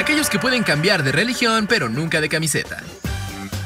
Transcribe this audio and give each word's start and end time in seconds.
aquellos 0.00 0.30
que 0.30 0.38
pueden 0.38 0.62
cambiar 0.62 1.02
de 1.02 1.12
religión 1.12 1.66
pero 1.68 1.88
nunca 1.88 2.20
de 2.20 2.28
camiseta. 2.28 2.82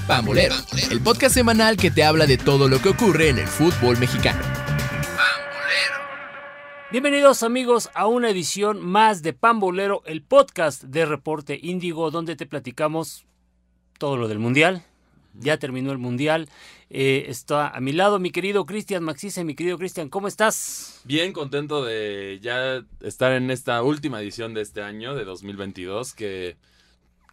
Pambolero, 0.06 0.54
el 0.90 1.00
podcast 1.00 1.34
semanal 1.34 1.76
que 1.76 1.90
te 1.90 2.04
habla 2.04 2.26
de 2.26 2.36
todo 2.36 2.68
lo 2.68 2.82
que 2.82 2.90
ocurre 2.90 3.30
en 3.30 3.38
el 3.38 3.46
fútbol 3.46 3.96
mexicano. 3.98 4.42
Bienvenidos 6.91 7.42
amigos 7.42 7.91
a 7.95 8.06
una 8.06 8.30
edición 8.30 8.84
más 8.84 9.23
de 9.23 9.32
Pambolero, 9.32 10.02
el 10.06 10.23
podcast 10.23 10.82
de 10.82 11.06
Reporte 11.06 11.59
Índigo, 11.60 12.10
donde 12.10 12.37
te 12.37 12.46
platicamos 12.46 13.24
todo 13.98 14.16
lo 14.16 14.28
del 14.28 14.38
Mundial. 14.38 14.84
Ya 15.34 15.56
terminó 15.59 15.91
el 15.92 15.98
Mundial. 15.98 16.48
Eh, 16.96 17.29
está 17.29 17.70
a 17.70 17.80
mi 17.80 17.90
lado 17.90 18.20
mi 18.20 18.30
querido 18.30 18.66
Cristian 18.66 19.02
Maxice. 19.02 19.42
Mi 19.42 19.56
querido 19.56 19.79
Cristian, 19.79 20.08
¿cómo 20.08 20.29
estás? 20.29 21.00
Bien 21.02 21.32
contento 21.32 21.84
de 21.84 22.38
ya 22.41 22.84
estar 23.00 23.32
en 23.32 23.50
esta 23.50 23.82
última 23.82 24.20
edición 24.20 24.55
de 24.55 24.60
este 24.60 24.80
año, 24.80 25.16
de 25.16 25.24
2022, 25.24 26.14
que, 26.14 26.56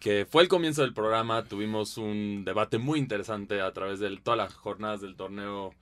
que 0.00 0.26
fue 0.28 0.42
el 0.42 0.48
comienzo 0.48 0.82
del 0.82 0.92
programa. 0.92 1.44
Tuvimos 1.44 1.96
un 1.96 2.44
debate 2.44 2.78
muy 2.78 2.98
interesante 2.98 3.60
a 3.60 3.72
través 3.72 4.00
de 4.00 4.16
todas 4.16 4.36
las 4.36 4.52
jornadas 4.52 5.00
del 5.00 5.14
torneo 5.14 5.72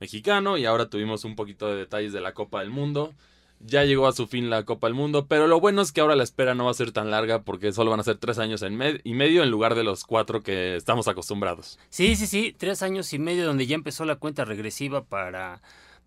mexicano 0.00 0.58
y 0.58 0.66
ahora 0.66 0.90
tuvimos 0.90 1.24
un 1.24 1.34
poquito 1.34 1.70
de 1.70 1.76
detalles 1.76 2.12
de 2.12 2.20
la 2.20 2.34
Copa 2.34 2.60
del 2.60 2.68
Mundo. 2.68 3.14
Ya 3.60 3.84
llegó 3.84 4.06
a 4.06 4.12
su 4.12 4.26
fin 4.26 4.50
la 4.50 4.64
Copa 4.64 4.86
del 4.86 4.94
Mundo, 4.94 5.26
pero 5.26 5.46
lo 5.46 5.58
bueno 5.58 5.80
es 5.80 5.90
que 5.90 6.00
ahora 6.00 6.16
la 6.16 6.22
espera 6.24 6.54
no 6.54 6.66
va 6.66 6.70
a 6.70 6.74
ser 6.74 6.92
tan 6.92 7.10
larga 7.10 7.42
porque 7.42 7.72
solo 7.72 7.90
van 7.90 8.00
a 8.00 8.04
ser 8.04 8.18
tres 8.18 8.38
años 8.38 8.62
en 8.62 9.00
y 9.04 9.14
medio 9.14 9.42
en 9.42 9.50
lugar 9.50 9.74
de 9.74 9.84
los 9.84 10.04
cuatro 10.04 10.42
que 10.42 10.76
estamos 10.76 11.08
acostumbrados. 11.08 11.78
Sí, 11.88 12.14
sí, 12.16 12.26
sí, 12.26 12.54
tres 12.56 12.82
años 12.82 13.12
y 13.14 13.18
medio 13.18 13.46
donde 13.46 13.66
ya 13.66 13.74
empezó 13.74 14.04
la 14.04 14.16
cuenta 14.16 14.44
regresiva 14.44 15.04
para 15.04 15.62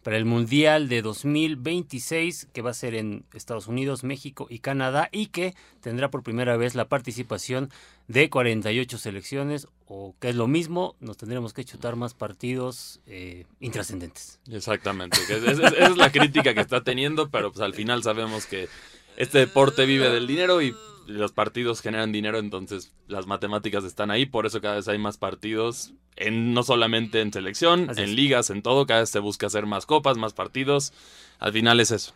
para 0.07 0.15
el 0.15 0.23
Mundial 0.23 0.87
de 0.87 1.01
2026 1.01 2.47
que 2.53 2.61
va 2.61 2.69
a 2.69 2.73
ser 2.73 2.95
en 2.95 3.25
Estados 3.33 3.67
Unidos, 3.67 4.05
México 4.05 4.47
y 4.49 4.59
Canadá 4.59 5.09
y 5.11 5.25
que 5.25 5.53
tendrá 5.81 6.09
por 6.09 6.23
primera 6.23 6.55
vez 6.55 6.75
la 6.75 6.87
participación 6.87 7.69
de 8.07 8.29
48 8.29 8.99
selecciones 8.99 9.67
o 9.85 10.15
que 10.21 10.29
es 10.29 10.35
lo 10.37 10.47
mismo, 10.47 10.95
nos 11.01 11.17
tendremos 11.17 11.51
que 11.51 11.65
chutar 11.65 11.97
más 11.97 12.13
partidos 12.13 13.01
eh, 13.05 13.43
intrascendentes. 13.59 14.39
Exactamente, 14.49 15.17
esa 15.29 15.67
es 15.67 15.97
la 15.97 16.09
crítica 16.09 16.53
que 16.53 16.61
está 16.61 16.85
teniendo, 16.85 17.29
pero 17.29 17.51
pues 17.51 17.61
al 17.61 17.73
final 17.73 18.01
sabemos 18.01 18.45
que 18.45 18.69
este 19.17 19.39
deporte 19.39 19.85
vive 19.85 20.09
del 20.09 20.27
dinero 20.27 20.61
y 20.61 20.73
los 21.07 21.31
partidos 21.31 21.81
generan 21.81 22.11
dinero, 22.11 22.37
entonces 22.37 22.93
las 23.07 23.27
matemáticas 23.27 23.83
están 23.83 24.11
ahí, 24.11 24.25
por 24.25 24.45
eso 24.45 24.61
cada 24.61 24.75
vez 24.75 24.87
hay 24.87 24.97
más 24.97 25.17
partidos, 25.17 25.93
en, 26.15 26.53
no 26.53 26.63
solamente 26.63 27.21
en 27.21 27.31
selección, 27.31 27.89
en 27.97 28.15
ligas, 28.15 28.49
en 28.49 28.61
todo, 28.61 28.85
cada 28.85 29.01
vez 29.01 29.09
se 29.09 29.19
busca 29.19 29.47
hacer 29.47 29.65
más 29.65 29.85
copas, 29.85 30.17
más 30.17 30.33
partidos, 30.33 30.93
al 31.39 31.53
final 31.53 31.79
es 31.79 31.91
eso. 31.91 32.13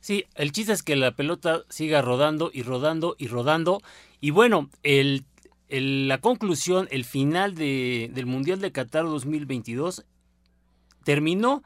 Sí, 0.00 0.24
el 0.34 0.52
chiste 0.52 0.72
es 0.72 0.82
que 0.82 0.96
la 0.96 1.14
pelota 1.14 1.64
siga 1.68 2.00
rodando 2.00 2.50
y 2.52 2.62
rodando 2.62 3.14
y 3.18 3.28
rodando, 3.28 3.82
y 4.20 4.30
bueno, 4.30 4.70
el, 4.82 5.26
la 5.68 6.18
conclusión, 6.18 6.88
el 6.90 7.04
final 7.04 7.54
de, 7.54 8.10
del 8.12 8.26
Mundial 8.26 8.60
de 8.60 8.72
Qatar 8.72 9.04
2022 9.04 10.06
terminó 11.04 11.62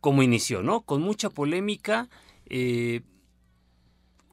como 0.00 0.22
inició, 0.22 0.62
¿no? 0.62 0.82
Con 0.82 1.02
mucha 1.02 1.30
polémica, 1.30 2.08
eh, 2.46 3.02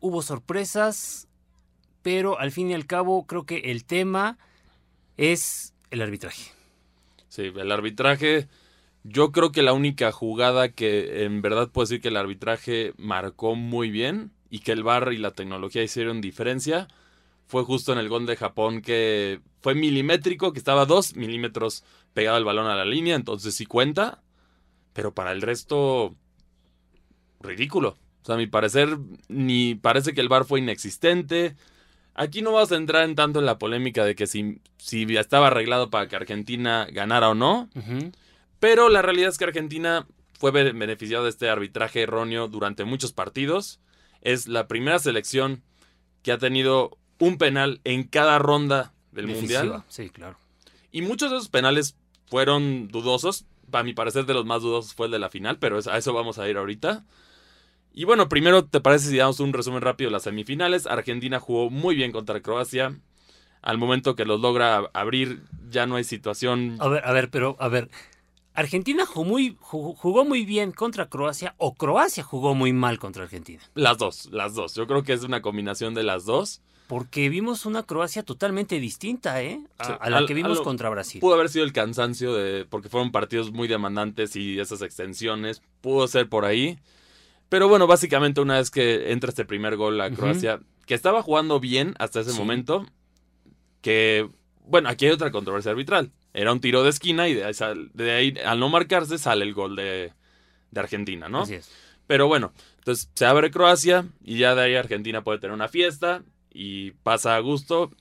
hubo 0.08 0.22
sorpresas, 0.22 1.28
pero 2.02 2.40
al 2.40 2.52
fin 2.52 2.72
y 2.72 2.74
al 2.74 2.86
cabo 2.86 3.26
creo 3.26 3.46
que 3.46 3.72
el 3.72 3.86
tema 3.86 4.38
es 5.18 5.74
el 5.92 6.02
arbitraje. 6.02 6.52
Sí, 7.28 7.52
el 7.56 7.72
arbitraje, 7.72 8.48
yo 9.04 9.32
creo 9.32 9.52
que 9.52 9.62
la 9.62 9.74
única 9.74 10.12
jugada 10.12 10.70
que 10.70 11.24
en 11.26 11.42
verdad 11.42 11.70
puedo 11.70 11.86
decir 11.86 12.02
que 12.02 12.08
el 12.08 12.18
arbitraje 12.18 12.94
marcó 12.98 13.56
muy 13.56 13.92
bien 13.92 14.32
y 14.50 14.60
que 14.60 14.72
el 14.72 14.84
VAR 14.84 15.12
y 15.14 15.18
la 15.18 15.32
tecnología 15.32 15.84
hicieron 15.84 16.22
diferencia 16.22 16.88
fue 17.48 17.64
justo 17.64 17.94
en 17.94 18.00
el 18.00 18.10
gol 18.10 18.26
de 18.26 18.36
Japón 18.36 18.82
que 18.82 19.42
fue 19.62 19.74
milimétrico, 19.74 20.54
que 20.54 20.60
estaba 20.60 20.86
dos 20.86 21.16
milímetros 21.16 21.84
pegado 22.14 22.38
el 22.38 22.46
balón 22.46 22.68
a 22.68 22.76
la 22.76 22.86
línea, 22.86 23.16
entonces 23.16 23.56
sí 23.56 23.66
cuenta, 23.66 24.22
pero 24.94 25.14
para 25.14 25.32
el 25.32 25.42
resto, 25.42 26.16
ridículo. 27.40 27.98
O 28.24 28.26
sea, 28.26 28.36
a 28.36 28.38
mi 28.38 28.48
parecer, 28.48 28.98
ni 29.28 29.76
parece 29.76 30.14
que 30.14 30.22
el 30.22 30.30
VAR 30.30 30.46
fue 30.46 30.60
inexistente, 30.60 31.56
Aquí 32.18 32.42
no 32.42 32.52
vamos 32.52 32.72
a 32.72 32.78
entrar 32.78 33.04
en 33.04 33.14
tanto 33.14 33.38
en 33.38 33.46
la 33.46 33.60
polémica 33.60 34.04
de 34.04 34.16
que 34.16 34.26
si, 34.26 34.60
si 34.78 35.04
estaba 35.16 35.48
arreglado 35.48 35.92
para 35.92 36.08
que 36.08 36.16
Argentina 36.16 36.88
ganara 36.92 37.30
o 37.30 37.36
no. 37.36 37.70
Pero 38.60 38.90
la 38.90 39.04
realidad 39.04 39.30
es 39.30 39.38
que 39.38 39.44
Argentina 39.44 40.08
fue 40.34 40.50
beneficiado 40.50 41.26
de 41.26 41.30
este 41.30 41.48
arbitraje 41.48 42.02
erróneo 42.02 42.48
durante 42.48 42.86
muchos 42.86 43.14
partidos. 43.14 43.80
Es 44.22 44.48
la 44.48 44.68
primera 44.68 44.98
selección 44.98 45.62
que 46.24 46.32
ha 46.32 46.40
tenido 46.40 46.98
un 47.20 47.38
penal 47.38 47.82
en 47.84 48.04
cada 48.04 48.40
ronda 48.40 48.94
del 49.12 49.28
Mundial. 49.28 49.84
Sí, 49.88 50.10
claro. 50.10 50.40
Y 50.92 51.04
muchos 51.04 51.30
de 51.30 51.38
esos 51.38 51.50
penales 51.50 51.98
fueron 52.26 52.88
dudosos. 52.88 53.46
Para 53.70 53.84
mi 53.84 53.94
parecer, 53.94 54.26
de 54.26 54.34
los 54.34 54.46
más 54.46 54.64
dudosos 54.64 54.96
fue 54.96 55.06
el 55.06 55.12
de 55.12 55.20
la 55.20 55.30
final, 55.30 55.60
pero 55.60 55.78
a 55.86 55.98
eso 56.00 56.14
vamos 56.14 56.40
a 56.40 56.50
ir 56.50 56.58
ahorita. 56.58 57.06
Y 57.98 58.04
bueno, 58.04 58.30
primero, 58.30 58.64
¿te 58.64 58.80
parece 58.80 59.10
si 59.10 59.18
damos 59.18 59.40
un 59.40 59.54
resumen 59.54 59.82
rápido 59.82 60.10
de 60.10 60.12
las 60.12 60.22
semifinales? 60.22 60.86
Argentina 60.86 61.40
jugó 61.40 61.72
muy 61.72 61.96
bien 61.96 62.12
contra 62.12 62.40
Croacia. 62.42 62.96
Al 63.64 63.80
momento 63.80 64.16
que 64.16 64.24
los 64.24 64.40
logra 64.40 64.84
abrir, 64.94 65.42
ya 65.72 65.88
no 65.88 65.96
hay 65.96 66.04
situación. 66.04 66.78
A 66.80 66.90
ver, 66.90 67.04
a 67.04 67.12
ver, 67.12 67.32
pero, 67.32 67.58
a 67.60 67.70
ver. 67.70 67.90
¿Argentina 68.54 69.04
jugó 69.08 69.26
muy, 69.26 69.58
jugó 69.60 70.26
muy 70.26 70.46
bien 70.46 70.74
contra 70.74 71.10
Croacia 71.10 71.56
o 71.58 71.74
Croacia 71.74 72.22
jugó 72.22 72.54
muy 72.54 72.72
mal 72.72 73.00
contra 73.00 73.24
Argentina? 73.24 73.64
Las 73.74 73.98
dos, 73.98 74.30
las 74.32 74.54
dos. 74.54 74.76
Yo 74.76 74.86
creo 74.86 75.02
que 75.02 75.14
es 75.14 75.24
una 75.24 75.42
combinación 75.42 75.96
de 75.96 76.04
las 76.04 76.26
dos. 76.26 76.62
Porque 76.86 77.30
vimos 77.30 77.66
una 77.66 77.82
Croacia 77.82 78.22
totalmente 78.22 78.80
distinta, 78.80 79.42
¿eh? 79.42 79.60
A, 79.80 80.12
la 80.12 80.24
que 80.28 80.36
vimos 80.36 80.62
contra 80.62 80.92
Brasil. 80.92 81.20
Pudo 81.20 81.34
haber 81.34 81.50
sido 81.50 81.66
el 81.66 81.74
cansancio 81.74 82.36
de. 82.36 82.64
porque 82.66 82.90
fueron 82.90 83.12
partidos 83.12 83.52
muy 83.52 83.68
demandantes 83.68 84.36
y 84.36 84.60
esas 84.60 84.84
extensiones. 84.84 85.64
Pudo 85.82 86.08
ser 86.08 86.30
por 86.30 86.46
ahí. 86.46 86.78
Pero 87.50 87.68
bueno, 87.68 87.88
básicamente 87.88 88.42
una 88.42 88.58
vez 88.58 88.72
que 88.72 89.12
entra 89.12 89.30
este 89.30 89.46
primer 89.46 89.78
gol 89.78 90.00
a 90.02 90.12
Croacia, 90.12 90.60
que 90.86 90.94
estaba 90.94 91.22
jugando 91.22 91.60
bien 91.60 91.96
hasta 91.98 92.20
ese 92.20 92.34
momento, 92.34 92.86
que, 93.82 94.30
bueno, 94.66 94.90
aquí 94.90 95.06
hay 95.06 95.12
otra 95.12 95.32
controversia 95.32 95.72
arbitral. 95.72 96.12
Era 96.34 96.52
un 96.52 96.60
tiro 96.60 96.84
de 96.84 96.90
esquina 96.90 97.28
y 97.30 97.34
de 97.34 98.12
ahí, 98.12 98.34
al 98.46 98.60
no 98.60 98.70
marcarse 98.70 99.18
sale 99.18 99.46
el 99.46 99.54
gol 99.54 99.76
de, 99.76 100.14
Argentina, 100.76 101.30
¿no? 101.30 101.42
Así 101.42 101.56
es. 101.56 101.72
Pero 102.06 102.28
bueno, 102.28 102.54
entonces 102.78 103.10
se 103.14 103.26
abre 103.26 103.52
Croacia 103.52 104.06
y 104.24 104.38
ya 104.38 104.56
de 104.56 104.62
ahí 104.62 104.76
Argentina 104.76 105.24
puede 105.24 105.40
tener 105.40 105.54
una 105.54 105.68
fiesta 105.68 106.24
y 106.54 106.92
pasa 106.92 107.36
a 107.36 107.40
gusto. 107.40 107.92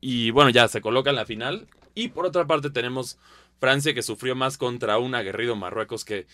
Y 0.00 0.30
bueno, 0.30 0.50
ya 0.50 0.68
se 0.68 0.80
coloca 0.80 1.10
en 1.10 1.16
la 1.16 1.24
final. 1.24 1.68
Y 1.94 2.08
por 2.08 2.26
otra 2.26 2.46
parte 2.46 2.70
tenemos 2.70 3.18
Francia 3.60 3.94
que 3.94 4.02
sufrió 4.02 4.34
más 4.34 4.58
contra 4.58 4.98
un 4.98 5.14
aguerrido 5.14 5.56
Marruecos 5.56 6.04
que 6.04 6.26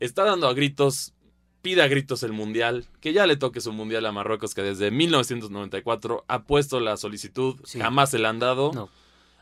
está 0.00 0.24
dando 0.24 0.48
a 0.48 0.54
gritos 0.54 1.14
pida 1.62 1.86
gritos 1.88 2.22
el 2.24 2.32
Mundial, 2.32 2.84
que 3.00 3.12
ya 3.12 3.26
le 3.26 3.36
toque 3.36 3.60
su 3.60 3.72
Mundial 3.72 4.04
a 4.04 4.12
Marruecos, 4.12 4.54
que 4.54 4.62
desde 4.62 4.90
1994 4.90 6.24
ha 6.28 6.42
puesto 6.42 6.80
la 6.80 6.96
solicitud, 6.96 7.56
jamás 7.78 8.10
se 8.10 8.18
le 8.18 8.28
han 8.28 8.40
dado. 8.40 8.90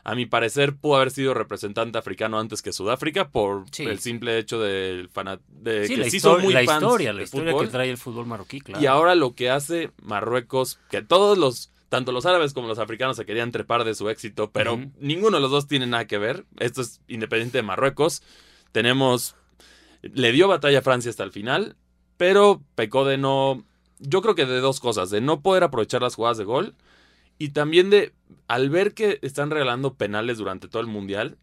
A 0.03 0.15
mi 0.15 0.25
parecer, 0.25 0.75
pudo 0.75 0.95
haber 0.95 1.11
sido 1.11 1.35
representante 1.35 1.97
africano 1.97 2.39
antes 2.39 2.63
que 2.63 2.73
Sudáfrica 2.73 3.29
por 3.29 3.65
el 3.77 3.99
simple 3.99 4.39
hecho 4.39 4.59
del 4.59 5.11
de 5.49 5.87
que 5.87 6.09
sí 6.09 6.19
son 6.19 6.41
muy 6.41 6.53
la 6.53 6.63
historia, 6.63 7.13
la 7.13 7.21
historia 7.21 7.55
que 7.55 7.67
trae 7.67 7.91
el 7.91 7.97
fútbol 7.97 8.25
marroquí, 8.25 8.61
claro. 8.61 8.81
Y 8.81 8.87
ahora 8.87 9.13
lo 9.13 9.35
que 9.35 9.51
hace 9.51 9.91
Marruecos, 10.01 10.79
que 10.89 11.03
todos 11.03 11.37
los 11.37 11.71
tanto 11.89 12.13
los 12.13 12.25
árabes 12.25 12.53
como 12.53 12.69
los 12.69 12.79
africanos 12.79 13.17
se 13.17 13.25
querían 13.25 13.51
trepar 13.51 13.83
de 13.83 13.93
su 13.93 14.09
éxito, 14.09 14.49
pero 14.49 14.79
ninguno 14.99 15.37
de 15.37 15.41
los 15.41 15.51
dos 15.51 15.67
tiene 15.67 15.85
nada 15.85 16.07
que 16.07 16.17
ver. 16.17 16.45
Esto 16.57 16.81
es 16.81 17.01
independiente 17.07 17.57
de 17.57 17.63
Marruecos. 17.63 18.23
Tenemos 18.71 19.35
le 20.01 20.31
dio 20.31 20.47
batalla 20.47 20.79
a 20.79 20.81
Francia 20.81 21.11
hasta 21.11 21.23
el 21.23 21.31
final 21.31 21.75
pero 22.21 22.61
pecó 22.75 23.03
de 23.03 23.17
no, 23.17 23.63
yo 23.97 24.21
creo 24.21 24.35
que 24.35 24.45
de 24.45 24.59
dos 24.59 24.79
cosas, 24.79 25.09
de 25.09 25.21
no 25.21 25.41
poder 25.41 25.63
aprovechar 25.63 26.03
las 26.03 26.13
jugadas 26.13 26.37
de 26.37 26.43
gol 26.43 26.75
y 27.39 27.49
también 27.49 27.89
de, 27.89 28.13
al 28.47 28.69
ver 28.69 28.93
que 28.93 29.17
están 29.23 29.49
regalando 29.49 29.95
penales 29.95 30.37
durante 30.37 30.67
todo 30.67 30.83
el 30.83 30.87
mundial, 30.87 31.39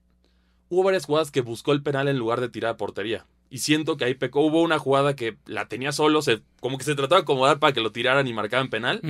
hubo 0.68 0.84
varias 0.84 1.06
jugadas 1.06 1.32
que 1.32 1.40
buscó 1.40 1.72
el 1.72 1.82
penal 1.82 2.06
en 2.06 2.16
lugar 2.16 2.40
de 2.40 2.48
tirar 2.48 2.70
a 2.70 2.76
portería. 2.76 3.26
Y 3.50 3.58
siento 3.58 3.96
que 3.96 4.04
ahí 4.04 4.14
pecó. 4.14 4.42
Hubo 4.42 4.62
una 4.62 4.78
jugada 4.78 5.16
que 5.16 5.36
la 5.46 5.66
tenía 5.66 5.90
solo, 5.90 6.22
se, 6.22 6.42
como 6.60 6.78
que 6.78 6.84
se 6.84 6.94
trataba 6.94 7.22
de 7.22 7.22
acomodar 7.24 7.58
para 7.58 7.72
que 7.72 7.80
lo 7.80 7.90
tiraran 7.90 8.28
y 8.28 8.32
marcaban 8.32 8.70
penal. 8.70 9.00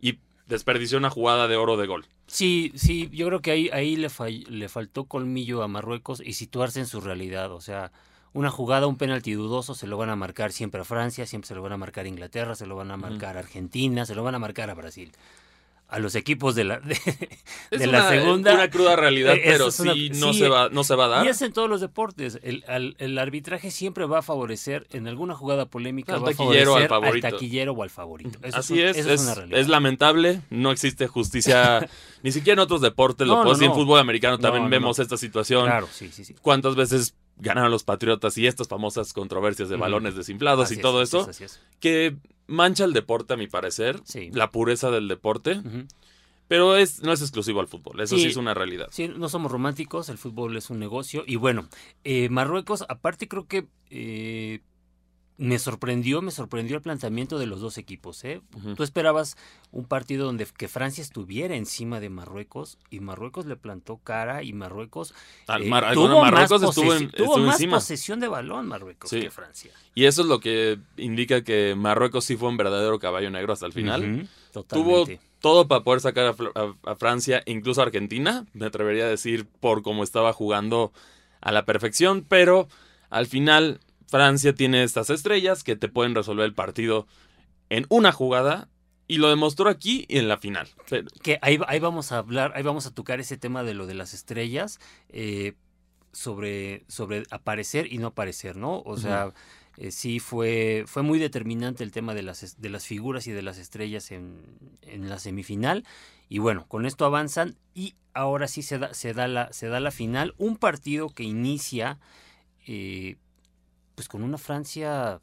Y 0.00 0.20
desperdició 0.46 0.96
una 0.96 1.10
jugada 1.10 1.48
de 1.48 1.56
oro 1.56 1.76
de 1.76 1.88
gol. 1.88 2.06
Sí, 2.28 2.70
sí, 2.76 3.10
yo 3.12 3.26
creo 3.26 3.40
que 3.40 3.50
ahí, 3.50 3.68
ahí 3.72 3.96
le, 3.96 4.10
le 4.48 4.68
faltó 4.68 5.06
colmillo 5.06 5.64
a 5.64 5.66
Marruecos 5.66 6.22
y 6.24 6.34
situarse 6.34 6.78
en 6.78 6.86
su 6.86 7.00
realidad. 7.00 7.50
O 7.50 7.60
sea, 7.60 7.90
una 8.36 8.50
jugada, 8.50 8.86
un 8.86 8.96
penalti 8.96 9.32
dudoso, 9.32 9.74
se 9.74 9.86
lo 9.86 9.96
van 9.96 10.10
a 10.10 10.16
marcar 10.16 10.52
siempre 10.52 10.80
a 10.80 10.84
Francia, 10.84 11.26
siempre 11.26 11.48
se 11.48 11.54
lo 11.54 11.62
van 11.62 11.72
a 11.72 11.76
marcar 11.76 12.04
a 12.04 12.08
Inglaterra, 12.08 12.54
se 12.54 12.66
lo 12.66 12.76
van 12.76 12.90
a 12.90 12.96
marcar 12.96 13.36
a 13.36 13.40
Argentina, 13.40 14.04
se 14.06 14.14
lo 14.14 14.22
van 14.22 14.34
a 14.34 14.38
marcar 14.38 14.70
a 14.70 14.74
Brasil. 14.74 15.10
a 15.88 16.00
los 16.00 16.16
equipos 16.16 16.56
de 16.56 16.64
la, 16.64 16.80
de, 16.80 16.94
Es 17.70 17.80
una, 17.86 17.98
la 18.00 18.08
segunda. 18.08 18.54
una 18.54 18.68
cruda 18.70 18.96
realidad, 18.96 19.34
Eh, 19.36 19.42
pero 19.44 19.68
es 19.68 19.78
una- 19.78 19.94
sí, 19.94 20.10
no, 20.14 20.32
sí, 20.32 20.40
se 20.40 20.48
va, 20.48 20.68
no 20.68 20.82
se 20.82 20.96
va 20.96 21.04
a 21.04 21.08
dar. 21.08 21.24
Y 21.26 21.28
es 21.28 21.40
en 21.42 21.52
todos 21.52 21.70
los 21.70 21.80
deportes. 21.80 22.40
El, 22.42 22.64
al- 22.66 22.96
el 22.98 23.16
arbitraje 23.18 23.70
siempre 23.70 24.04
va 24.04 24.18
a 24.18 24.22
favorecer, 24.22 24.88
en 24.90 25.06
alguna 25.06 25.36
jugada 25.36 25.66
polémica, 25.66 26.14
Al 26.14 26.24
va 26.24 26.26
a 26.26 26.30
al 26.30 26.34
favorecer 26.34 26.92
al, 26.92 27.20
taquillero 27.20 27.72
o 27.72 27.84
al 27.84 27.90
favorito. 27.90 28.36
Eso 28.42 28.56
Así 28.58 28.82
es, 28.82 28.96
eso 28.96 29.12
es, 29.12 29.20
una 29.22 29.34
realidad. 29.36 29.60
es 29.60 29.68
lamentable, 29.68 30.40
no 30.50 30.72
existe 30.72 31.06
justicia, 31.06 31.88
ni 32.24 32.32
siquiera 32.32 32.54
en 32.54 32.64
otros 32.64 32.80
deportes, 32.80 33.24
No, 33.28 33.34
lo 33.36 33.42
puedo 33.42 33.52
no, 33.52 33.58
decir, 33.60 33.68
en 33.70 33.74
fútbol 33.74 34.00
americano 34.00 34.38
No, 34.38 34.42
también 34.42 34.68
vemos 34.68 34.98
esta 34.98 35.16
situación. 35.16 35.66
Claro, 35.66 35.86
sí, 35.92 36.10
sí, 36.12 36.24
sí. 36.24 36.34
¿Cuántas 36.42 36.74
veces 36.74 37.14
ganaron 37.36 37.70
los 37.70 37.84
Patriotas 37.84 38.36
y 38.38 38.46
estas 38.46 38.68
famosas 38.68 39.12
controversias 39.12 39.68
de 39.68 39.76
balones 39.76 40.14
desinflados 40.16 40.66
Así 40.66 40.76
y 40.76 40.82
todo 40.82 41.02
eso? 41.02 41.20
es, 41.22 41.28
así 41.28 41.44
es. 41.44 41.60
Que 41.80 42.16
mancha 42.46 42.84
el 42.84 42.92
deporte, 42.92 43.34
a 43.34 43.36
mi 43.36 43.46
parecer, 43.46 44.00
Sí. 44.04 44.30
la 44.32 44.50
pureza 44.50 44.90
del 44.90 45.08
deporte, 45.08 45.60
pero 46.48 46.76
es, 46.76 47.02
no 47.02 47.12
es 47.12 47.20
exclusivo 47.20 47.60
al 47.60 47.66
fútbol, 47.66 48.00
eso 48.00 48.16
sí, 48.16 48.22
Sí. 48.22 48.28
es 48.28 48.36
una 48.36 48.54
realidad. 48.54 48.88
Sí, 48.90 49.08
no 49.08 49.28
somos 49.28 49.50
románticos, 49.50 50.08
el 50.08 50.16
fútbol 50.18 50.56
es 50.56 50.70
un 50.70 50.78
negocio. 50.78 51.24
Y 51.26 51.36
bueno, 51.36 51.68
eh, 52.04 52.28
Marruecos, 52.28 52.84
aparte 52.88 53.26
creo 53.28 53.46
que 53.46 53.66
eh, 53.90 54.60
me 55.38 55.58
sorprendió, 55.58 56.22
me 56.22 56.30
sorprendió 56.30 56.76
el 56.76 56.82
planteamiento 56.82 57.38
de 57.38 57.46
los 57.46 57.60
dos 57.60 57.76
equipos. 57.76 58.24
¿eh? 58.24 58.40
Tú 58.74 58.82
esperabas 58.82 59.36
un 59.70 59.84
partido 59.84 60.24
donde 60.24 60.46
que 60.56 60.66
Francia 60.66 61.02
estuviera 61.02 61.56
encima 61.56 62.00
de 62.00 62.08
Marruecos 62.08 62.78
y 62.90 63.00
Marruecos 63.00 63.44
le 63.44 63.56
plantó 63.56 63.98
cara 63.98 64.42
y 64.42 64.54
Marruecos 64.54 65.14
Al 65.46 65.64
eh, 65.64 65.68
Mar- 65.68 65.92
tuvo 65.92 66.04
bueno, 66.08 66.20
más 66.22 66.32
Marruecos 66.32 66.62
estuvo, 66.62 66.94
en- 66.94 67.10
tuvo 67.10 67.36
más 67.38 67.62
posesión 67.66 68.18
de 68.20 68.28
balón 68.28 68.66
Marruecos 68.66 69.10
Sí. 69.10 69.20
que 69.20 69.30
Francia. 69.30 69.72
Y 69.94 70.04
eso 70.06 70.22
es 70.22 70.28
lo 70.28 70.40
que 70.40 70.78
indica 70.96 71.42
que 71.44 71.74
Marruecos 71.76 72.24
sí 72.24 72.36
fue 72.36 72.48
un 72.48 72.56
verdadero 72.56 72.98
caballo 72.98 73.30
negro 73.30 73.52
hasta 73.52 73.66
el 73.66 73.72
final. 73.74 74.02
Ujú, 74.04 74.26
Tuvo 74.52 74.62
Totalmente. 75.00 75.20
todo 75.40 75.68
para 75.68 75.84
poder 75.84 76.00
sacar 76.00 76.34
a- 76.54 76.90
a 76.90 76.94
Francia, 76.96 77.42
incluso 77.44 77.82
a 77.82 77.84
Argentina, 77.84 78.46
me 78.54 78.64
atrevería 78.64 79.04
a 79.04 79.08
decir, 79.08 79.46
por 79.60 79.82
cómo 79.82 80.02
estaba 80.02 80.32
jugando 80.32 80.92
a 81.42 81.52
la 81.52 81.66
perfección, 81.66 82.24
pero 82.26 82.68
al 83.10 83.26
final 83.26 83.80
Francia 84.06 84.54
tiene 84.54 84.82
estas 84.82 85.10
estrellas 85.10 85.64
que 85.64 85.76
te 85.76 85.88
pueden 85.88 86.14
resolver 86.14 86.44
el 86.44 86.54
partido 86.54 87.06
en 87.68 87.86
una 87.88 88.12
jugada 88.12 88.68
y 89.08 89.18
lo 89.18 89.28
demostró 89.28 89.68
aquí 89.68 90.04
y 90.08 90.18
en 90.18 90.28
la 90.28 90.38
final. 90.38 90.68
Que 91.22 91.38
ahí, 91.42 91.58
ahí 91.66 91.78
vamos 91.78 92.12
a 92.12 92.18
hablar, 92.18 92.52
ahí 92.54 92.62
vamos 92.62 92.86
a 92.86 92.94
tocar 92.94 93.20
ese 93.20 93.36
tema 93.36 93.62
de 93.62 93.74
lo 93.74 93.86
de 93.86 93.94
las 93.94 94.14
estrellas, 94.14 94.80
eh, 95.08 95.54
sobre, 96.12 96.84
sobre 96.88 97.24
aparecer 97.30 97.92
y 97.92 97.98
no 97.98 98.08
aparecer, 98.08 98.56
¿no? 98.56 98.80
O 98.80 98.96
sea, 98.96 99.34
eh, 99.76 99.90
sí 99.90 100.18
fue, 100.18 100.84
fue 100.86 101.02
muy 101.02 101.18
determinante 101.18 101.84
el 101.84 101.92
tema 101.92 102.14
de 102.14 102.22
las, 102.22 102.60
de 102.60 102.68
las 102.70 102.86
figuras 102.86 103.26
y 103.26 103.32
de 103.32 103.42
las 103.42 103.58
estrellas 103.58 104.10
en, 104.10 104.40
en 104.82 105.08
la 105.08 105.18
semifinal. 105.18 105.84
Y 106.28 106.38
bueno, 106.38 106.66
con 106.68 106.86
esto 106.86 107.04
avanzan 107.04 107.56
y 107.74 107.94
ahora 108.14 108.48
sí 108.48 108.62
se 108.62 108.78
da, 108.78 108.94
se 108.94 109.12
da, 109.12 109.28
la, 109.28 109.52
se 109.52 109.68
da 109.68 109.78
la 109.78 109.90
final. 109.90 110.34
Un 110.38 110.56
partido 110.56 111.10
que 111.10 111.22
inicia 111.22 111.98
eh, 112.66 113.16
pues 113.96 114.06
con 114.08 114.22
una 114.22 114.38
Francia 114.38 115.18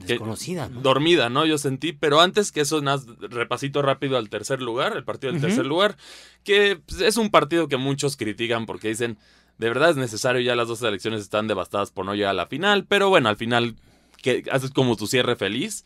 Que- 0.00 0.06
desconocida, 0.06 0.68
¿no? 0.68 0.80
dormida, 0.80 1.28
¿no? 1.28 1.46
Yo 1.46 1.58
sentí, 1.58 1.92
pero 1.92 2.20
antes 2.20 2.50
que 2.50 2.62
eso, 2.62 2.82
más 2.82 3.06
repasito 3.20 3.82
rápido 3.82 4.16
al 4.16 4.30
tercer 4.30 4.60
lugar, 4.60 4.96
el 4.96 5.04
partido 5.04 5.32
del 5.32 5.40
tercer 5.42 5.66
lugar, 5.66 5.96
que 6.42 6.80
pues, 6.84 7.00
es 7.02 7.16
un 7.18 7.30
partido 7.30 7.68
que 7.68 7.76
muchos 7.76 8.16
critican 8.16 8.66
porque 8.66 8.88
dicen, 8.88 9.18
de 9.58 9.68
verdad 9.68 9.90
es 9.90 9.96
necesario, 9.96 10.40
ya 10.40 10.56
las 10.56 10.66
dos 10.66 10.78
selecciones 10.80 11.20
están 11.20 11.46
devastadas 11.46 11.92
por 11.92 12.06
no 12.06 12.14
llegar 12.14 12.30
a 12.30 12.34
la 12.34 12.46
final, 12.46 12.86
pero 12.86 13.10
bueno, 13.10 13.28
al 13.28 13.36
final 13.36 13.76
que 14.22 14.42
haces 14.50 14.70
como 14.70 14.96
tu 14.96 15.06
cierre 15.06 15.36
feliz. 15.36 15.84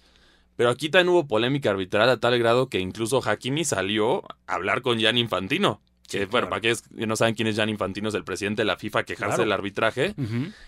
Pero 0.55 0.71
aquí 0.71 0.89
también 0.89 1.11
hubo 1.11 1.27
polémica 1.27 1.69
arbitral 1.69 2.09
a 2.09 2.17
tal 2.19 2.39
grado 2.39 2.71
que 2.71 2.79
incluso 2.81 3.21
Hakimi 3.23 3.65
salió 3.67 4.23
a 4.47 4.55
hablar 4.55 4.81
con 4.81 4.99
Jan 4.99 5.19
Infantino. 5.19 5.83
Que, 6.09 6.19
Sí, 6.21 6.25
bueno, 6.27 6.31
claro. 6.31 6.49
para 6.51 6.59
aquellos 6.59 6.83
que 6.83 7.07
no 7.07 7.17
saben 7.17 7.35
quién 7.35 7.49
es 7.49 7.57
Jan 7.57 7.69
Infantino, 7.69 8.09
es 8.09 8.15
el 8.15 8.25
presidente 8.25 8.63
de 8.63 8.67
la 8.67 8.77
FIFA 8.77 9.05
quejarse 9.05 9.27
Claro. 9.37 9.43
del 9.43 9.53
arbitraje. 9.53 10.15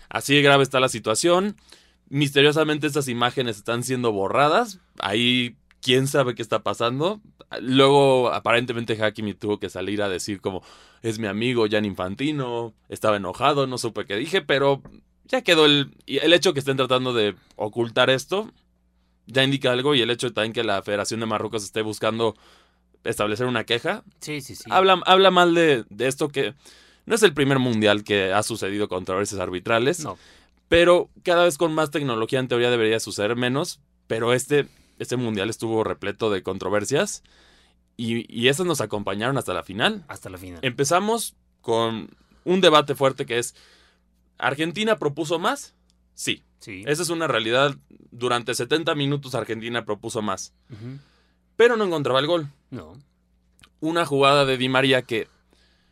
Así 0.09 0.35
de 0.35 0.41
grave 0.41 0.63
está 0.63 0.79
la 0.79 0.89
situación. 0.89 1.55
Misteriosamente 2.09 2.87
estas 2.87 3.07
imágenes 3.07 3.57
están 3.57 3.83
siendo 3.83 4.11
borradas. 4.11 4.79
Ahí 4.99 5.55
quién 5.81 6.07
sabe 6.07 6.35
qué 6.35 6.41
está 6.41 6.59
pasando. 6.63 7.21
Luego 7.61 8.31
aparentemente 8.33 9.01
Hakimi 9.01 9.33
tuvo 9.33 9.59
que 9.59 9.69
salir 9.69 10.01
a 10.01 10.09
decir 10.09 10.41
como 10.41 10.61
es 11.01 11.19
mi 11.19 11.27
amigo 11.27 11.65
Jan 11.69 11.85
Infantino, 11.85 12.73
estaba 12.89 13.17
enojado, 13.17 13.65
no 13.67 13.77
supe 13.77 14.05
qué 14.05 14.15
dije, 14.15 14.41
pero 14.41 14.81
ya 15.25 15.41
quedó 15.41 15.65
el 15.65 15.91
el 16.07 16.33
hecho 16.33 16.53
que 16.53 16.59
estén 16.59 16.77
tratando 16.77 17.13
de 17.13 17.35
ocultar 17.55 18.09
esto 18.09 18.51
ya 19.31 19.43
indica 19.43 19.71
algo 19.71 19.93
y 19.93 20.01
el 20.01 20.09
hecho 20.09 20.33
también 20.33 20.53
que 20.53 20.63
la 20.63 20.81
Federación 20.81 21.19
de 21.19 21.27
Marruecos 21.27 21.63
esté 21.63 21.83
buscando 21.83 22.35
establecer 23.03 23.45
una 23.47 23.63
queja 23.63 24.03
Sí, 24.19 24.41
sí, 24.41 24.55
sí. 24.55 24.63
habla, 24.69 25.01
habla 25.05 25.31
mal 25.31 25.53
de, 25.55 25.85
de 25.89 26.07
esto 26.07 26.29
que 26.29 26.53
no 27.05 27.15
es 27.15 27.23
el 27.23 27.33
primer 27.33 27.59
mundial 27.59 28.03
que 28.03 28.33
ha 28.33 28.43
sucedido 28.43 28.87
controversias 28.87 29.39
arbitrales, 29.41 29.99
No, 30.03 30.17
pero 30.67 31.09
cada 31.23 31.43
vez 31.45 31.57
con 31.57 31.73
más 31.73 31.89
tecnología 31.91 32.39
en 32.39 32.47
teoría 32.47 32.69
debería 32.69 32.99
suceder 32.99 33.35
menos, 33.35 33.79
pero 34.07 34.33
este, 34.33 34.67
este 34.99 35.15
mundial 35.17 35.49
estuvo 35.49 35.83
repleto 35.83 36.29
de 36.29 36.43
controversias 36.43 37.23
y, 37.97 38.25
y 38.33 38.47
esas 38.49 38.65
nos 38.65 38.79
acompañaron 38.81 39.37
hasta 39.37 39.53
la 39.53 39.63
final. 39.63 40.03
hasta 40.07 40.29
la 40.29 40.37
final. 40.37 40.59
Empezamos 40.61 41.35
con 41.61 42.09
un 42.45 42.61
debate 42.61 42.95
fuerte 42.95 43.25
que 43.25 43.39
es, 43.39 43.55
¿Argentina 44.37 44.97
propuso 44.97 45.39
más? 45.39 45.73
Sí, 46.13 46.43
Sí. 46.59 46.83
esa 46.87 47.01
es 47.03 47.09
una 47.09 47.27
realidad. 47.27 47.75
Durante 48.11 48.53
70 48.53 48.93
minutos 48.95 49.33
Argentina 49.35 49.85
propuso 49.85 50.21
más, 50.21 50.53
Ujú. 50.69 50.99
Pero 51.59 51.75
no 51.75 51.83
encontraba 51.83 52.21
el 52.21 52.25
gol. 52.25 52.47
No, 52.71 52.93
Una 53.81 54.05
jugada 54.05 54.45
de 54.45 54.55
Di 54.55 54.69
María 54.69 55.01
que 55.01 55.27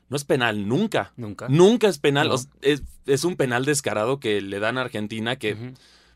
no 0.08 0.16
es 0.16 0.24
penal 0.24 0.66
nunca. 0.66 1.12
nunca. 1.18 1.50
Nunca 1.50 1.90
es 1.90 2.00
penal. 2.00 2.30
No. 2.30 2.36
o 2.36 2.38
sea, 2.38 2.50
es, 2.62 2.84
es 3.06 3.25
un 3.25 3.36
penal 3.36 3.66
descarado 3.66 4.22
que 4.22 4.40
le 4.40 4.60
dan 4.62 4.78
a 4.78 4.81
Argentina 4.81 5.36
que 5.36 5.74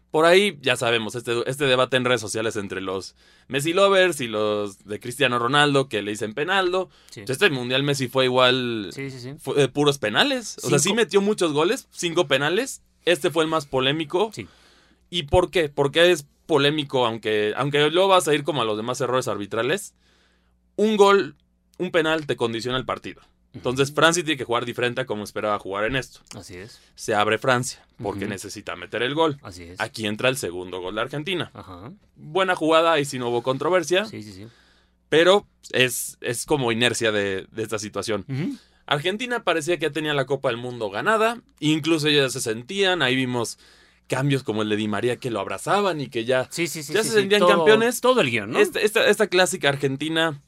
por 0.09 0.24
ahí 0.24 0.57
ya 0.62 0.77
sabemos, 0.77 1.15
este, 1.15 1.33
este 1.50 1.65
debate 1.65 1.98
en 1.98 2.06
redes 2.06 2.21
sociales 2.21 2.56
entre 2.56 2.80
los 2.80 3.13
Messi 3.50 3.74
lovers 3.74 4.21
y 4.21 4.30
los 4.30 4.86
de 4.86 5.01
Cristiano 5.01 5.38
Ronaldo 5.38 5.89
que 5.89 6.01
le 6.01 6.12
dicen 6.12 6.33
penaldo. 6.33 6.89
Sí. 7.09 7.25
Este 7.27 7.50
mundial 7.50 7.83
Messi 7.83 8.07
fue 8.07 8.24
igual 8.24 8.92
sí, 8.94 9.12
sí, 9.12 9.19
sí. 9.19 9.33
fue 9.38 9.56
de 9.56 9.68
puros 9.68 9.98
penales. 9.98 10.59
O 10.63 10.69
sea, 10.69 10.80
sí 10.80 10.94
metió 10.94 11.19
muchos 11.19 11.51
goles, 11.51 11.89
cinco 11.92 12.25
penales. 12.25 12.83
Este 13.03 13.30
fue 13.31 13.44
el 13.44 13.50
más 13.50 13.65
polémico. 13.65 14.31
Sí. 14.33 14.48
¿Y 15.09 15.24
por 15.24 15.51
qué? 15.51 15.68
Porque 15.68 16.09
es 16.09 16.25
polémico, 16.51 17.06
aunque, 17.06 17.53
aunque 17.56 17.89
luego 17.89 18.09
vas 18.09 18.27
a 18.27 18.33
ir 18.36 18.44
como 18.44 18.62
a 18.62 18.65
los 18.65 18.75
demás 18.75 19.00
errores 19.00 19.30
arbitrales. 19.30 19.94
Un 20.75 20.98
gol, 20.98 21.36
un 21.77 21.92
penal 21.92 22.25
te 22.27 22.36
condiciona 22.36 22.77
el 22.77 22.83
partido. 22.86 23.21
Entonces 23.53 23.94
Francia 23.94 24.21
tiene 24.24 24.38
que 24.38 24.44
jugar 24.44 24.65
diferente 24.65 25.00
a 25.01 25.06
como 25.06 25.24
esperaba 25.24 25.57
jugar 25.59 25.86
en 25.86 25.95
esto. 25.95 26.19
Así 26.36 26.56
es, 26.57 26.81
Se 26.95 27.15
abre 27.15 27.38
Francia 27.38 27.86
porque 28.03 28.25
necesita 28.27 28.75
meter 28.75 29.01
el 29.01 29.13
gol. 29.15 29.38
así 29.44 29.63
es. 29.63 29.80
Aquí 29.80 30.06
entra 30.07 30.27
el 30.27 30.36
segundo 30.38 30.81
gol 30.81 30.95
de 30.95 31.01
Argentina. 31.01 31.51
Ajá. 31.53 31.91
Buena 32.17 32.55
jugada, 32.55 33.00
y 33.00 33.05
si 33.05 33.17
no 33.17 33.29
hubo 33.29 33.43
controversia, 33.43 34.05
Sí, 34.05 34.22
sí, 34.24 34.34
sí. 34.34 34.48
pero 35.10 35.48
es, 35.72 36.17
es 36.22 36.46
como 36.46 36.72
inercia 36.74 37.12
de, 37.13 37.46
de 37.51 37.63
esta 37.63 37.79
situación. 37.79 38.25
Argentina 38.86 39.43
parecía 39.43 39.77
que 39.77 39.86
ya 39.88 39.91
tenía 39.91 40.13
la 40.13 40.25
Copa 40.25 40.50
del 40.50 40.58
Mundo 40.58 40.89
ganada, 40.89 41.41
incluso 41.60 42.08
ellos 42.08 42.34
se 42.34 42.41
sentían, 42.41 43.01
ahí 43.01 43.15
vimos 43.15 43.58
cambios 44.08 44.43
como 44.43 44.62
el 44.62 44.70
de 44.70 44.75
Di 44.75 44.88
María 44.88 45.17
que 45.17 45.31
lo 45.31 45.39
abrazaban 45.39 46.01
y 46.01 46.08
que 46.08 46.25
ya... 46.25 46.48
Sí, 46.51 46.67
sí, 46.67 46.84
sí. 46.84 46.93
¿Ya 46.93 47.03
se 47.03 47.12
sentían 47.12 47.39
Todo- 47.39 47.50
campeones? 47.50 48.01
Todo 48.01 48.22
el 48.22 48.29
guion, 48.29 48.51
¿no? 48.51 48.60
Esta, 48.60 48.79
esta, 48.79 49.08
esta 49.08 49.27
clásica 49.27 49.70
Argentina 49.70 50.41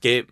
que, 0.00 0.26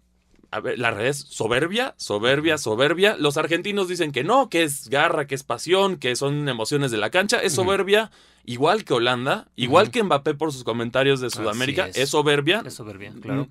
a 0.50 0.60
ver, 0.60 0.78
la 0.78 0.90
realidad 0.90 1.10
es 1.10 1.18
soberbia, 1.28 1.94
soberbia, 1.96 2.58
soberbia. 2.58 3.16
Los 3.18 3.36
argentinos 3.36 3.88
dicen 3.88 4.12
que 4.12 4.24
no, 4.24 4.48
que 4.50 4.62
es 4.64 4.88
garra, 4.88 5.26
que 5.26 5.34
es 5.34 5.42
pasión, 5.42 5.96
que 5.96 6.16
son 6.16 6.48
emociones 6.48 6.90
de 6.90 6.98
la 6.98 7.10
cancha. 7.10 7.38
Es 7.38 7.52
soberbia, 7.54 8.10
igual 8.44 8.84
que 8.84 8.94
Holanda, 8.94 9.48
igual 9.56 9.90
que 9.90 10.02
Mbappé 10.02 10.34
por 10.34 10.52
sus 10.52 10.64
comentarios 10.64 11.20
de 11.20 11.30
Sudamérica. 11.30 11.88
es. 11.88 11.96
Es. 11.96 12.10
soberbia. 12.10 12.62
Es 12.66 12.74
soberbia, 12.74 13.12
claro. 13.20 13.48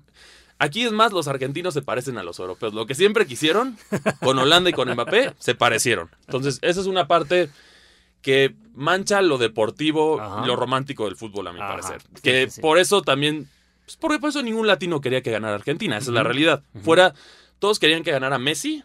Aquí 0.58 0.84
es 0.84 0.92
más, 0.92 1.12
los 1.12 1.26
argentinos 1.26 1.74
se 1.74 1.82
parecen 1.82 2.16
a 2.16 2.22
los 2.22 2.38
europeos. 2.38 2.72
Lo 2.74 2.86
que 2.86 2.94
siempre 2.94 3.26
quisieron 3.26 3.76
con 4.20 4.38
Holanda 4.38 4.70
y 4.70 4.72
con 4.72 4.88
Mbappé, 4.90 5.34
se 5.38 5.54
parecieron. 5.56 6.10
Entonces, 6.26 6.58
esa 6.62 6.80
es 6.80 6.86
una 6.86 7.08
parte 7.08 7.50
que 8.24 8.54
mancha 8.74 9.20
lo 9.22 9.36
deportivo, 9.38 10.18
Ajá. 10.20 10.46
lo 10.46 10.56
romántico 10.56 11.04
del 11.04 11.14
fútbol, 11.16 11.46
a 11.48 11.52
mi 11.52 11.60
Ajá. 11.60 11.68
parecer. 11.76 12.00
Sí, 12.14 12.20
Que 12.22 12.50
sí, 12.50 12.60
por 12.62 12.78
eso 12.78 13.02
también, 13.02 13.48
pues 13.84 13.96
porque 13.98 14.18
por 14.18 14.30
eso 14.30 14.42
ningún 14.42 14.66
latino 14.66 15.00
quería 15.02 15.22
que 15.22 15.30
ganara 15.30 15.54
Argentina, 15.54 15.98
esa 15.98 16.10
es 16.10 16.14
la 16.14 16.22
realidad. 16.24 16.62
Fuera, 16.82 17.14
todos 17.58 17.78
querían 17.78 18.02
que 18.02 18.10
ganara 18.12 18.38
Messi, 18.38 18.82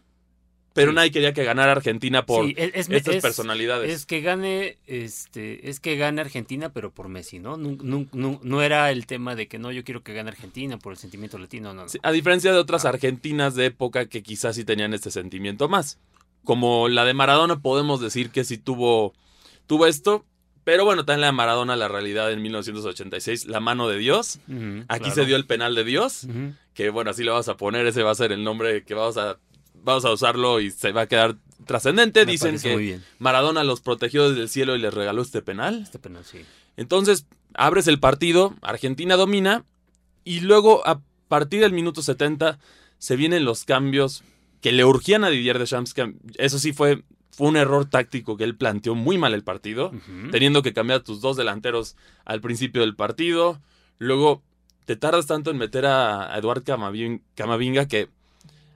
pero 0.73 0.91
Sí. 0.91 0.95
nadie 0.95 1.11
quería 1.11 1.33
que 1.33 1.43
ganara 1.45 1.71
Argentina 1.71 2.25
por 2.25 2.45
Sí, 2.45 2.53
es, 2.57 2.71
es- 2.75 2.89
estas 2.89 3.15
es- 3.15 3.21
personalidades. 3.21 3.89
Es 3.91 4.05
que 4.05 4.19
gane, 4.21 4.77
este, 4.87 5.69
es 5.69 5.79
que 5.79 5.95
gane 5.95 6.19
Argentina, 6.21 6.69
pero 6.73 6.91
por 6.91 7.07
Messi, 7.07 7.39
¿no? 7.39 7.55
No, 7.57 7.77
no- 7.81 8.05
no- 8.11 8.39
no 8.43 8.61
era 8.61 8.91
el 8.91 9.05
tema 9.07 9.35
de 9.35 9.47
que 9.47 9.57
no, 9.57 9.71
yo 9.71 9.83
quiero 9.85 10.03
que 10.03 10.13
gane 10.13 10.29
Argentina 10.29 10.77
por 10.77 10.91
el 10.93 10.99
sentimiento 10.99 11.37
latino, 11.37 11.73
no, 11.73 11.83
no. 11.83 11.89
Sí, 11.89 11.97
a 12.03 12.11
diferencia 12.11 12.51
de 12.51 12.59
otras 12.59 12.83
Ah. 12.85 12.89
argentinas 12.89 13.55
de 13.55 13.67
época 13.67 14.05
que 14.07 14.21
quizás 14.21 14.57
sí 14.57 14.65
tenían 14.65 14.93
este 14.93 15.11
sentimiento 15.11 15.69
más. 15.69 15.97
Como 16.43 16.87
la 16.89 17.03
de 17.05 17.13
Maradona 17.13 17.59
podemos 17.61 17.99
decir 18.01 18.29
que 18.29 18.43
sí 18.43 18.57
tuvo, 18.57 19.13
tuvo 19.69 19.85
esto, 19.85 20.25
Pero 20.63 20.83
bueno, 20.83 21.05
también 21.05 21.21
la 21.21 21.31
Maradona, 21.31 21.75
la 21.75 21.87
realidad 21.87 22.31
en 22.31 22.41
1986, 22.41 23.45
la 23.45 23.59
mano 23.59 23.87
de 23.87 23.97
Dios. 23.99 24.39
Aquí 24.87 25.05
claro. 25.05 25.15
se 25.15 25.25
dio 25.25 25.35
el 25.35 25.45
penal 25.45 25.75
de 25.75 25.83
Dios, 25.83 26.27
que 26.73 26.89
bueno, 26.89 27.11
así 27.11 27.23
lo 27.23 27.33
vas 27.33 27.49
a 27.49 27.55
poner, 27.55 27.85
ese 27.85 28.03
va 28.03 28.11
a 28.11 28.15
ser 28.15 28.31
el 28.31 28.43
nombre 28.43 28.83
que 28.83 28.95
vamos 28.95 29.17
a, 29.17 29.37
vamos 29.75 30.05
a 30.05 30.11
usarlo 30.11 30.59
y 30.59 30.71
se 30.71 30.91
va 30.91 31.01
a 31.01 31.07
quedar 31.07 31.37
trascendente. 31.65 32.25
Me 32.25 32.31
Dicen 32.31 32.59
que 32.59 32.73
muy 32.73 32.83
bien. 32.83 33.03
Maradona 33.19 33.63
los 33.63 33.81
protegió 33.81 34.27
desde 34.29 34.41
el 34.41 34.49
cielo 34.49 34.75
y 34.75 34.79
les 34.79 34.93
regaló 34.93 35.21
este 35.21 35.43
penal. 35.43 35.81
Este 35.83 35.99
penal, 35.99 36.25
sí. 36.25 36.39
Entonces, 36.75 37.27
abres 37.53 37.87
el 37.87 37.99
partido, 37.99 38.55
Argentina 38.61 39.17
domina 39.17 39.65
y 40.23 40.39
luego 40.41 40.85
a 40.87 41.01
partir 41.27 41.61
del 41.61 41.73
minuto 41.73 42.01
70 42.01 42.59
se 42.97 43.15
vienen 43.15 43.45
los 43.45 43.65
cambios 43.65 44.23
que 44.61 44.71
le 44.71 44.83
urgían 44.83 45.23
a 45.23 45.29
Didier 45.29 45.59
Deschamps. 45.59 45.93
que 45.93 46.15
eso 46.37 46.59
sí 46.59 46.73
fue, 46.73 47.03
fue 47.31 47.47
un 47.47 47.55
error 47.57 47.85
táctico 47.85 48.35
que 48.37 48.43
él 48.43 48.55
planteó 48.55 48.95
muy 48.95 49.17
mal 49.17 49.33
el 49.33 49.43
partido, 49.43 49.91
teniendo 50.31 50.61
que 50.61 50.73
cambiar 50.73 51.01
tus 51.01 51.21
dos 51.21 51.37
delanteros 51.37 51.95
al 52.25 52.41
principio 52.41 52.81
del 52.81 52.95
partido. 52.95 53.61
Luego 53.97 54.41
te 54.85 54.95
tardas 54.95 55.27
tanto 55.27 55.51
en 55.51 55.57
meter 55.57 55.85
a, 55.85 56.35
Eduard 56.37 56.63
Camavin- 56.63 57.21
Camavinga 57.35 57.87
que, 57.87 58.09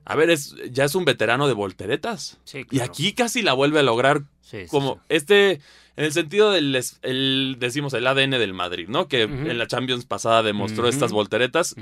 a 0.05 0.15
ver, 0.15 0.29
es, 0.29 0.55
ya 0.71 0.85
es 0.85 0.95
un 0.95 1.05
veterano 1.05 1.47
de 1.47 1.53
volteretas. 1.53 2.37
Sí, 2.43 2.59
Y 2.59 2.63
claro. 2.65 2.91
aquí 2.91 3.13
casi 3.13 3.41
la 3.41 3.53
vuelve 3.53 3.79
a 3.79 3.83
lograr 3.83 4.23
Sí, 4.41 4.65
como 4.69 4.95
sí. 4.95 4.99
este, 5.09 5.51
en 5.95 6.05
el 6.05 6.11
sentido 6.13 6.51
del, 6.51 6.79
el, 7.01 7.55
decimos, 7.59 7.93
el 7.93 8.05
ADN 8.05 8.31
del 8.31 8.53
Madrid, 8.53 8.87
¿no? 8.87 9.07
Que 9.07 9.23
en 9.23 9.57
la 9.57 9.65
Champions 9.67 10.05
pasada 10.05 10.43
demostró 10.43 10.87
estas 10.87 11.11
volteretas 11.11 11.75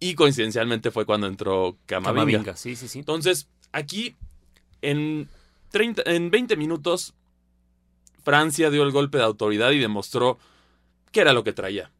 y 0.00 0.14
coincidencialmente 0.14 0.90
fue 0.90 1.06
cuando 1.06 1.28
entró 1.28 1.76
Camavinga. 1.86 2.20
Camavinga, 2.20 2.56
sí, 2.56 2.74
sí, 2.74 2.88
sí. 2.88 2.98
Entonces, 2.98 3.46
aquí, 3.72 4.16
en, 4.82 5.28
30, 5.70 6.02
en 6.06 6.30
20 6.30 6.56
minutos, 6.56 7.14
Francia 8.24 8.70
dio 8.70 8.82
el 8.82 8.90
golpe 8.92 9.18
de 9.18 9.24
autoridad 9.24 9.70
y 9.72 9.78
demostró 9.78 10.38
qué 11.12 11.20
era 11.20 11.32
lo 11.32 11.44
que 11.44 11.52
traía. 11.52 11.90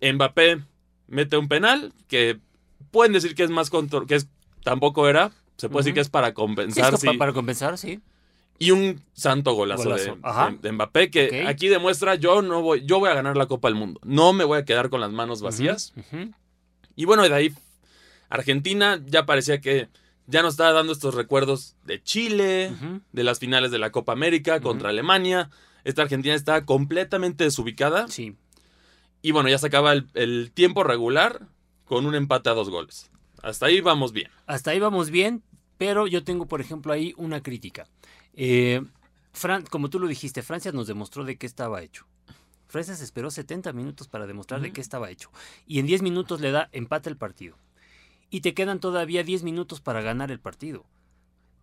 Mbappé 0.00 0.60
mete 1.08 1.36
un 1.36 1.48
penal 1.48 1.92
que 2.08 2.38
pueden 2.90 3.12
decir 3.12 3.34
que 3.34 3.42
es 3.42 3.50
más 3.50 3.70
control, 3.70 4.06
que 4.06 4.16
es, 4.16 4.28
tampoco 4.62 5.08
era, 5.08 5.32
se 5.56 5.68
puede 5.68 5.82
decir 5.84 5.94
que 5.94 6.00
es 6.00 6.08
para 6.10 6.28
Sí, 6.28 6.30
es 6.32 6.34
compensar. 6.36 6.90
que 6.92 6.96
sí. 6.98 7.16
para 7.16 7.32
compensar, 7.32 7.78
sí. 7.78 8.00
Y 8.58 8.70
un 8.70 9.02
santo 9.12 9.52
golazo, 9.52 9.84
Golazo, 9.84 10.16
de- 10.62 10.72
Mbappé 10.72 11.10
que 11.10 11.44
aquí 11.46 11.68
demuestra 11.68 12.14
yo 12.14 12.40
no 12.42 12.62
voy, 12.62 12.84
yo 12.86 12.98
voy 12.98 13.10
a 13.10 13.14
ganar 13.14 13.36
la 13.36 13.46
Copa 13.46 13.68
del 13.68 13.74
Mundo. 13.74 14.00
No 14.02 14.32
me 14.32 14.44
voy 14.44 14.58
a 14.58 14.64
quedar 14.64 14.88
con 14.88 15.00
las 15.00 15.10
manos 15.12 15.42
vacías. 15.42 15.92
Y 16.94 17.04
bueno, 17.04 17.22
de 17.28 17.34
ahí 17.34 17.52
Argentina 18.30 19.00
ya 19.06 19.26
parecía 19.26 19.60
que 19.60 19.88
ya 20.26 20.42
nos 20.42 20.54
estaba 20.54 20.72
dando 20.72 20.92
estos 20.92 21.14
recuerdos 21.14 21.76
de 21.84 22.02
Chile, 22.02 22.72
de 23.12 23.24
las 23.24 23.38
finales 23.38 23.70
de 23.70 23.78
la 23.78 23.90
Copa 23.90 24.12
América 24.12 24.60
contra 24.60 24.90
Alemania. 24.90 25.50
Esta 25.84 26.02
Argentina 26.02 26.34
está 26.34 26.64
completamente 26.64 27.44
desubicada. 27.44 28.08
Sí. 28.08 28.36
Y 29.22 29.32
bueno, 29.32 29.48
ya 29.48 29.58
se 29.58 29.66
acaba 29.68 29.92
el, 29.92 30.08
el 30.14 30.50
tiempo 30.52 30.84
regular 30.84 31.46
con 31.84 32.06
un 32.06 32.14
empate 32.14 32.50
a 32.50 32.54
dos 32.54 32.70
goles. 32.70 33.10
Hasta 33.42 33.66
ahí 33.66 33.80
vamos 33.80 34.12
bien. 34.12 34.30
Hasta 34.46 34.72
ahí 34.72 34.80
vamos 34.80 35.10
bien, 35.10 35.42
pero 35.78 36.06
yo 36.06 36.24
tengo, 36.24 36.46
por 36.46 36.60
ejemplo, 36.60 36.92
ahí 36.92 37.14
una 37.16 37.42
crítica. 37.42 37.86
Eh, 38.34 38.82
Fran, 39.32 39.64
como 39.64 39.90
tú 39.90 40.00
lo 40.00 40.08
dijiste, 40.08 40.42
Francia 40.42 40.72
nos 40.72 40.86
demostró 40.86 41.24
de 41.24 41.36
qué 41.36 41.46
estaba 41.46 41.82
hecho. 41.82 42.06
Francia 42.68 42.94
se 42.96 43.04
esperó 43.04 43.30
70 43.30 43.72
minutos 43.72 44.08
para 44.08 44.26
demostrar 44.26 44.60
de 44.60 44.72
qué 44.72 44.80
estaba 44.80 45.10
hecho. 45.10 45.30
Y 45.66 45.78
en 45.78 45.86
10 45.86 46.02
minutos 46.02 46.40
le 46.40 46.50
da 46.50 46.68
empate 46.72 47.08
el 47.08 47.16
partido. 47.16 47.56
Y 48.30 48.40
te 48.40 48.54
quedan 48.54 48.80
todavía 48.80 49.22
10 49.22 49.42
minutos 49.42 49.80
para 49.80 50.00
ganar 50.02 50.30
el 50.30 50.40
partido. 50.40 50.84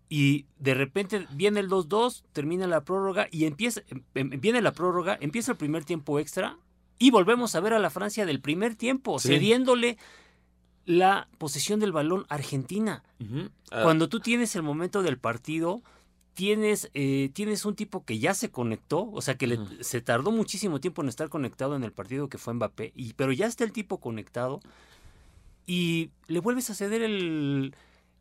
Y 0.09 0.45
de 0.59 0.73
repente 0.75 1.27
viene 1.31 1.59
el 1.59 1.69
2-2, 1.69 2.23
termina 2.33 2.67
la 2.67 2.81
prórroga 2.83 3.27
y 3.31 3.45
empieza, 3.45 3.81
em- 3.87 4.03
em- 4.15 4.39
viene 4.41 4.61
la 4.61 4.71
prórroga, 4.73 5.17
empieza 5.21 5.51
el 5.53 5.57
primer 5.57 5.85
tiempo 5.85 6.19
extra 6.19 6.57
y 6.99 7.09
volvemos 7.11 7.55
a 7.55 7.59
ver 7.59 7.73
a 7.73 7.79
la 7.79 7.89
Francia 7.89 8.25
del 8.25 8.39
primer 8.39 8.75
tiempo, 8.75 9.17
Sí. 9.19 9.29
cediéndole 9.29 9.97
la 10.85 11.27
posesión 11.37 11.79
del 11.79 11.91
balón 11.93 12.25
Argentina. 12.29 13.03
Ah, 13.71 13.81
Cuando 13.83 14.07
tú 14.09 14.19
tienes 14.19 14.55
el 14.55 14.61
momento 14.63 15.01
del 15.01 15.17
partido, 15.17 15.81
tienes, 16.33 16.89
eh, 16.93 17.29
tienes 17.33 17.63
un 17.65 17.75
tipo 17.75 18.03
que 18.05 18.19
ya 18.19 18.33
se 18.33 18.51
conectó, 18.51 19.09
o 19.11 19.21
sea 19.21 19.35
que 19.37 19.47
le- 19.47 19.83
se 19.83 20.01
tardó 20.01 20.31
muchísimo 20.31 20.79
tiempo 20.79 21.01
en 21.01 21.09
estar 21.09 21.29
conectado 21.29 21.75
en 21.75 21.83
el 21.83 21.91
partido 21.93 22.27
que 22.29 22.37
fue 22.37 22.53
Mbappé, 22.53 22.91
y, 22.95 23.13
pero 23.13 23.31
ya 23.31 23.47
está 23.47 23.63
el 23.63 23.71
tipo 23.71 23.99
conectado 23.99 24.59
y 25.65 26.09
le 26.27 26.39
vuelves 26.39 26.69
a 26.69 26.75
ceder 26.75 27.01
el, 27.01 27.75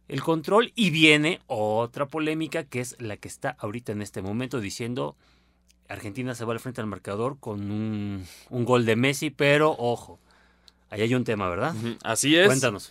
el 0.08 0.22
control 0.22 0.72
y 0.75 0.90
viene 0.90 1.40
otra 1.46 2.06
polémica 2.06 2.64
que 2.64 2.80
es 2.80 2.96
la 3.00 3.16
que 3.16 3.28
está 3.28 3.56
ahorita 3.58 3.92
en 3.92 4.02
este 4.02 4.22
momento 4.22 4.61
diciendo 4.61 5.16
Argentina 5.88 6.34
se 6.34 6.44
va 6.44 6.52
al 6.52 6.61
frente 6.61 6.80
al 6.80 6.87
marcador 6.87 7.38
con 7.38 7.70
un, 7.70 8.26
un 8.50 8.64
gol 8.64 8.87
de 8.87 8.96
Messi, 8.96 9.30
pero 9.30 9.75
ojo, 9.78 10.18
ahí 10.90 11.02
hay 11.02 11.14
un 11.14 11.25
tema, 11.25 11.49
¿verdad? 11.49 11.75
Así 12.02 12.37
es. 12.37 12.46
Cuéntanos. 12.46 12.90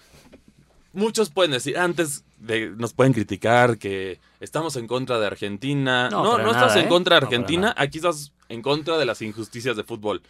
Muchos 0.93 1.29
pueden 1.29 1.51
decir, 1.51 1.77
antes 1.77 2.25
de, 2.37 2.69
nos 2.71 2.93
pueden 2.93 3.13
criticar 3.13 3.77
que 3.77 4.19
estamos 4.39 4.75
en 4.75 4.87
contra 4.87 5.19
de 5.19 5.27
Argentina. 5.27 6.09
No, 6.09 6.37
No, 6.37 6.51
estás 6.51 6.75
en 6.75 6.85
¿eh? 6.85 6.89
contra 6.89 7.19
de 7.19 7.25
Argentina, 7.25 7.73
aquí 7.77 7.99
estás 7.99 8.33
en 8.49 8.61
contra 8.61 8.97
de 8.97 9.05
las 9.05 9.21
injusticias 9.21 9.77
de 9.77 9.83
fútbol. 9.83 10.21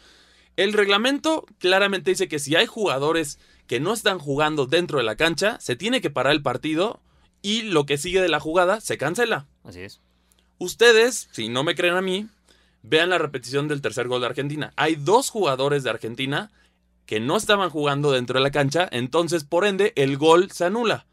El 0.58 0.74
reglamento 0.74 1.46
claramente 1.60 2.12
dice 2.12 2.28
que 2.28 2.40
si 2.40 2.56
hay 2.56 2.66
jugadores 2.66 3.40
que 3.68 3.80
no 3.80 3.94
están 3.94 4.20
jugando 4.20 4.66
dentro 4.66 4.98
de 4.98 5.04
la 5.04 5.16
cancha, 5.16 5.60
se 5.60 5.76
tiene 5.76 6.02
que 6.02 6.10
parar 6.10 6.34
el 6.34 6.42
partido 6.42 7.00
y 7.42 7.64
lo 7.64 7.86
que 7.86 7.98
sigue 7.98 8.22
de 8.22 8.30
la 8.30 8.40
jugada 8.40 8.82
se 8.82 8.98
cancela. 8.98 9.48
Así 9.64 9.80
es. 9.82 10.02
Ustedes, 10.58 11.30
si 11.32 11.50
no 11.50 11.64
me 11.64 11.74
creen 11.76 11.96
a 11.96 12.02
mí, 12.02 12.28
vean 12.84 13.10
la 13.10 13.18
repetición 13.18 13.68
del 13.68 13.82
tercer 13.82 14.08
gol 14.08 14.22
de 14.22 14.28
Argentina. 14.28 14.74
Hay 14.76 14.96
dos 14.96 15.30
jugadores 15.30 15.84
de 15.84 15.90
Argentina 15.90 16.52
que 17.06 17.20
no 17.20 17.36
estaban 17.38 17.70
jugando 17.70 18.12
dentro 18.12 18.38
de 18.38 18.44
la 18.44 18.52
cancha, 18.52 18.88
entonces 18.92 19.44
por 19.44 19.66
ende 19.66 19.94
el 19.96 20.18
gol 20.18 20.52
se 20.52 20.66
anula. 20.66 21.06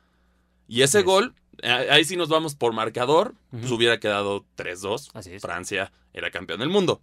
Y 0.67 0.83
ese 0.83 0.99
Así 0.99 1.07
gol, 1.07 1.35
ahí 1.63 2.05
sí 2.05 2.17
nos 2.17 2.29
vamos 2.29 2.55
por 2.55 2.73
marcador, 2.75 3.35
pues 3.51 3.65
Ujú. 3.67 3.77
hubiera 3.77 3.99
quedado 3.99 4.45
3-2. 4.57 5.11
Así 5.15 5.33
es. 5.33 5.41
Francia 5.43 5.93
era 6.13 6.31
campeón 6.31 6.61
del 6.61 6.69
mundo. 6.69 7.01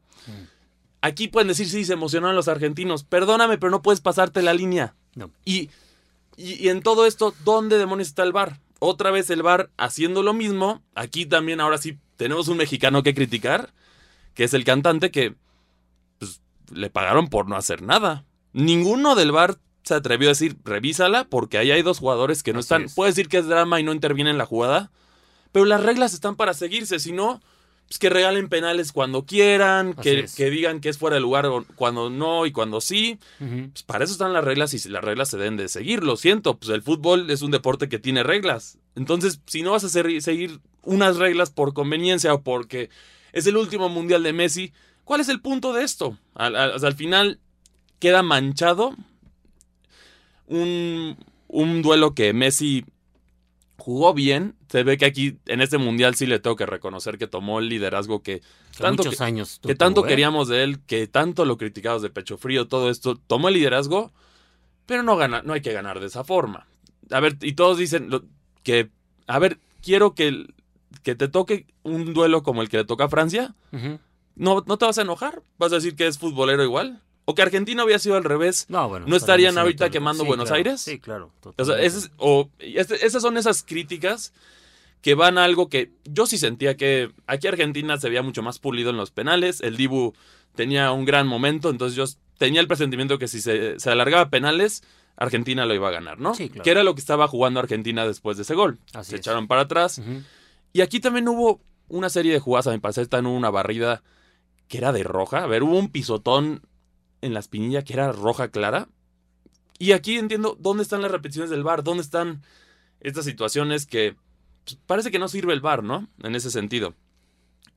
Aquí 1.06 1.28
pueden 1.28 1.50
decir, 1.50 1.70
sí, 1.70 1.86
se 1.86 1.94
emocionaron 1.94 2.36
los 2.36 2.48
argentinos. 2.48 3.04
Perdóname, 3.04 3.60
pero 3.60 3.70
no 3.70 3.84
puedes 3.84 4.02
pasarte 4.02 4.42
la 4.42 4.56
línea. 4.56 4.96
No. 5.14 5.30
Y, 5.46 5.70
y, 6.36 6.66
y 6.66 6.70
en 6.70 6.82
todo 6.82 7.06
esto, 7.06 7.36
¿dónde 7.44 7.78
demonios 7.78 8.08
está 8.08 8.24
el 8.24 8.32
VAR? 8.32 8.60
Otra 8.80 9.12
vez 9.12 9.30
el 9.30 9.44
VAR 9.44 9.70
haciendo 9.78 10.24
lo 10.24 10.34
mismo. 10.34 10.82
Aquí 10.96 11.28
también, 11.28 11.62
ahora 11.62 11.78
sí, 11.78 12.00
tenemos 12.18 12.48
un 12.48 12.58
mexicano 12.58 13.04
que 13.04 13.14
criticar, 13.14 13.72
que 14.34 14.46
es 14.46 14.56
el 14.56 14.64
cantante 14.64 15.12
que 15.12 15.36
pues, 16.18 16.42
le 16.74 16.90
pagaron 16.90 17.28
por 17.28 17.48
no 17.48 17.56
hacer 17.56 17.84
nada. 17.84 18.26
Ninguno 18.52 19.14
del 19.14 19.32
VAR 19.32 19.58
se 19.84 19.94
atrevió 19.94 20.30
a 20.30 20.32
decir, 20.32 20.58
revísala, 20.64 21.26
porque 21.26 21.60
ahí 21.60 21.70
hay 21.70 21.84
dos 21.84 22.00
jugadores 22.00 22.42
que 22.42 22.52
no 22.52 22.60
Así 22.60 22.66
están. 22.66 22.84
es. 22.86 22.96
Puede 22.96 23.12
decir 23.12 23.28
que 23.30 23.38
es 23.38 23.46
drama 23.46 23.80
y 23.80 23.84
no 23.84 23.94
interviene 23.94 24.32
en 24.32 24.40
la 24.40 24.48
jugada, 24.48 24.90
pero 25.52 25.66
las 25.66 25.84
reglas 25.84 26.16
están 26.16 26.36
para 26.36 26.56
seguirse, 26.56 26.98
si 26.98 27.12
no, 27.12 27.42
pues 27.88 28.00
que 28.00 28.10
regalen 28.10 28.50
penales 28.50 28.92
cuando 28.92 29.26
quieran, 29.26 29.94
que, 29.94 30.22
es. 30.22 30.36
que 30.36 30.50
digan 30.50 30.80
que 30.82 30.90
es 30.90 30.98
fuera 30.98 31.16
de 31.16 31.20
lugar 31.22 31.48
cuando 31.76 32.10
no 32.10 32.46
y 32.48 32.52
cuando 32.52 32.82
sí. 32.82 33.20
Pues 33.38 33.84
para 33.84 34.04
eso 34.04 34.14
están 34.14 34.34
las 34.34 34.44
reglas 34.44 34.74
y 34.74 34.90
las 34.90 35.04
reglas 35.04 35.30
se 35.30 35.38
deben 35.38 35.56
de 35.58 35.70
seguir, 35.70 36.04
lo 36.04 36.18
siento, 36.18 36.58
pues 36.58 36.72
el 36.72 36.82
fútbol 36.82 37.30
es 37.30 37.42
un 37.44 37.52
deporte 37.52 37.88
que 37.88 38.00
tiene 38.00 38.24
reglas. 38.24 38.78
Entonces, 38.96 39.40
si 39.46 39.62
no 39.62 39.72
vas 39.72 39.84
a 39.84 39.90
ser- 39.90 40.22
seguir 40.22 40.60
unas 40.84 41.18
reglas 41.18 41.50
por 41.52 41.74
conveniencia 41.74 42.34
o 42.34 42.42
porque 42.42 42.90
es 43.34 43.46
el 43.48 43.58
último 43.58 43.88
mundial 43.90 44.24
de 44.24 44.34
Messi, 44.34 44.72
¿cuál 45.04 45.22
es 45.22 45.30
el 45.30 45.42
punto 45.42 45.72
de 45.74 45.84
esto? 45.84 46.18
Al, 46.34 46.56
al- 46.56 46.84
al 46.84 46.94
final 46.96 47.40
queda 48.00 48.24
manchado 48.24 48.96
un, 50.48 51.18
un 51.48 51.82
duelo 51.82 52.14
que 52.14 52.34
Messi 52.34 52.86
jugó 53.78 54.14
bien. 54.14 54.56
Se 54.70 54.84
ve 54.84 54.98
que 54.98 55.06
aquí 55.06 55.38
en 55.48 55.62
este 55.62 55.78
mundial 55.78 56.16
sí 56.16 56.26
le 56.26 56.40
tengo 56.40 56.56
que 56.56 56.66
reconocer 56.66 57.18
que 57.18 57.28
tomó 57.28 57.60
el 57.60 57.70
liderazgo 57.70 58.22
que 58.24 58.40
Que 58.40 58.84
tanto 58.84 59.04
muchos 59.04 59.18
que- 59.18 59.24
años. 59.24 59.56
que 59.62 59.70
tuvo, 59.70 59.76
tanto 59.78 60.06
¿eh? 60.06 60.10
queríamos 60.10 60.48
de 60.48 60.64
él, 60.64 60.80
que 60.86 61.08
tanto 61.08 61.46
lo 61.46 61.58
criticamos 61.58 62.02
de 62.02 62.10
pecho 62.10 62.38
frío, 62.38 62.68
todo 62.68 62.90
esto, 62.90 63.16
tomó 63.28 63.48
el 63.50 63.56
liderazgo, 63.56 64.12
pero 64.86 65.04
no 65.04 65.18
gana, 65.18 65.42
no 65.44 65.54
hay 65.54 65.62
que 65.62 65.74
ganar 65.74 66.00
de 66.00 66.08
esa 66.08 66.24
forma. 66.24 66.68
A 67.12 67.20
ver, 67.20 67.38
y 67.42 67.54
todos 67.54 67.78
dicen 67.78 68.10
lo- 68.10 68.24
que, 68.64 68.90
a 69.28 69.40
ver, 69.40 69.60
quiero 69.82 70.16
que, 70.16 70.46
que 71.04 71.16
te 71.16 71.28
toque 71.28 71.68
un 71.84 72.14
duelo 72.14 72.42
como 72.44 72.62
el 72.62 72.70
que 72.70 72.78
le 72.78 72.86
toca 72.86 73.04
a 73.06 73.10
Francia, 73.10 73.56
no, 74.36 74.64
no 74.66 74.78
te 74.78 74.86
vas 74.86 74.98
a 74.98 75.02
enojar, 75.04 75.44
vas 75.58 75.72
a 75.72 75.76
decir 75.76 75.96
que 75.96 76.08
es 76.08 76.18
futbolero 76.18 76.64
igual, 76.64 77.02
o 77.26 77.36
que 77.36 77.42
Argentina 77.42 77.84
había 77.84 78.00
sido 78.00 78.16
al 78.16 78.24
revés. 78.24 78.66
No, 78.70 78.88
bueno. 78.88 79.08
¿No 79.08 79.16
estarían 79.16 79.58
ahorita 79.58 79.90
quemando 79.90 80.24
sí, 80.24 80.28
Buenos 80.28 80.46
claro. 80.46 80.58
Aires? 80.58 80.82
Sí, 80.82 81.00
claro. 81.00 81.32
O 81.58 81.66
sea, 81.66 81.80
esas 81.82 83.22
son 83.22 83.38
esas 83.38 83.64
críticas 83.64 84.32
que 85.02 85.16
van 85.16 85.38
a 85.38 85.44
algo 85.44 85.70
que 85.70 85.92
yo 86.06 86.26
sí 86.26 86.38
sentía 86.38 86.78
que 86.78 87.12
aquí 87.28 87.48
Argentina 87.48 87.98
se 87.98 88.10
veía 88.10 88.24
mucho 88.24 88.42
más 88.42 88.60
pulido 88.60 88.92
en 88.92 88.98
los 88.98 89.12
penales. 89.12 89.62
El 89.62 89.78
Dibu 89.78 90.14
tenía 90.56 90.92
un 90.92 91.06
gran 91.06 91.28
momento, 91.28 91.70
entonces 91.70 91.96
yo 91.96 92.06
tenía 92.38 92.62
el 92.62 92.68
presentimiento 92.68 93.20
que 93.20 93.28
si 93.28 93.42
se, 93.42 93.80
se 93.80 93.90
alargaba 93.90 94.30
penales, 94.30 94.84
Argentina 95.18 95.66
lo 95.66 95.74
iba 95.74 95.88
a 95.88 95.92
ganar, 95.92 96.20
¿no? 96.20 96.34
Sí, 96.34 96.50
claro. 96.50 96.64
Que 96.64 96.72
era 96.72 96.84
lo 96.84 96.96
que 96.96 97.02
estaba 97.02 97.28
jugando 97.28 97.60
Argentina 97.60 98.06
después 98.06 98.38
de 98.38 98.44
ese 98.44 98.56
gol. 98.56 98.80
Así 98.94 99.12
se 99.12 99.16
es. 99.16 99.22
echaron 99.22 99.48
para 99.48 99.62
atrás. 99.62 100.02
Y 100.74 100.82
aquí 100.82 101.00
también 101.00 101.28
hubo 101.28 101.62
una 101.88 102.10
serie 102.10 102.34
de 102.34 102.40
jugadas, 102.40 102.68
a 102.68 102.72
mi 102.72 102.80
parecer, 102.80 103.08
hubo 103.12 103.32
una 103.32 103.50
barrida 103.50 104.04
que 104.68 104.78
era 104.78 104.92
de 104.92 105.04
roja. 105.04 105.44
A 105.44 105.48
ver, 105.48 105.64
hubo 105.64 105.78
un 105.78 105.90
pisotón 105.90 106.62
en 107.26 107.34
la 107.34 107.40
espinilla 107.40 107.84
que 107.84 107.94
era 107.94 108.12
roja 108.12 108.50
clara. 108.50 108.88
Y 109.78 109.92
aquí 109.92 110.18
entiendo 110.18 110.56
dónde 110.60 110.84
están 110.84 111.02
las 111.02 111.12
repeticiones 111.12 111.50
del 111.50 111.64
bar, 111.64 111.84
dónde 111.84 112.04
están 112.04 112.42
estas 113.02 113.26
situaciones 113.26 113.86
que 113.86 114.16
pues, 114.64 114.78
parece 114.86 115.12
que 115.12 115.20
no 115.20 115.28
sirve 115.28 115.54
el 115.54 115.62
bar, 115.62 115.84
¿no? 115.84 116.08
En 116.24 116.36
ese 116.36 116.50
sentido. 116.52 116.94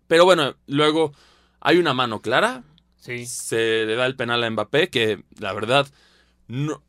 Pero 0.06 0.24
bueno, 0.24 0.54
luego 0.66 1.12
hay 1.60 1.78
una 1.78 1.94
mano 1.94 2.20
clara. 2.20 2.62
Sí. 2.96 3.26
Se 3.26 3.84
le 3.84 3.94
da 3.96 4.06
el 4.06 4.16
penal 4.16 4.42
a 4.44 4.50
Mbappé, 4.50 4.88
que 4.90 5.22
la 5.38 5.52
verdad, 5.52 5.86
no. 6.46 6.82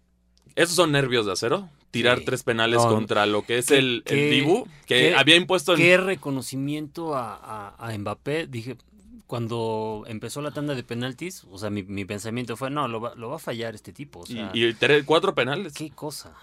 Esos 0.56 0.76
son 0.76 0.92
nervios 0.92 1.26
de 1.26 1.32
acero. 1.34 1.70
Tirar 1.92 2.20
Sí. 2.20 2.26
tres 2.26 2.44
penales 2.44 2.78
No, 2.84 2.90
contra 2.90 3.26
lo 3.26 3.44
que 3.44 3.58
es 3.58 3.66
qué- 3.68 3.78
el, 3.80 3.96
el 3.96 4.04
qué- 4.06 4.30
Dibu, 4.30 4.66
que 4.86 4.96
qué- 5.10 5.16
había 5.16 5.36
impuesto 5.36 5.74
en. 5.74 5.80
Qué 5.80 5.98
reconocimiento 5.98 7.16
a, 7.16 7.34
a- 7.36 7.76
a 7.90 7.98
Mbappé. 7.98 8.46
Dije, 8.48 8.78
cuando 9.30 10.06
empezó 10.08 10.42
la 10.42 10.50
tanda 10.50 10.74
de 10.74 10.82
penaltis, 10.82 11.44
o 11.52 11.60
sea, 11.60 11.70
mi, 11.70 11.84
mi 11.84 12.04
pensamiento 12.04 12.58
fue, 12.58 12.72
no, 12.72 12.88
lo 12.88 13.00
va, 13.00 13.14
lo 13.14 13.30
va 13.30 13.36
a 13.36 13.40
fallar 13.40 13.76
este 13.76 13.94
tipo. 13.94 14.22
O 14.22 14.24
y- 14.28 14.34
sea, 14.34 14.50
y, 14.56 14.74
tres- 14.74 15.04
cuatro 15.06 15.36
penales. 15.36 15.74
qué 15.76 15.92
cosa. 15.92 16.34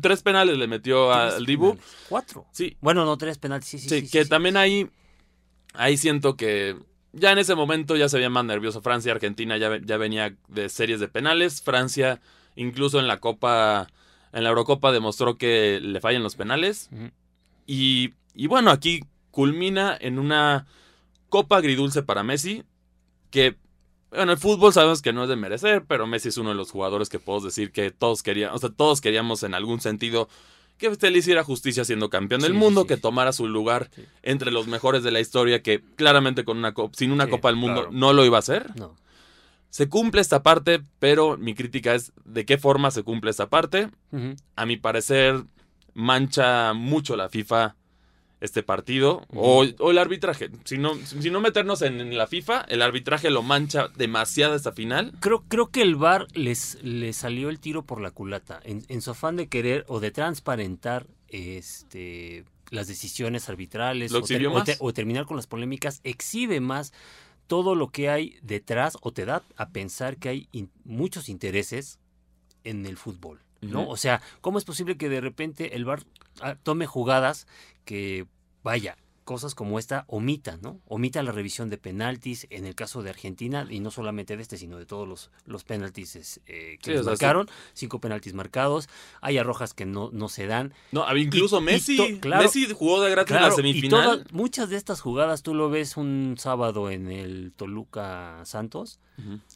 Tres 0.00 0.22
penales 0.22 0.56
le 0.56 0.68
metió 0.68 1.12
al 1.12 1.44
Dibu. 1.44 1.70
penales. 1.72 1.96
Cuatro. 2.08 2.46
Sí, 2.52 2.76
Bueno, 2.80 3.04
no, 3.04 3.18
tres 3.18 3.38
penaltis. 3.38 3.68
Sí, 3.70 3.78
sí, 3.80 3.88
Sí, 3.88 4.00
sí, 4.06 4.10
que 4.12 4.22
sí, 4.22 4.30
también 4.30 4.56
ahí, 4.56 4.88
ahí 5.74 5.96
siento 5.96 6.36
que 6.36 6.76
ya 7.12 7.32
en 7.32 7.38
ese 7.38 7.56
momento 7.56 7.96
ya 7.96 8.08
se 8.08 8.18
veía 8.18 8.30
más 8.30 8.44
nervioso. 8.44 8.82
Francia, 8.82 9.10
Argentina 9.10 9.56
ya, 9.56 9.76
ya 9.84 9.96
venía 9.96 10.36
de 10.46 10.68
series 10.68 11.00
de 11.00 11.08
penales. 11.08 11.60
Francia, 11.60 12.20
incluso 12.54 13.00
en 13.00 13.08
la 13.08 13.18
Copa, 13.18 13.88
en 14.32 14.44
la 14.44 14.50
Eurocopa, 14.50 14.92
demostró 14.92 15.36
que 15.38 15.80
le 15.82 16.00
fallan 16.00 16.22
los 16.22 16.36
penales. 16.36 16.88
Y, 17.66 18.14
y 18.32 18.46
bueno, 18.46 18.70
aquí 18.70 19.00
culmina 19.32 19.98
en 20.00 20.20
una 20.20 20.68
Copa 21.28 21.56
agridulce 21.58 22.02
para 22.02 22.22
Messi, 22.22 22.64
que, 23.30 23.56
bueno, 24.10 24.32
el 24.32 24.38
fútbol 24.38 24.72
sabemos 24.72 25.02
que 25.02 25.12
no 25.12 25.24
es 25.24 25.28
de 25.28 25.36
merecer, 25.36 25.84
pero 25.86 26.06
Messi 26.06 26.28
es 26.28 26.38
uno 26.38 26.50
de 26.50 26.54
los 26.56 26.70
jugadores 26.70 27.08
que 27.08 27.18
puedo 27.18 27.40
decir 27.40 27.72
que 27.72 27.90
todos 27.90 28.22
queríamos, 28.22 28.56
o 28.56 28.58
sea, 28.58 28.70
todos 28.70 29.00
queríamos 29.00 29.42
en 29.42 29.54
algún 29.54 29.80
sentido 29.80 30.28
que 30.78 30.88
usted 30.88 31.10
le 31.10 31.18
hiciera 31.18 31.42
justicia 31.42 31.84
siendo 31.84 32.08
campeón 32.08 32.40
del 32.40 32.52
Sí, 32.52 32.58
mundo, 32.58 32.82
sí, 32.82 32.86
que 32.88 32.96
tomara 32.96 33.32
su 33.32 33.48
lugar 33.48 33.90
Sí. 33.94 34.04
entre 34.22 34.52
los 34.52 34.68
mejores 34.68 35.02
de 35.02 35.10
la 35.10 35.18
historia, 35.20 35.60
que 35.62 35.82
claramente 35.96 36.44
con 36.44 36.56
una 36.56 36.72
sin 36.92 37.10
una 37.10 37.28
Copa 37.28 37.48
del 37.48 37.56
Mundo 37.56 37.80
claro. 37.82 37.96
no 37.96 38.12
lo 38.12 38.24
iba 38.24 38.36
a 38.36 38.40
hacer. 38.40 38.70
No. 38.76 38.94
Se 39.70 39.88
cumple 39.88 40.20
esta 40.20 40.42
parte, 40.44 40.80
pero 41.00 41.36
mi 41.36 41.54
crítica 41.54 41.94
es 41.94 42.12
de 42.24 42.46
qué 42.46 42.58
forma 42.58 42.90
se 42.92 43.02
cumple 43.02 43.30
esta 43.30 43.48
parte. 43.50 43.90
A 44.56 44.66
mi 44.66 44.76
parecer, 44.76 45.42
mancha 45.94 46.72
mucho 46.74 47.16
la 47.16 47.28
FIFA 47.28 47.74
este 48.40 48.62
partido 48.62 49.26
o, 49.34 49.64
o 49.78 49.90
el 49.90 49.98
arbitraje. 49.98 50.50
Si 50.64 50.78
no, 50.78 50.94
si 50.94 51.30
no 51.30 51.40
meternos 51.40 51.82
en, 51.82 52.00
en 52.00 52.16
la 52.16 52.26
FIFA, 52.26 52.60
el 52.68 52.82
arbitraje 52.82 53.30
lo 53.30 53.42
mancha 53.42 53.88
demasiado 53.96 54.54
esta 54.54 54.72
final. 54.72 55.12
Creo, 55.20 55.42
creo 55.48 55.70
que 55.70 55.82
el 55.82 55.96
VAR 55.96 56.26
les, 56.34 56.78
les 56.82 57.16
salió 57.16 57.48
el 57.50 57.58
tiro 57.58 57.82
por 57.84 58.00
la 58.00 58.10
culata. 58.12 58.60
En, 58.64 58.84
en 58.88 59.02
su 59.02 59.10
afán 59.10 59.36
de 59.36 59.48
querer 59.48 59.84
o 59.88 59.98
de 60.00 60.10
transparentar 60.12 61.06
este, 61.52 62.44
las 62.70 62.86
decisiones 62.86 63.48
arbitrales 63.48 64.12
¿Lo 64.12 64.18
o, 64.18 64.22
ter- 64.22 64.36
exhibió 64.36 64.50
o 64.52 64.54
más? 64.54 64.64
te- 64.64 64.76
o 64.78 64.92
terminar 64.92 65.26
con 65.26 65.36
las 65.36 65.46
polémicas, 65.46 66.00
exhibe 66.04 66.60
más 66.60 66.92
todo 67.46 67.74
lo 67.74 67.88
que 67.90 68.08
hay 68.10 68.38
detrás 68.42 68.96
o 69.00 69.10
te 69.12 69.24
da 69.24 69.42
a 69.56 69.70
pensar 69.70 70.16
que 70.18 70.28
hay 70.28 70.48
in- 70.52 70.70
muchos 70.84 71.28
intereses 71.28 71.98
en 72.64 72.86
el 72.86 72.96
fútbol. 72.96 73.40
¿no? 73.60 73.88
O 73.88 73.96
sea, 73.96 74.20
¿cómo 74.40 74.58
es 74.58 74.64
posible 74.64 74.96
que 74.96 75.08
de 75.08 75.20
repente 75.20 75.74
el 75.74 75.84
VAR 75.84 76.04
ah, 76.40 76.54
tome 76.62 76.86
jugadas 76.86 77.48
que, 77.88 78.26
vaya, 78.62 78.98
cosas 79.24 79.54
como 79.54 79.78
esta 79.78 80.04
omita, 80.08 80.58
¿no? 80.62 80.80
Omita 80.86 81.22
la 81.22 81.32
revisión 81.32 81.68
de 81.70 81.76
penaltis 81.78 82.46
en 82.50 82.64
el 82.66 82.74
caso 82.74 83.02
de 83.02 83.10
Argentina 83.10 83.66
y 83.70 83.80
no 83.80 83.90
solamente 83.90 84.36
de 84.36 84.42
este, 84.42 84.56
sino 84.58 84.76
de 84.78 84.84
todos 84.86 85.06
los, 85.08 85.30
los 85.46 85.64
penaltis 85.64 86.40
eh, 86.46 86.78
que 86.82 86.90
Sí, 86.92 86.96
les 86.96 87.04
marcaron, 87.04 87.48
cinco 87.74 87.98
penaltis 88.00 88.32
marcados, 88.34 88.88
hay 89.22 89.36
arrojas 89.38 89.72
que 89.74 89.84
no, 89.86 90.10
no 90.12 90.28
se 90.28 90.46
dan. 90.46 90.72
No, 90.92 91.04
incluso 91.16 91.60
Y- 91.60 91.62
Messi. 91.64 92.18
claro. 92.20 92.42
Messi 92.42 92.66
jugó 92.72 93.00
de 93.02 93.10
gratis 93.10 93.30
en 93.30 93.42
la 93.42 93.48
Claro, 93.48 93.54
y 93.54 93.56
semifinal. 93.72 94.26
muchas 94.32 94.68
de 94.70 94.76
estas 94.76 95.00
jugadas 95.00 95.42
tú 95.42 95.54
lo 95.54 95.68
ves 95.70 95.96
un 95.96 96.36
sábado 96.38 96.90
en 96.90 97.10
el 97.10 97.52
Toluca 97.56 98.40
Santos 98.44 98.98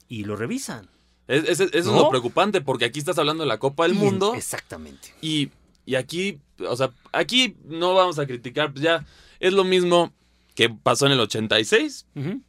y 0.09 0.25
lo 0.25 0.37
revisan. 0.37 0.89
Es- 1.29 1.45
es- 1.45 1.61
eso 1.61 1.71
es 1.75 1.87
lo 1.87 2.11
preocupante, 2.11 2.61
porque 2.61 2.85
aquí 2.85 2.99
estás 2.99 3.17
hablando 3.19 3.45
de 3.45 3.49
la 3.49 3.59
Copa 3.59 3.85
del 3.85 3.95
Mundo. 3.95 4.35
Exactamente. 4.35 5.15
Y, 5.23 5.51
y 5.87 5.95
aquí, 5.97 6.39
o 6.67 6.77
sea, 6.77 6.91
aquí 7.13 7.57
no 7.65 7.95
vamos 7.95 8.19
a 8.19 8.27
criticar, 8.27 8.73
pues 8.73 8.83
ya 8.83 9.05
es 9.41 9.53
lo 9.53 9.65
mismo 9.65 10.13
que 10.55 10.71
pasó 10.71 11.07
en 11.07 11.13
el 11.13 11.21
86. 11.21 12.07
Ujú. 12.15 12.41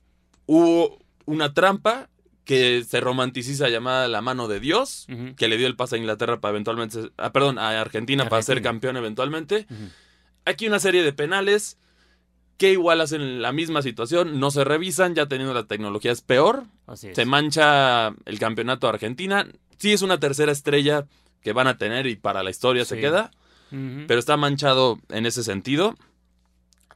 Hubo 0.46 1.00
una 1.26 1.54
trampa 1.54 2.10
que 2.43 2.84
se 2.84 3.00
romanticiza 3.00 3.69
llamada 3.69 4.08
la 4.10 4.22
mano 4.22 4.48
de 4.50 4.60
Dios, 4.60 5.08
que 5.38 5.48
le 5.48 5.58
dio 5.58 5.65
el 5.67 5.78
pase 5.78 5.96
a 5.96 6.00
Inglaterra 6.00 6.41
para 6.41 6.52
eventualmente, 6.52 7.12
ah, 7.17 7.32
perdón, 7.32 7.58
a 7.58 7.80
Argentina, 7.80 8.28
para 8.28 8.41
ser 8.41 8.62
campeón 8.62 8.98
eventualmente. 8.98 9.65
Aquí 10.46 10.67
una 10.67 10.80
serie 10.80 11.04
de 11.04 11.13
penales 11.13 11.78
que 12.58 12.74
igual 12.74 13.00
hacen 13.02 13.41
la 13.41 13.52
misma 13.54 13.82
situación, 13.82 14.39
no 14.39 14.52
se 14.52 14.63
revisan, 14.65 15.15
ya 15.15 15.26
teniendo 15.28 15.54
la 15.54 15.63
tecnología 15.65 16.12
es 16.12 16.22
peor, 16.22 16.65
Así 16.86 17.08
es. 17.08 17.15
se 17.15 17.26
mancha 17.26 18.10
el 18.26 18.39
campeonato 18.39 18.88
de 18.88 18.93
Argentina. 18.93 19.48
Sí 19.78 19.93
es 19.93 20.02
una 20.02 20.19
tercera 20.19 20.52
estrella 20.52 21.08
que 21.43 21.53
van 21.53 21.67
a 21.67 21.77
tener 21.77 22.08
y 22.08 22.15
para 22.15 22.41
la 22.43 22.49
historia 22.49 22.86
se 22.86 22.99
queda, 22.99 23.32
pero 23.69 24.19
está 24.19 24.38
manchado 24.38 24.99
en 25.10 25.25
ese 25.25 25.43
sentido. 25.43 25.95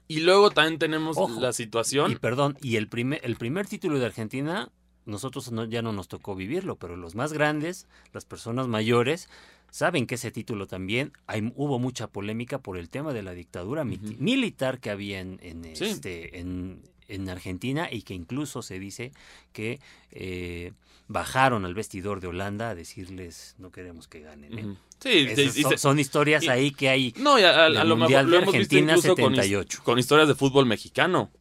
Y 0.07 0.21
luego 0.21 0.51
también 0.51 0.79
tenemos 0.79 1.17
Ojo. 1.17 1.39
la 1.41 1.49
Y 1.49 1.53
situación. 1.53 2.17
perdón, 2.21 2.57
y 2.62 2.77
el 2.77 2.88
primer, 2.88 3.19
el 3.23 3.36
primer 3.36 3.67
título 3.67 3.99
de 3.99 4.05
Argentina, 4.05 4.69
nosotros 5.05 5.51
no- 5.51 5.65
ya 5.65 5.81
no 5.81 5.91
nos 5.91 6.07
tocó 6.07 6.36
vivirlo, 6.36 6.77
pero 6.77 6.95
los 6.95 7.15
más 7.15 7.33
grandes, 7.33 7.88
las 8.13 8.23
personas 8.25 8.67
mayores, 8.67 9.27
saben 9.69 10.07
que 10.07 10.15
ese 10.15 10.31
título 10.31 10.65
también, 10.65 11.12
hay, 11.27 11.51
hubo 11.55 11.77
mucha 11.77 12.07
polémica 12.07 12.60
por 12.60 12.77
el 12.77 12.88
tema 12.89 13.12
de 13.13 13.23
la 13.23 13.33
dictadura 13.33 13.83
militar 13.83 14.79
que 14.79 14.91
había 14.91 15.19
en, 15.19 15.39
en, 15.41 15.75
Sí. 15.75 15.86
este, 15.86 16.39
en, 16.39 16.81
en 17.10 17.27
Argentina 17.29 17.89
y 17.91 18.03
que 18.03 18.13
incluso 18.13 18.62
se 18.62 18.79
dice 18.79 19.12
que 19.51 19.79
eh, 20.12 20.71
bajaron 21.07 21.65
al 21.65 21.73
vestidor 21.73 22.19
de 22.19 22.27
Holanda 22.27 22.69
a 22.69 22.75
decirles 22.75 23.55
no 23.57 23.71
queremos 23.71 24.07
que 24.07 24.21
ganen. 24.21 24.57
¿eh". 24.59 24.75
Sí, 24.99 25.27
Esas 25.29 25.53
son, 25.55 25.71
se- 25.71 25.77
son 25.77 25.99
historias 25.99 26.43
y- 26.43 26.49
ahí 26.49 26.71
que 26.71 26.89
hay 26.89 27.13
No, 27.17 27.39
y 27.39 27.43
a, 27.43 27.51
a- 27.51 27.65
a 27.65 27.69
del 27.69 27.87
lo 27.87 27.95
mejor 27.97 28.25
lo 28.25 28.37
hemos 28.37 28.53
visto 28.53 28.75
Argentina 28.75 28.93
incluso 28.93 29.15
con, 29.15 29.33
his- 29.33 29.39
78. 29.41 29.79
con 29.83 29.99
historias 29.99 30.27
de 30.27 30.35
fútbol 30.35 30.65
mexicano. 30.65 31.31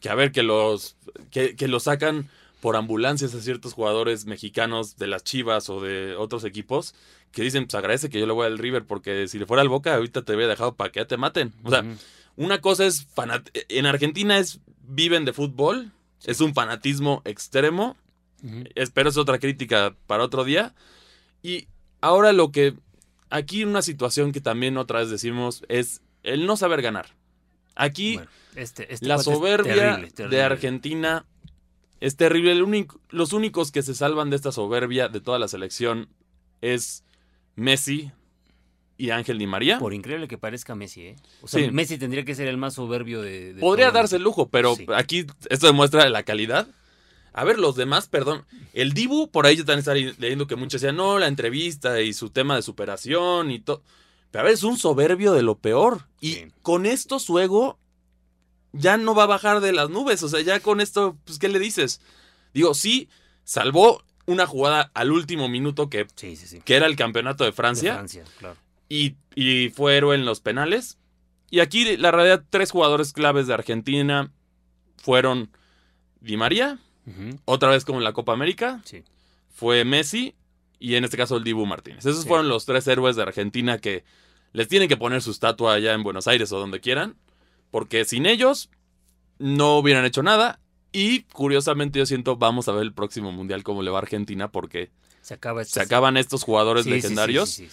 Que 0.00 0.08
a 0.10 0.14
ver, 0.14 0.32
que 0.32 0.42
los 0.42 0.96
que, 1.30 1.56
que 1.56 1.68
los 1.68 1.84
sacan 1.84 2.28
por 2.60 2.76
ambulancias 2.76 3.34
a 3.34 3.40
ciertos 3.40 3.72
jugadores 3.74 4.26
mexicanos 4.26 4.96
de 4.96 5.06
las 5.06 5.22
Chivas 5.24 5.70
o 5.70 5.80
de 5.80 6.14
otros 6.16 6.44
equipos 6.44 6.94
que 7.32 7.42
dicen, 7.42 7.64
pues 7.64 7.74
agradece 7.74 8.10
que 8.10 8.18
yo 8.20 8.26
le 8.26 8.32
voy 8.32 8.46
al 8.46 8.58
River 8.58 8.84
porque 8.84 9.26
si 9.28 9.38
le 9.38 9.46
fuera 9.46 9.60
al 9.62 9.68
Boca 9.68 9.94
ahorita 9.94 10.22
te 10.22 10.32
había 10.34 10.46
dejado 10.46 10.74
para 10.74 10.90
que 10.92 11.00
ya 11.00 11.06
te 11.06 11.16
maten. 11.16 11.52
O 11.64 11.70
sea, 11.70 11.84
una 12.36 12.60
cosa 12.60 12.84
es 12.86 13.06
en 13.68 13.86
Argentina 13.86 14.38
es 14.38 14.60
viven 14.86 15.24
de 15.24 15.32
fútbol, 15.32 15.92
es 16.24 16.40
un 16.40 16.52
fanatismo 16.54 17.22
extremo 17.24 17.96
Ujú. 18.44 18.64
Espero 18.74 19.08
es 19.08 19.16
otra 19.16 19.38
crítica 19.38 19.94
para 20.06 20.22
otro 20.24 20.44
día. 20.44 20.74
Y 21.42 21.66
ahora 22.00 22.32
lo 22.32 22.52
que 22.52 22.74
aquí 23.30 23.64
una 23.64 23.82
situación 23.82 24.32
que 24.32 24.40
también 24.40 24.76
otra 24.76 25.00
vez 25.00 25.10
decimos 25.10 25.64
es 25.68 26.02
el 26.22 26.46
no 26.46 26.56
saber 26.56 26.82
ganar. 26.82 27.06
Aquí 27.74 28.14
Bueno, 28.16 28.30
este- 28.54 28.92
este 28.92 29.06
la 29.06 29.18
soberbia 29.18 29.74
terrible, 30.06 30.28
de. 30.28 30.42
Argentina 30.42 31.24
es 32.00 32.16
terrible. 32.16 32.52
El 32.52 32.62
único- 32.62 33.00
los 33.10 33.32
únicos 33.32 33.72
que 33.72 33.82
se 33.82 33.94
salvan 33.94 34.30
de 34.30 34.36
esta 34.36 34.52
soberbia 34.52 35.08
de 35.08 35.20
toda 35.20 35.38
la 35.38 35.48
selección 35.48 36.08
es 36.60 37.02
Messi 37.56 38.12
y 38.96 39.10
Ángel 39.10 39.38
Di 39.38 39.46
María. 39.46 39.78
Por 39.80 39.92
increíble 39.92 40.28
que 40.28 40.38
parezca 40.38 40.74
Messi, 40.76 41.02
¿eh? 41.08 41.16
O 41.42 41.48
sea, 41.48 41.64
Sí. 41.64 41.70
Messi 41.72 41.98
tendría 41.98 42.24
que 42.24 42.34
ser 42.34 42.46
el 42.46 42.56
más 42.58 42.74
soberbio 42.74 43.22
de. 43.22 43.54
de 43.54 43.60
Podría 43.60 43.90
darse 43.90 44.16
el 44.16 44.22
lujo, 44.22 44.48
pero 44.48 44.76
Sí. 44.76 44.86
aquí 44.94 45.26
esto 45.50 45.66
demuestra 45.66 46.08
la 46.10 46.22
calidad. 46.22 46.68
A 47.34 47.44
ver, 47.44 47.58
los 47.58 47.74
demás, 47.76 48.06
perdón. 48.08 48.44
El 48.72 48.92
Dibu, 48.94 49.28
por 49.28 49.44
ahí 49.44 49.56
yo 49.56 49.64
también 49.64 49.80
estaba 49.80 49.96
leyendo 49.96 50.46
que 50.46 50.56
muchos 50.56 50.80
decían, 50.80 50.96
no, 50.96 51.18
la 51.18 51.26
entrevista 51.26 52.00
y 52.00 52.12
su 52.14 52.30
tema 52.30 52.54
de 52.56 52.62
superación 52.62 53.50
y 53.50 53.58
todo. 53.60 53.82
Pero 54.30 54.42
a 54.42 54.44
ver, 54.44 54.54
es 54.54 54.62
un 54.62 54.78
soberbio 54.78 55.32
de 55.32 55.42
lo 55.42 55.56
peor. 55.58 56.06
Y 56.20 56.32
Sí. 56.34 56.46
con 56.62 56.86
esto 56.86 57.18
su 57.18 57.38
ego 57.40 57.78
ya 58.72 58.96
no 58.96 59.14
va 59.14 59.24
a 59.24 59.26
bajar 59.26 59.60
de 59.60 59.72
las 59.72 59.90
nubes. 59.90 60.22
O 60.22 60.28
sea, 60.28 60.40
ya 60.40 60.60
con 60.60 60.80
esto, 60.80 61.16
pues, 61.24 61.38
¿qué 61.38 61.48
le 61.48 61.58
dices? 61.58 62.00
Digo, 62.52 62.72
sí, 62.74 63.08
salvó 63.44 64.02
una 64.26 64.46
jugada 64.46 64.90
al 64.94 65.10
último 65.12 65.48
minuto 65.48 65.90
que, 65.90 66.06
Sí, 66.14 66.36
sí, 66.36 66.46
sí. 66.46 66.60
que 66.64 66.76
era 66.76 66.86
el 66.86 66.96
campeonato 66.96 67.44
de 67.44 67.50
De 67.50 67.56
Francia 67.56 67.94
Francia, 67.94 68.24
claro. 68.38 68.56
y, 68.88 69.16
y 69.34 69.70
fue 69.70 69.96
héroe 69.96 70.14
en 70.14 70.24
los 70.24 70.40
penales. 70.40 70.98
Y 71.50 71.60
aquí, 71.60 71.96
la 71.96 72.10
realidad, 72.10 72.44
tres 72.48 72.70
jugadores 72.70 73.12
claves 73.12 73.46
de 73.48 73.54
Argentina 73.54 74.32
fueron 74.96 75.50
Di 76.20 76.36
María, 76.36 76.78
Otra 77.44 77.70
vez 77.70 77.84
como 77.84 77.98
en 77.98 78.04
la 78.04 78.12
Copa 78.12 78.32
América, 78.32 78.80
Sí. 78.84 79.02
fue 79.54 79.84
Messi 79.84 80.34
y 80.78 80.94
en 80.96 81.04
este 81.04 81.16
caso 81.16 81.36
el 81.36 81.44
Dibu 81.44 81.66
Martínez. 81.66 82.04
Esos 82.06 82.22
Sí. 82.22 82.28
fueron 82.28 82.48
los 82.48 82.64
tres 82.66 82.86
héroes 82.88 83.16
de 83.16 83.22
Argentina 83.22 83.78
que 83.78 84.04
les 84.52 84.68
tienen 84.68 84.88
que 84.88 84.96
poner 84.96 85.20
su 85.22 85.30
estatua 85.30 85.74
allá 85.74 85.92
en 85.94 86.02
Buenos 86.02 86.26
Aires 86.28 86.50
o 86.52 86.58
donde 86.58 86.80
quieran, 86.80 87.16
porque 87.70 88.04
sin 88.04 88.24
ellos 88.26 88.70
no 89.38 89.78
hubieran 89.78 90.04
hecho 90.04 90.22
nada 90.22 90.60
Y 90.96 91.22
curiosamente 91.32 91.98
yo 91.98 92.06
siento, 92.06 92.36
vamos 92.36 92.68
a 92.68 92.72
ver 92.72 92.82
el 92.82 92.92
próximo 92.92 93.32
mundial 93.32 93.64
cómo 93.64 93.82
le 93.82 93.90
va 93.90 93.98
a 93.98 94.02
Argentina 94.02 94.52
porque 94.52 94.90
Se 95.22 95.34
acaba 95.34 95.64
se 95.64 95.80
acaban 95.80 96.16
estos 96.16 96.44
jugadores 96.44 96.84
Sí, 96.84 96.90
legendarios. 96.90 97.48
sí. 97.50 97.68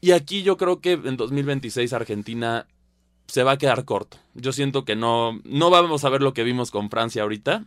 Y 0.00 0.10
aquí 0.10 0.42
yo 0.42 0.56
creo 0.56 0.80
que 0.80 0.92
en 0.94 1.16
2026 1.16 1.92
Argentina 1.92 2.66
se 3.28 3.44
va 3.44 3.52
a 3.52 3.58
quedar 3.58 3.84
corto. 3.84 4.16
Yo 4.34 4.52
siento 4.52 4.84
que 4.84 4.96
no, 4.96 5.38
no 5.44 5.70
vamos 5.70 6.02
a 6.04 6.08
ver 6.08 6.20
lo 6.20 6.34
que 6.34 6.42
vimos 6.42 6.72
con 6.72 6.90
Francia 6.90 7.22
ahorita. 7.22 7.64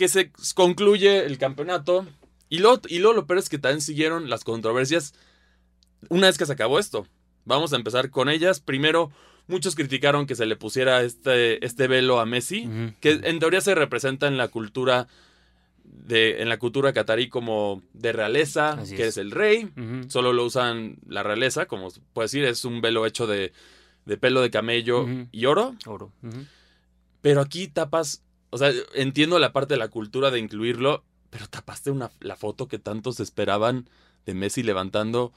Que 0.00 0.08
se 0.08 0.32
concluye 0.54 1.26
el 1.26 1.36
campeonato. 1.36 2.06
Y 2.48 2.58
luego, 2.58 2.80
y 2.88 3.00
luego 3.00 3.14
lo 3.14 3.26
peor 3.26 3.38
es 3.38 3.50
que 3.50 3.58
también 3.58 3.82
siguieron 3.82 4.30
las 4.30 4.44
controversias 4.44 5.12
una 6.08 6.26
vez 6.26 6.38
que 6.38 6.46
se 6.46 6.52
acabó 6.54 6.78
esto. 6.78 7.06
Vamos 7.44 7.74
a 7.74 7.76
empezar 7.76 8.08
con 8.08 8.30
ellas. 8.30 8.60
Primero, 8.60 9.10
muchos 9.46 9.74
criticaron 9.74 10.26
que 10.26 10.34
se 10.34 10.46
le 10.46 10.56
pusiera 10.56 11.02
este, 11.02 11.64
este 11.66 11.86
velo 11.86 12.18
a 12.18 12.24
Messi, 12.24 12.68
que 13.00 13.20
en 13.22 13.38
teoría 13.40 13.60
se 13.60 13.74
representa 13.74 14.26
en 14.26 14.38
la 14.38 14.48
cultura 14.48 15.06
de, 15.84 16.40
en 16.40 16.48
la 16.48 16.58
cultura 16.58 16.92
catarí 16.94 17.28
como 17.28 17.82
de 17.92 18.12
realeza, 18.12 18.70
Así 18.72 18.96
que 18.96 19.02
es. 19.02 19.08
es 19.08 19.16
el 19.18 19.32
rey, 19.32 19.70
solo 20.08 20.32
lo 20.32 20.44
usan 20.46 20.96
la 21.06 21.22
realeza, 21.22 21.66
como 21.66 21.90
se 21.90 22.00
puede 22.14 22.24
decir, 22.24 22.44
es 22.44 22.64
un 22.64 22.80
velo 22.80 23.04
hecho 23.04 23.26
de, 23.26 23.52
de 24.06 24.16
pelo 24.16 24.40
de 24.40 24.50
camello 24.50 25.06
y 25.30 25.44
oro. 25.44 25.76
Oro. 25.86 26.10
Pero 27.20 27.40
aquí 27.42 27.68
tapas, 27.68 28.22
o 28.50 28.58
sea, 28.58 28.72
entiendo 28.94 29.38
la 29.38 29.52
parte 29.52 29.74
de 29.74 29.78
la 29.78 29.88
cultura 29.88 30.30
de 30.30 30.38
incluirlo, 30.38 31.04
pero 31.30 31.48
tapaste 31.48 31.90
una, 31.90 32.10
la 32.20 32.36
foto 32.36 32.68
que 32.68 32.78
tantos 32.78 33.20
esperaban 33.20 33.88
de 34.26 34.34
Messi 34.34 34.62
levantando 34.62 35.32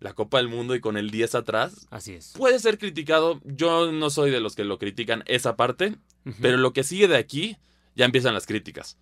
la 0.00 0.12
Copa 0.12 0.38
del 0.38 0.48
Mundo 0.48 0.74
y 0.74 0.80
con 0.80 0.96
el 0.96 1.10
10 1.10 1.34
atrás. 1.34 1.86
Así 1.90 2.12
es. 2.12 2.34
Puede 2.36 2.58
ser 2.58 2.78
criticado, 2.78 3.40
yo 3.44 3.90
no 3.90 4.10
soy 4.10 4.30
de 4.30 4.40
los 4.40 4.54
que 4.54 4.64
lo 4.64 4.78
critican 4.78 5.24
esa 5.26 5.56
parte, 5.56 5.96
pero 6.40 6.56
lo 6.56 6.72
que 6.72 6.84
sigue 6.84 7.08
de 7.08 7.16
aquí 7.16 7.56
ya 7.96 8.04
empiezan 8.04 8.34
las 8.34 8.46
críticas. 8.46 8.96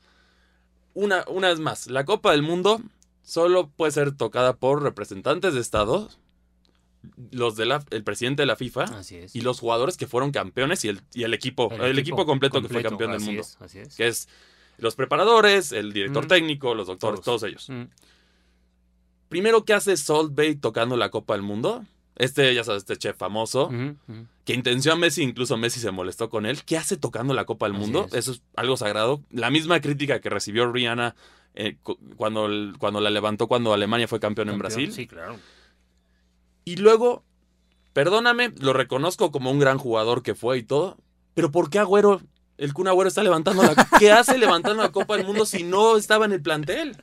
Una, 0.94 1.24
una 1.29 1.48
vez 1.48 1.61
más, 1.61 1.88
la 1.88 2.05
Copa 2.05 2.33
del 2.33 2.42
Mundo 2.42 2.81
solo 3.22 3.68
puede 3.68 3.92
ser 3.92 4.16
tocada 4.16 4.57
por 4.57 4.83
representantes 4.83 5.52
de 5.52 5.61
Estado, 5.61 6.09
los 7.31 7.57
de 7.57 7.66
la, 7.66 7.85
el 7.90 8.03
presidente 8.05 8.42
de 8.42 8.47
la 8.47 8.57
FIFA 8.57 8.85
Así 8.85 9.16
es. 9.16 9.35
y 9.37 9.40
los 9.40 9.61
jugadores 9.61 9.97
que 9.97 10.07
fueron 10.07 10.31
campeones 10.33 10.85
y 10.85 10.88
el, 10.88 11.01
y 11.14 11.23
el 11.25 11.35
equipo, 11.35 11.71
el, 11.73 11.99
equipo, 11.99 12.25
completo, 12.27 12.61
que 12.62 12.69
fue 12.69 12.83
campeón 12.83 13.12
del 13.12 13.21
mundo, 13.21 13.40
es, 13.42 13.57
así 13.61 13.79
es. 13.81 13.95
que 13.97 14.07
es 14.07 14.29
los 14.79 14.95
preparadores, 14.95 15.73
el 15.73 15.92
director 15.92 16.25
Mm. 16.25 16.29
técnico, 16.29 16.75
los 16.75 16.87
doctores, 16.87 17.21
Todos. 17.23 17.40
todos 17.40 17.51
ellos. 17.51 17.69
Mm. 17.71 17.85
Primero, 19.29 19.64
¿qué 19.64 19.73
hace 19.75 19.97
Salt 19.97 20.35
Bay 20.35 20.55
tocando 20.55 20.97
la 20.97 21.11
Copa 21.11 21.35
del 21.35 21.42
Mundo? 21.42 21.85
Este, 22.16 22.55
ya 22.55 22.64
sabes, 22.64 22.83
este 22.83 22.97
chef 22.97 23.16
famoso, 23.16 23.71
que 24.45 24.55
intenció 24.55 24.92
a 24.92 24.97
Messi, 24.97 25.23
incluso 25.23 25.57
Messi 25.59 25.81
se 25.81 25.90
molestó 25.90 26.31
con 26.31 26.47
él. 26.47 26.62
¿Qué 26.64 26.79
hace 26.79 26.97
tocando 26.97 27.35
la 27.35 27.45
Copa 27.45 27.66
del 27.66 27.77
Así 27.77 27.83
Mundo? 27.85 28.07
es. 28.09 28.14
Eso 28.14 28.33
es 28.33 28.42
algo 28.55 28.77
sagrado. 28.77 29.21
La 29.31 29.51
misma 29.51 29.81
crítica 29.81 30.21
que 30.21 30.31
recibió 30.31 30.71
Rihanna 30.73 31.14
eh, 31.55 31.77
cu- 31.83 31.99
cuando, 32.16 32.49
cuando 32.79 33.01
la 33.01 33.11
levantó 33.11 33.49
cuando 33.49 33.75
Alemania 33.75 34.07
fue 34.09 34.21
campeón, 34.21 34.49
en 34.49 34.55
Campeón, 34.55 34.69
Brasil. 34.77 34.92
Sí, 34.92 35.07
claro. 35.07 35.38
Y 36.66 36.76
luego, 36.76 37.24
perdóname, 37.92 38.52
lo 38.59 38.72
reconozco 38.72 39.31
como 39.31 39.50
un 39.50 39.59
gran 39.61 39.79
jugador 39.79 40.22
que 40.22 40.35
fue 40.35 40.59
y 40.59 40.62
todo, 40.64 40.98
pero 41.33 41.50
¿por 41.52 41.70
qué 41.70 41.79
Agüero, 41.79 42.20
el 42.59 42.74
Kun 42.74 42.88
Agüero 42.88 43.07
está 43.09 43.22
levantando 43.22 43.62
la... 43.62 43.74
¿Qué 43.98 44.11
hace 44.11 44.37
levantando 44.37 44.83
la 44.83 44.90
Copa 44.92 45.16
del 45.16 45.24
Mundo 45.26 45.46
si 45.46 45.62
no 45.62 45.96
estaba 45.96 46.24
en 46.24 46.33
el 46.33 46.42
plantel? 46.42 47.02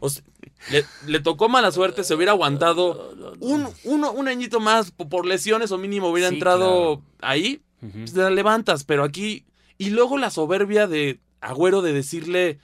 O 0.00 0.08
sea, 0.08 0.24
le, 0.70 0.84
le 1.06 1.20
tocó 1.20 1.48
mala 1.50 1.70
suerte, 1.72 2.04
se 2.04 2.14
hubiera 2.14 2.32
aguantado 2.32 3.14
un, 3.40 3.68
uno, 3.84 4.12
un 4.12 4.28
añito 4.28 4.60
más 4.60 4.90
po- 4.92 5.08
por 5.08 5.26
lesiones 5.26 5.70
o 5.72 5.78
mínimo 5.78 6.08
hubiera 6.08 6.30
Sí, 6.30 6.36
entrado 6.36 7.02
ahí, 7.20 7.60
pues 7.80 8.14
te 8.14 8.20
la 8.20 8.30
levantas, 8.30 8.84
pero 8.84 9.04
aquí... 9.04 9.44
Y 9.78 9.90
luego 9.90 10.16
la 10.16 10.30
soberbia 10.30 10.86
de 10.86 11.20
Agüero 11.42 11.82
de 11.82 11.92
decirle, 11.92 12.58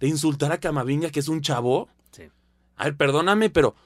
de 0.00 0.08
insultar 0.08 0.50
a 0.50 0.58
Camavinga, 0.58 1.10
que 1.10 1.20
es 1.20 1.28
un 1.28 1.40
chavo. 1.40 1.88
Sí. 2.10 2.24
A 2.74 2.84
ver, 2.86 2.96
perdóname, 2.96 3.50
pero 3.50 3.76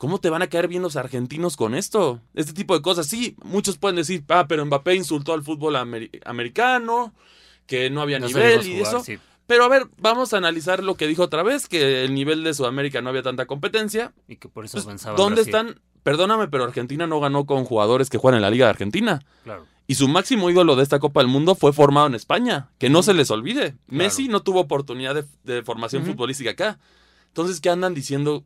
¿cómo 0.00 0.18
te 0.18 0.30
van 0.30 0.40
a 0.40 0.46
caer 0.46 0.66
bien 0.66 0.80
los 0.80 0.96
argentinos 0.96 1.58
con 1.58 1.74
esto? 1.74 2.20
Este 2.32 2.54
tipo 2.54 2.74
de 2.74 2.80
cosas. 2.80 3.06
Sí, 3.06 3.36
muchos 3.44 3.76
pueden 3.76 3.96
decir, 3.96 4.24
ah, 4.30 4.46
pero 4.48 4.64
Mbappé 4.64 4.94
insultó 4.94 5.34
al 5.34 5.42
fútbol 5.42 5.76
ameri- 5.76 6.08
americano, 6.24 7.12
que 7.66 7.90
no 7.90 8.00
había 8.00 8.18
No 8.18 8.26
nivel 8.28 8.66
y 8.66 8.78
jugar, 8.78 8.94
eso. 8.94 9.04
sí. 9.04 9.18
Pero 9.46 9.64
a 9.64 9.68
ver, 9.68 9.88
vamos 9.98 10.32
a 10.32 10.38
analizar 10.38 10.82
lo 10.82 10.94
que 10.94 11.06
dijo 11.06 11.24
otra 11.24 11.42
vez, 11.42 11.68
que 11.68 12.02
el 12.04 12.14
nivel 12.14 12.42
de 12.44 12.54
Sudamérica 12.54 13.02
no 13.02 13.10
había 13.10 13.22
tanta 13.22 13.44
competencia. 13.44 14.12
Y 14.26 14.36
que 14.36 14.48
por 14.48 14.64
eso 14.64 14.76
Pues, 14.76 14.86
avanzaba 14.86 15.16
¿Dónde 15.16 15.42
Brasil. 15.42 15.54
están? 15.54 15.80
Perdóname, 16.02 16.48
pero 16.48 16.64
Argentina 16.64 17.06
no 17.06 17.20
ganó 17.20 17.44
con 17.44 17.64
jugadores 17.66 18.08
que 18.08 18.16
juegan 18.16 18.36
en 18.38 18.42
la 18.42 18.50
Liga 18.50 18.64
de 18.66 18.70
Argentina. 18.70 19.20
Claro. 19.44 19.66
Y 19.86 19.96
su 19.96 20.08
máximo 20.08 20.48
ídolo 20.50 20.76
de 20.76 20.82
esta 20.84 20.98
Copa 21.00 21.20
del 21.20 21.26
Mundo 21.28 21.54
fue 21.56 21.72
formado 21.74 22.06
en 22.06 22.14
España. 22.14 22.70
Que 22.78 22.88
no 22.88 23.02
se 23.02 23.12
les 23.12 23.30
olvide. 23.30 23.76
Messi 23.88 24.28
no 24.28 24.40
tuvo 24.40 24.60
oportunidad 24.60 25.14
de, 25.16 25.24
de 25.44 25.62
formación 25.62 26.06
futbolística 26.06 26.50
acá. 26.52 26.78
Entonces, 27.26 27.60
¿qué 27.60 27.68
andan 27.70 27.92
diciendo? 27.92 28.44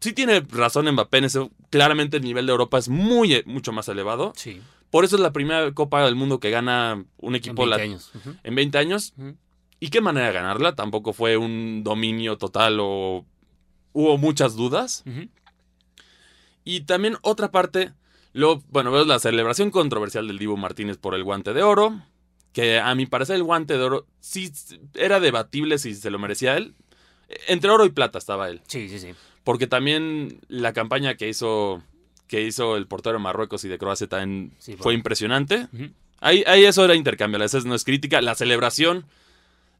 Sí 0.00 0.12
tiene 0.12 0.40
razón 0.40 0.90
Mbappé 0.90 1.18
en 1.18 1.24
eso. 1.24 1.50
Claramente 1.70 2.16
el 2.18 2.22
nivel 2.24 2.46
de 2.46 2.52
Europa 2.52 2.78
es 2.78 2.88
muy, 2.88 3.34
eh, 3.34 3.42
mucho 3.46 3.72
más 3.72 3.88
elevado. 3.88 4.32
Sí. 4.36 4.60
Por 4.90 5.04
eso 5.04 5.16
es 5.16 5.22
la 5.22 5.32
primera 5.32 5.70
Copa 5.72 6.04
del 6.04 6.14
Mundo 6.16 6.40
que 6.40 6.50
gana 6.50 7.04
un 7.18 7.34
En 7.34 7.36
equipo 7.36 7.62
20 7.66 7.76
lat- 7.76 7.80
años. 7.84 8.10
Ujú. 8.14 8.34
en 8.42 8.54
20 8.54 8.78
años. 8.78 9.12
¿Y 9.78 9.88
qué 9.90 10.00
manera 10.00 10.26
de 10.28 10.32
ganarla? 10.32 10.74
Tampoco 10.74 11.12
fue 11.12 11.36
un 11.36 11.82
dominio 11.84 12.38
total 12.38 12.78
o 12.80 13.24
hubo 13.92 14.18
muchas 14.18 14.56
dudas. 14.56 15.04
Y 16.64 16.82
también 16.82 17.16
otra 17.22 17.50
parte, 17.50 17.92
luego, 18.32 18.62
bueno, 18.68 18.90
vemos 18.92 19.06
la 19.06 19.18
celebración 19.18 19.70
controversial 19.70 20.26
del 20.26 20.38
Dibu 20.38 20.56
Martínez 20.56 20.96
por 20.98 21.14
el 21.14 21.24
guante 21.24 21.52
de 21.54 21.62
oro, 21.62 22.02
que 22.52 22.78
a 22.78 22.94
mi 22.94 23.06
parecer 23.06 23.36
el 23.36 23.42
guante 23.44 23.78
de 23.78 23.84
oro 23.84 24.06
sí 24.20 24.52
era 24.94 25.20
debatible 25.20 25.78
si 25.78 25.94
se 25.94 26.10
lo 26.10 26.18
merecía 26.18 26.56
él. 26.56 26.74
Entre 27.46 27.70
oro 27.70 27.84
y 27.86 27.90
plata 27.90 28.18
estaba 28.18 28.48
él, 28.48 28.60
Sí, 28.66 28.88
sí, 28.88 28.98
sí. 28.98 29.14
Porque 29.44 29.66
también 29.66 30.38
la 30.48 30.72
campaña 30.72 31.14
que 31.16 31.28
hizo 31.28 31.82
que 32.28 32.42
hizo 32.42 32.76
el 32.76 32.86
portero 32.86 33.14
de 33.18 33.22
Marruecos 33.22 33.64
y 33.64 33.68
de 33.68 33.76
Croacia 33.78 34.06
también 34.06 34.52
Sí, 34.58 34.76
fue 34.78 34.94
impresionante. 34.94 35.66
Ahí, 36.20 36.44
ahí 36.46 36.64
eso 36.64 36.84
era 36.84 36.94
intercambiable, 36.94 37.44
esa 37.46 37.58
no 37.60 37.74
es 37.74 37.82
crítica. 37.82 38.20
La 38.22 38.36
celebración 38.36 39.04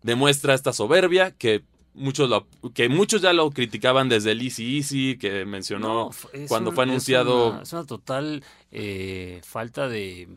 demuestra 0.03 0.55
esta 0.55 0.73
soberbia 0.73 1.31
que 1.33 1.62
muchos, 1.94 2.29
lo- 2.29 2.46
que 2.75 2.88
muchos 2.88 3.23
ya 3.23 3.33
lo 3.33 3.51
criticaban 3.51 4.09
desde 4.09 4.33
el 4.33 4.42
Easy 4.42 4.79
Easy, 4.79 5.16
que 5.18 5.44
mencionó 5.44 6.11
No, 6.33 6.46
cuando 6.49 6.70
un- 6.70 6.77
fue 6.77 6.85
es 6.85 6.90
anunciado. 6.90 7.51
una- 7.51 7.62
Es 7.62 7.73
una, 7.73 7.85
total 7.85 8.42
eh, 8.73 9.40
falta 9.44 9.88
de, 9.88 10.29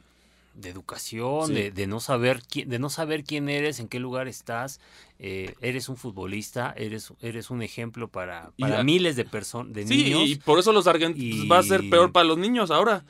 de 0.55 0.69
educación, 0.69 1.47
Sí. 1.47 1.53
de, 1.53 1.71
de 1.71 1.87
no 1.87 1.99
saber 1.99 2.41
quién, 2.47 2.69
de 2.69 2.77
no 2.79 2.89
saber 2.89 3.23
quién 3.23 3.49
eres, 3.49 3.79
en 3.79 3.87
qué 3.87 3.99
lugar 3.99 4.27
estás. 4.27 4.79
Eh, 5.25 5.55
eres 5.61 5.87
un 5.87 5.95
futbolista, 5.95 6.73
eres, 6.75 7.13
eres 7.21 7.49
un 7.49 7.61
ejemplo 7.61 8.09
para, 8.09 8.51
para 8.59 8.83
miles 8.83 9.15
de 9.15 9.23
personas, 9.23 9.73
de 9.73 9.87
Sí, 9.87 10.03
niños. 10.03 10.27
y 10.27 10.35
por 10.35 10.59
eso 10.59 10.73
los 10.73 10.85
argentinos 10.85 11.45
y- 11.45 11.47
va 11.47 11.59
a 11.59 11.63
ser 11.63 11.89
peor 11.89 12.11
para 12.11 12.25
los 12.25 12.37
niños 12.37 12.71
ahora. 12.71 13.05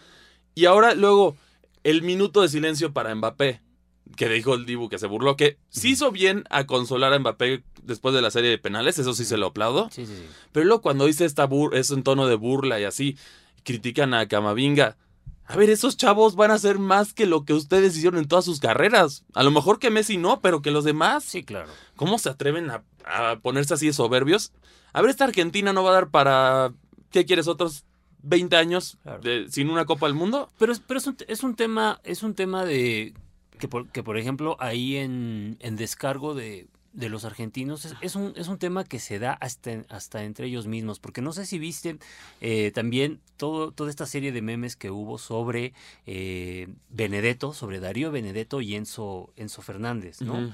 Y 0.54 0.65
ahora 0.65 0.93
luego 0.93 1.36
el 1.84 2.04
minuto 2.04 2.41
de 2.43 2.49
silencio 2.49 2.93
para 2.93 3.13
Mbappé, 3.15 3.62
que 4.15 4.30
dijo 4.30 4.54
el 4.54 4.67
Dibu 4.67 4.89
que 4.89 4.99
se 4.99 5.08
burló, 5.08 5.36
que 5.36 5.58
sí 5.69 5.89
hizo 5.93 6.12
bien 6.12 6.43
a 6.52 6.67
consolar 6.67 7.13
a 7.13 7.17
Mbappé 7.19 7.63
después 7.82 8.13
de 8.13 8.21
la 8.21 8.30
serie 8.30 8.52
de 8.52 8.60
penales, 8.60 8.99
eso 8.99 9.15
sí 9.15 9.26
se 9.26 9.38
lo 9.38 9.47
aplaudo. 9.47 9.89
Sí, 9.91 10.06
sí, 10.06 10.13
sí. 10.15 10.26
Pero 10.52 10.67
luego 10.67 10.84
cuando 10.84 11.08
dice 11.08 11.26
esta 11.26 11.45
bur 11.47 11.76
eso 11.76 11.95
en 11.95 12.04
tono 12.04 12.28
de 12.28 12.36
burla 12.36 12.80
y 12.80 12.84
así, 12.84 13.17
critican 13.63 14.13
a 14.13 14.28
Camavinga. 14.28 14.97
A 15.45 15.58
ver, 15.58 15.69
esos 15.69 15.97
chavos 15.97 16.36
van 16.38 16.52
a 16.52 16.54
hacer 16.54 16.80
más 16.80 17.13
que 17.13 17.26
lo 17.26 17.43
que 17.43 17.54
ustedes 17.54 17.97
hicieron 17.97 18.17
en 18.17 18.28
todas 18.30 18.45
sus 18.45 18.62
carreras. 18.62 19.26
A 19.34 19.43
lo 19.43 19.52
mejor 19.52 19.78
que 19.78 19.89
Messi 19.89 20.15
no, 20.17 20.39
pero 20.39 20.62
que 20.62 20.71
los 20.71 20.86
demás. 20.86 21.26
Sí, 21.26 21.43
claro. 21.43 21.67
¿Cómo 22.03 22.19
se 22.19 22.29
atreven 22.29 22.69
a, 22.69 22.83
a 23.05 23.39
ponerse 23.39 23.73
así 23.73 23.87
de 23.87 23.93
soberbios? 23.93 24.51
A 24.93 25.01
ver, 25.01 25.09
esta 25.11 25.23
Argentina 25.25 25.73
no 25.73 25.83
va 25.83 25.91
a 25.91 25.93
dar 25.93 26.09
para. 26.09 26.73
¿Qué 27.11 27.25
quieres? 27.25 27.47
¿Otros 27.47 27.85
20 28.23 28.55
años 28.55 28.97
Claro. 29.03 29.21
de- 29.21 29.47
sin 29.49 29.69
una 29.69 29.85
Copa 29.85 30.05
del 30.07 30.15
Mundo? 30.15 30.49
Pero, 30.57 30.71
es- 30.73 30.79
pero 30.79 30.97
es, 30.97 31.07
un, 31.07 31.17
es 31.27 31.43
un 31.43 31.55
tema, 31.55 31.99
es 32.03 32.23
un 32.23 32.33
tema 32.35 32.65
de 32.65 33.13
que 33.59 33.67
por, 33.67 33.87
que 33.89 34.03
por 34.03 34.17
ejemplo 34.17 34.55
ahí 34.59 34.95
en, 34.97 35.57
en 35.59 35.75
descargo 35.75 36.33
de, 36.33 36.67
de 36.93 37.09
los 37.09 37.23
argentinos 37.25 37.85
es, 37.85 37.95
es 38.01 38.15
un, 38.15 38.33
es 38.35 38.47
un 38.47 38.57
tema 38.57 38.83
que 38.83 38.99
se 38.99 39.19
da 39.19 39.33
hasta, 39.33 39.83
hasta 39.89 40.23
entre 40.23 40.47
ellos 40.47 40.67
mismos, 40.67 40.99
porque 40.99 41.21
no 41.21 41.33
sé 41.33 41.45
si 41.45 41.59
viste 41.59 41.97
eh, 42.41 42.71
también 42.73 43.19
todo, 43.37 43.71
toda 43.71 43.89
esta 43.89 44.05
serie 44.05 44.31
de 44.31 44.41
memes 44.41 44.75
que 44.75 44.89
hubo 44.91 45.17
sobre 45.17 45.73
eh, 46.05 46.67
Benedetto, 46.89 47.53
sobre 47.53 47.79
Darío 47.79 48.11
Benedetto 48.11 48.61
y 48.61 48.75
Enzo, 48.75 49.31
Enzo 49.37 49.61
Fernández, 49.61 50.21
¿no? 50.21 50.53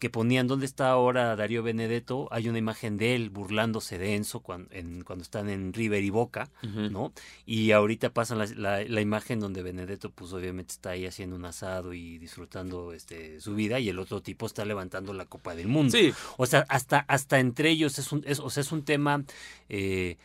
Que 0.00 0.10
ponían 0.10 0.48
dónde 0.48 0.66
está 0.66 0.88
ahora 0.90 1.36
Darío 1.36 1.62
Benedetto, 1.62 2.26
hay 2.32 2.48
una 2.48 2.58
imagen 2.58 2.96
de 2.96 3.14
él 3.14 3.30
burlándose 3.30 3.98
de 3.98 4.16
Enzo 4.16 4.40
cuando, 4.40 4.68
cuando 5.04 5.22
están 5.22 5.48
en 5.48 5.72
River 5.72 6.02
y 6.02 6.10
Boca. 6.10 6.50
¿no? 6.90 7.12
Y 7.46 7.70
ahorita 7.70 8.10
pasan 8.12 8.38
la, 8.38 8.46
la- 8.56 8.82
la 8.82 9.00
imagen 9.00 9.38
donde 9.40 9.62
Benedetto, 9.62 10.10
pues 10.10 10.32
obviamente 10.32 10.72
está 10.72 10.90
ahí 10.90 11.06
haciendo 11.06 11.36
un 11.36 11.44
asado 11.44 11.92
y 11.94 12.18
disfrutando 12.18 12.92
este, 12.94 13.40
su 13.40 13.54
vida, 13.54 13.78
y 13.78 13.88
el 13.90 13.98
otro 13.98 14.22
tipo 14.22 14.46
está 14.46 14.64
levantando 14.64 15.12
la 15.12 15.26
Copa 15.26 15.54
del 15.54 15.68
Mundo. 15.68 15.96
Sí, 15.96 16.12
O 16.38 16.46
sea, 16.46 16.64
hasta, 16.70 17.00
hasta 17.00 17.38
entre 17.38 17.68
ellos 17.70 17.98
es 17.98 18.10
un, 18.10 18.24
es, 18.26 18.40
o 18.40 18.48
sea, 18.50 18.62
es 18.62 18.72
un 18.72 18.82
tema 18.84 19.22
eh, 19.68 20.16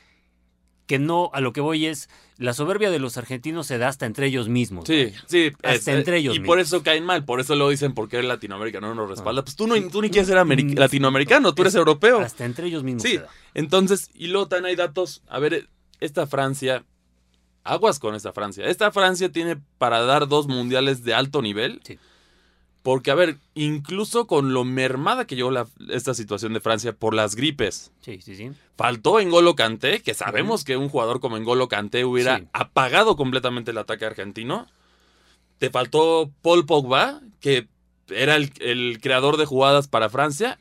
que 0.87 0.99
no, 0.99 1.31
a 1.33 1.41
lo 1.41 1.51
que 1.53 1.61
voy 1.61 1.85
es, 1.87 2.09
la 2.37 2.53
soberbia 2.53 2.91
de 2.91 2.99
los 2.99 3.17
argentinos 3.17 3.65
se 3.67 3.77
da 3.77 3.87
hasta 3.87 4.05
entre 4.05 4.27
ellos 4.27 4.49
mismos. 4.49 4.85
Sí, 4.87 5.11
sí. 5.25 5.51
Hasta 5.63 5.93
entre 5.93 6.17
ellos 6.17 6.35
Y 6.35 6.39
mismos. 6.39 6.47
por 6.53 6.59
eso 6.59 6.83
caen 6.83 7.03
mal, 7.05 7.25
por 7.25 7.39
eso 7.39 7.55
lo 7.55 7.69
dicen 7.69 7.93
porque 7.93 8.17
eres 8.17 8.27
latinoamericano, 8.27 8.89
no 8.89 8.95
nos 8.95 9.09
respalda. 9.09 9.43
Pues 9.43 9.55
tú 9.55 9.65
no, 9.67 9.75
tú 9.89 10.01
ni 10.01 10.09
quieres 10.09 10.27
ser 10.27 10.43
Mm, 10.45 10.75
latinoamericano, 10.77 11.53
tú 11.55 11.63
eres 11.63 11.73
es- 11.73 11.77
europeo. 11.79 12.19
Hasta 12.19 12.45
entre 12.45 12.67
ellos 12.67 12.83
mismos 12.83 13.03
Sí, 13.03 13.13
se 13.13 13.19
da. 13.19 13.29
entonces, 13.53 14.09
y 14.13 14.27
luego 14.27 14.47
también 14.47 14.65
hay 14.71 14.75
datos. 14.75 15.23
A 15.27 15.39
ver, 15.39 15.69
esta 15.99 16.27
Francia, 16.27 16.83
aguas 17.63 17.97
con 17.99 18.13
esta 18.13 18.31
Francia. 18.33 18.65
Esta 18.67 18.91
Francia 18.91 19.31
tiene 19.31 19.57
para 19.79 20.01
dar 20.01 20.27
dos 20.27 20.47
mundiales 20.47 21.03
de 21.03 21.13
alto 21.15 21.41
nivel. 21.41 21.81
Sí. 21.83 21.97
Porque, 22.85 23.09
a 23.09 23.15
ver, 23.15 23.37
incluso 23.55 24.27
con 24.27 24.53
lo 24.53 24.63
mermada 24.63 25.25
que 25.25 25.35
llegó 25.35 25.49
la- 25.49 25.65
esta 25.89 26.13
situación 26.13 26.53
de 26.53 26.59
Francia 26.59 26.93
por 26.93 27.15
las 27.15 27.33
gripes, 27.33 27.91
Sí, 28.01 28.19
sí, 28.21 28.35
sí. 28.35 28.51
faltó 28.77 29.19
Engolo 29.19 29.55
Kanté, 29.55 30.03
que 30.03 30.13
sabemos 30.13 30.63
que 30.63 30.77
un 30.77 30.87
jugador 30.87 31.19
como 31.19 31.35
Engolo 31.35 31.67
Kanté 31.67 32.05
hubiera 32.05 32.37
Sí. 32.37 32.45
apagado 32.53 33.15
completamente 33.15 33.71
el 33.71 33.79
ataque 33.79 34.05
argentino. 34.05 34.67
Te 35.57 35.71
faltó 35.71 36.31
Paul 36.43 36.67
Pogba, 36.67 37.21
que 37.39 37.67
era 38.07 38.35
el, 38.35 38.51
el 38.59 38.99
creador 39.01 39.37
de 39.37 39.45
jugadas 39.47 39.87
para 39.87 40.09
Francia. 40.09 40.59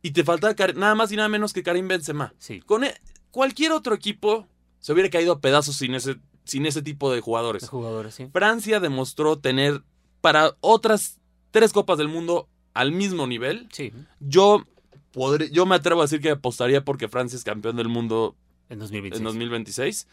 Y 0.00 0.12
te 0.12 0.22
falta 0.22 0.54
Kar- 0.54 0.76
nada 0.76 0.94
más 0.94 1.10
y 1.10 1.16
nada 1.16 1.28
menos 1.28 1.52
que 1.52 1.64
Karim 1.64 1.88
Benzema. 1.88 2.34
Sí. 2.38 2.60
Con 2.60 2.84
e- 2.84 2.94
cualquier 3.32 3.72
otro 3.72 3.96
equipo 3.96 4.46
se 4.78 4.92
hubiera 4.92 5.10
caído 5.10 5.32
a 5.32 5.40
pedazos 5.40 5.74
sin 5.74 5.96
ese, 5.96 6.18
sin 6.44 6.66
ese 6.66 6.82
tipo 6.82 7.10
de 7.12 7.20
jugadores. 7.20 7.62
De 7.62 7.68
jugadores, 7.68 8.14
sí. 8.14 8.28
Francia 8.32 8.78
demostró 8.78 9.40
tener 9.40 9.82
para 10.20 10.54
otras 10.60 11.17
tres 11.50 11.72
copas 11.72 11.98
del 11.98 12.08
mundo 12.08 12.48
al 12.74 12.92
mismo 12.92 13.26
nivel. 13.26 13.68
Sí, 13.72 13.92
Yo, 14.20 14.64
podré- 15.12 15.50
yo 15.50 15.66
me 15.66 15.74
atrevo 15.74 16.00
a 16.00 16.04
decir 16.04 16.20
que 16.20 16.30
apostaría 16.30 16.84
porque 16.84 17.08
Francia 17.08 17.36
es 17.36 17.44
campeón 17.44 17.76
del 17.76 17.88
mundo 17.88 18.36
en 18.68 18.78
2026. 18.78 19.18
en 19.20 19.24
2026. 19.24 20.06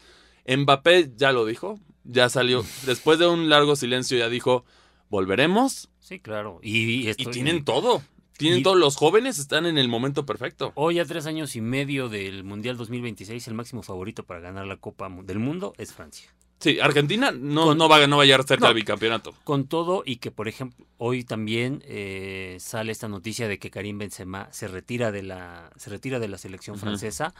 Mbappé 0.48 1.12
ya 1.16 1.32
lo 1.32 1.44
dijo, 1.44 1.78
ya 2.04 2.28
salió. 2.28 2.64
Después 2.86 3.18
de 3.18 3.26
un 3.26 3.48
largo 3.48 3.76
silencio 3.76 4.16
ya 4.18 4.28
dijo, 4.28 4.64
volveremos. 5.10 5.88
Sí, 6.00 6.20
claro. 6.20 6.60
Y, 6.62 6.78
y 6.78 7.02
Y 7.04 7.08
esto- 7.08 7.30
tienen 7.30 7.64
todo. 7.64 8.02
Tienen 8.38 8.60
y- 8.60 8.62
todos 8.62 8.76
los 8.76 8.96
jóvenes, 8.96 9.38
están 9.38 9.64
en 9.64 9.78
el 9.78 9.88
momento 9.88 10.26
perfecto. 10.26 10.72
Hoy 10.74 10.98
a 10.98 11.06
tres 11.06 11.24
años 11.26 11.56
y 11.56 11.62
medio 11.62 12.08
del 12.10 12.44
Mundial 12.44 12.76
2026, 12.76 13.48
el 13.48 13.54
máximo 13.54 13.82
favorito 13.82 14.24
para 14.26 14.40
ganar 14.40 14.66
la 14.66 14.76
Copa 14.76 15.08
del 15.24 15.38
Mundo 15.38 15.72
es 15.78 15.94
Francia. 15.94 16.28
Sí, 16.58 16.80
Argentina 16.80 17.30
no, 17.32 17.66
Con- 17.66 17.78
no, 17.78 17.88
va, 17.88 18.06
no 18.06 18.16
va 18.16 18.22
a 18.22 18.26
llegar 18.26 18.42
cerca 18.44 18.62
No. 18.62 18.68
del 18.68 18.76
bicampeonato. 18.76 19.34
Con 19.44 19.66
todo 19.66 20.02
y 20.06 20.16
que, 20.16 20.30
por 20.30 20.48
ejemplo, 20.48 20.86
hoy 20.96 21.22
también 21.22 21.82
eh, 21.86 22.56
sale 22.60 22.92
esta 22.92 23.08
noticia 23.08 23.46
de 23.46 23.58
que 23.58 23.70
Karim 23.70 23.98
Benzema 23.98 24.48
se 24.52 24.66
retira 24.66 25.12
de 25.12 25.22
la, 25.22 25.70
se 25.76 25.90
retira 25.90 26.18
de 26.18 26.28
la 26.28 26.38
selección 26.38 26.78
francesa. 26.78 27.34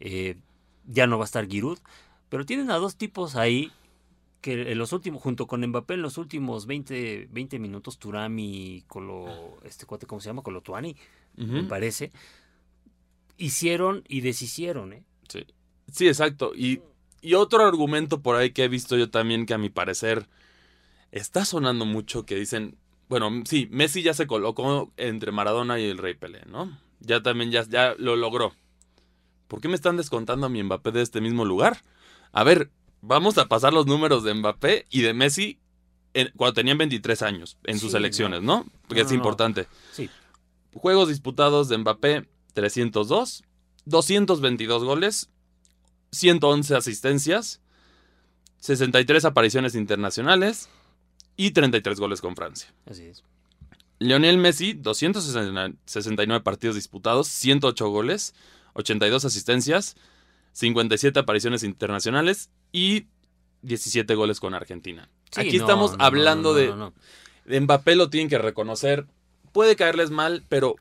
eh, 0.00 0.36
ya 0.86 1.06
no 1.06 1.18
va 1.18 1.24
a 1.24 1.26
estar 1.26 1.46
Giroud. 1.46 1.78
Pero 2.28 2.46
tienen 2.46 2.70
a 2.70 2.76
dos 2.76 2.96
tipos 2.96 3.36
ahí 3.36 3.70
que 4.40 4.72
en 4.72 4.78
los 4.78 4.92
últimos, 4.92 5.22
junto 5.22 5.46
con 5.46 5.64
Mbappé, 5.64 5.94
en 5.94 6.02
los 6.02 6.16
últimos 6.18 6.66
20, 6.66 7.28
20 7.30 7.58
minutos, 7.60 7.98
Turami 7.98 8.76
y 8.76 8.80
Colo, 8.88 9.58
este 9.64 9.86
cuate, 9.86 10.06
¿cómo 10.06 10.20
se 10.20 10.30
llama? 10.30 10.42
Colotuani, 10.42 10.96
me 11.36 11.60
Ujú. 11.60 11.68
parece, 11.68 12.10
hicieron 13.36 14.02
y 14.08 14.20
deshicieron, 14.20 14.92
¿eh? 14.94 15.04
Sí. 15.28 15.44
Sí, 15.92 16.08
exacto. 16.08 16.52
Y, 16.56 16.80
y 17.22 17.34
otro 17.34 17.64
argumento 17.64 18.20
por 18.20 18.36
ahí 18.36 18.50
que 18.50 18.64
he 18.64 18.68
visto 18.68 18.96
yo 18.96 19.08
también 19.10 19.46
que 19.46 19.54
a 19.54 19.58
mi 19.58 19.70
parecer 19.70 20.28
está 21.12 21.44
sonando 21.44 21.84
mucho 21.86 22.24
que 22.26 22.34
dicen, 22.36 22.76
bueno, 23.08 23.30
sí, 23.44 23.68
Messi 23.70 24.02
ya 24.02 24.12
se 24.14 24.26
colocó 24.26 24.92
entre 24.96 25.32
Maradona 25.32 25.78
y 25.78 25.84
el 25.84 25.98
Rey 25.98 26.14
Pelé, 26.14 26.42
¿no? 26.46 26.78
Ya 27.00 27.22
también 27.22 27.50
ya, 27.50 27.62
ya 27.68 27.94
lo 27.98 28.16
logró. 28.16 28.52
¿Por 29.48 29.60
qué 29.60 29.68
me 29.68 29.74
están 29.74 29.96
descontando 29.96 30.46
a 30.46 30.48
mi 30.48 30.62
Mbappé 30.62 30.92
de 30.92 31.02
este 31.02 31.20
mismo 31.20 31.44
lugar? 31.44 31.82
A 32.32 32.42
ver, 32.44 32.70
vamos 33.02 33.36
a 33.38 33.46
pasar 33.46 33.72
los 33.72 33.86
números 33.86 34.24
de 34.24 34.32
Mbappé 34.34 34.86
y 34.90 35.02
de 35.02 35.12
Messi 35.12 35.58
en- 36.14 36.30
cuando 36.36 36.54
tenían 36.54 36.78
23 36.78 37.20
años 37.22 37.58
en 37.64 37.78
sus 37.78 37.90
Sí, 37.92 37.96
elecciones, 37.98 38.42
¿no? 38.42 38.64
Porque 38.88 39.02
No, 39.02 39.06
es 39.06 39.06
no, 39.06 39.10
no. 39.10 39.14
importante. 39.16 39.66
Sí. 39.92 40.08
Juegos 40.74 41.08
disputados 41.08 41.68
de 41.68 41.76
Mbappé, 41.78 42.26
302. 42.54 43.44
222 43.84 44.84
goles. 44.84 45.28
111 46.12 46.76
asistencias. 46.76 47.60
63 48.58 49.24
apariciones 49.24 49.74
internacionales. 49.74 50.68
Y 51.36 51.50
33 51.50 51.98
goles 51.98 52.20
con 52.20 52.36
Francia. 52.36 52.72
Así 52.86 53.04
es. 53.04 53.24
Lionel 54.02 54.36
Messi, 54.38 54.74
269 54.74 56.42
partidos 56.42 56.76
disputados, 56.76 57.28
108 57.28 57.88
goles, 57.88 58.34
82 58.74 59.24
asistencias, 59.24 59.96
57 60.52 61.18
apariciones 61.20 61.62
internacionales 61.62 62.50
y 62.72 63.06
17 63.62 64.14
goles 64.14 64.40
con 64.40 64.54
Argentina. 64.54 65.08
Sí, 65.30 65.40
Aquí 65.40 65.58
no, 65.58 65.64
estamos 65.64 65.96
no, 65.96 66.04
hablando 66.04 66.54
no, 66.74 66.92
de 67.44 67.60
Mbappé, 67.60 67.94
lo 67.94 68.10
tienen 68.10 68.28
que 68.28 68.38
reconocer. 68.38 69.06
Puede 69.52 69.76
caerles 69.76 70.10
mal, 70.10 70.44
pero 70.48 70.76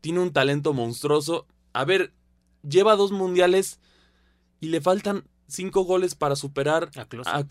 tiene 0.00 0.20
un 0.20 0.32
talento 0.32 0.72
monstruoso. 0.72 1.46
A 1.72 1.84
ver, 1.84 2.12
lleva 2.68 2.96
dos 2.96 3.12
mundiales 3.12 3.78
y 4.60 4.68
le 4.68 4.80
faltan 4.80 5.24
cinco 5.48 5.82
goles 5.84 6.14
para 6.14 6.36
superar 6.36 6.90
A. 7.26 7.44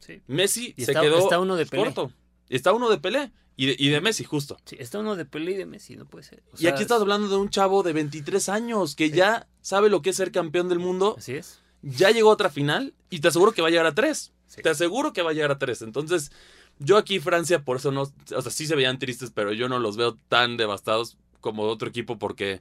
Sí. 0.00 0.22
Messi 0.26 0.74
Y 0.76 0.84
se 0.84 0.92
está- 0.92 1.00
quedó 1.00 1.18
está 1.18 1.38
uno 1.40 1.56
de 1.56 1.66
Pelé. 1.66 1.84
corto. 1.84 2.12
Está 2.48 2.72
uno 2.72 2.88
de 2.90 2.98
Pelé 2.98 3.32
y 3.56 3.66
de, 3.66 3.76
y 3.78 3.88
de 3.88 4.00
Messi, 4.00 4.24
justo. 4.24 4.56
Sí, 4.64 4.76
está 4.78 4.98
uno 4.98 5.16
de 5.16 5.24
Pelé 5.24 5.52
y 5.52 5.56
de 5.56 5.66
Messi, 5.66 5.96
no 5.96 6.06
puede 6.06 6.24
ser. 6.24 6.42
O 6.52 6.56
y 6.58 6.66
aquí 6.66 6.82
estás 6.82 7.00
hablando 7.00 7.28
de 7.28 7.36
un 7.36 7.50
chavo 7.50 7.82
de 7.82 7.92
23 7.92 8.48
años 8.48 8.94
que 8.94 9.10
ya 9.10 9.48
sabe 9.60 9.88
lo 9.90 10.02
que 10.02 10.10
es 10.10 10.16
ser 10.16 10.32
campeón 10.32 10.68
del 10.68 10.78
mundo, 10.78 11.16
Así 11.18 11.34
es. 11.34 11.60
ya 11.82 12.10
llegó 12.10 12.30
a 12.30 12.34
otra 12.34 12.50
final 12.50 12.94
y 13.10 13.20
te 13.20 13.28
aseguro 13.28 13.52
que 13.52 13.62
va 13.62 13.68
a 13.68 13.70
llegar 13.70 13.86
a 13.86 13.94
tres. 13.94 14.32
Sí. 14.46 14.60
Te 14.62 14.68
aseguro 14.68 15.12
que 15.12 15.22
va 15.22 15.30
a 15.30 15.32
llegar 15.32 15.50
a 15.50 15.58
tres. 15.58 15.80
Entonces, 15.82 16.30
yo 16.78 16.96
aquí 16.98 17.20
Francia, 17.20 17.64
por 17.64 17.78
eso 17.78 17.90
no, 17.90 18.02
o 18.02 18.42
sea, 18.42 18.50
sí 18.52 18.66
se 18.66 18.76
veían 18.76 18.98
tristes, 18.98 19.30
pero 19.34 19.52
yo 19.52 19.68
no 19.68 19.78
los 19.78 19.96
veo 19.96 20.16
tan 20.28 20.56
devastados 20.58 21.16
como 21.40 21.62
otro 21.64 21.88
equipo 21.88 22.18
porque 22.18 22.60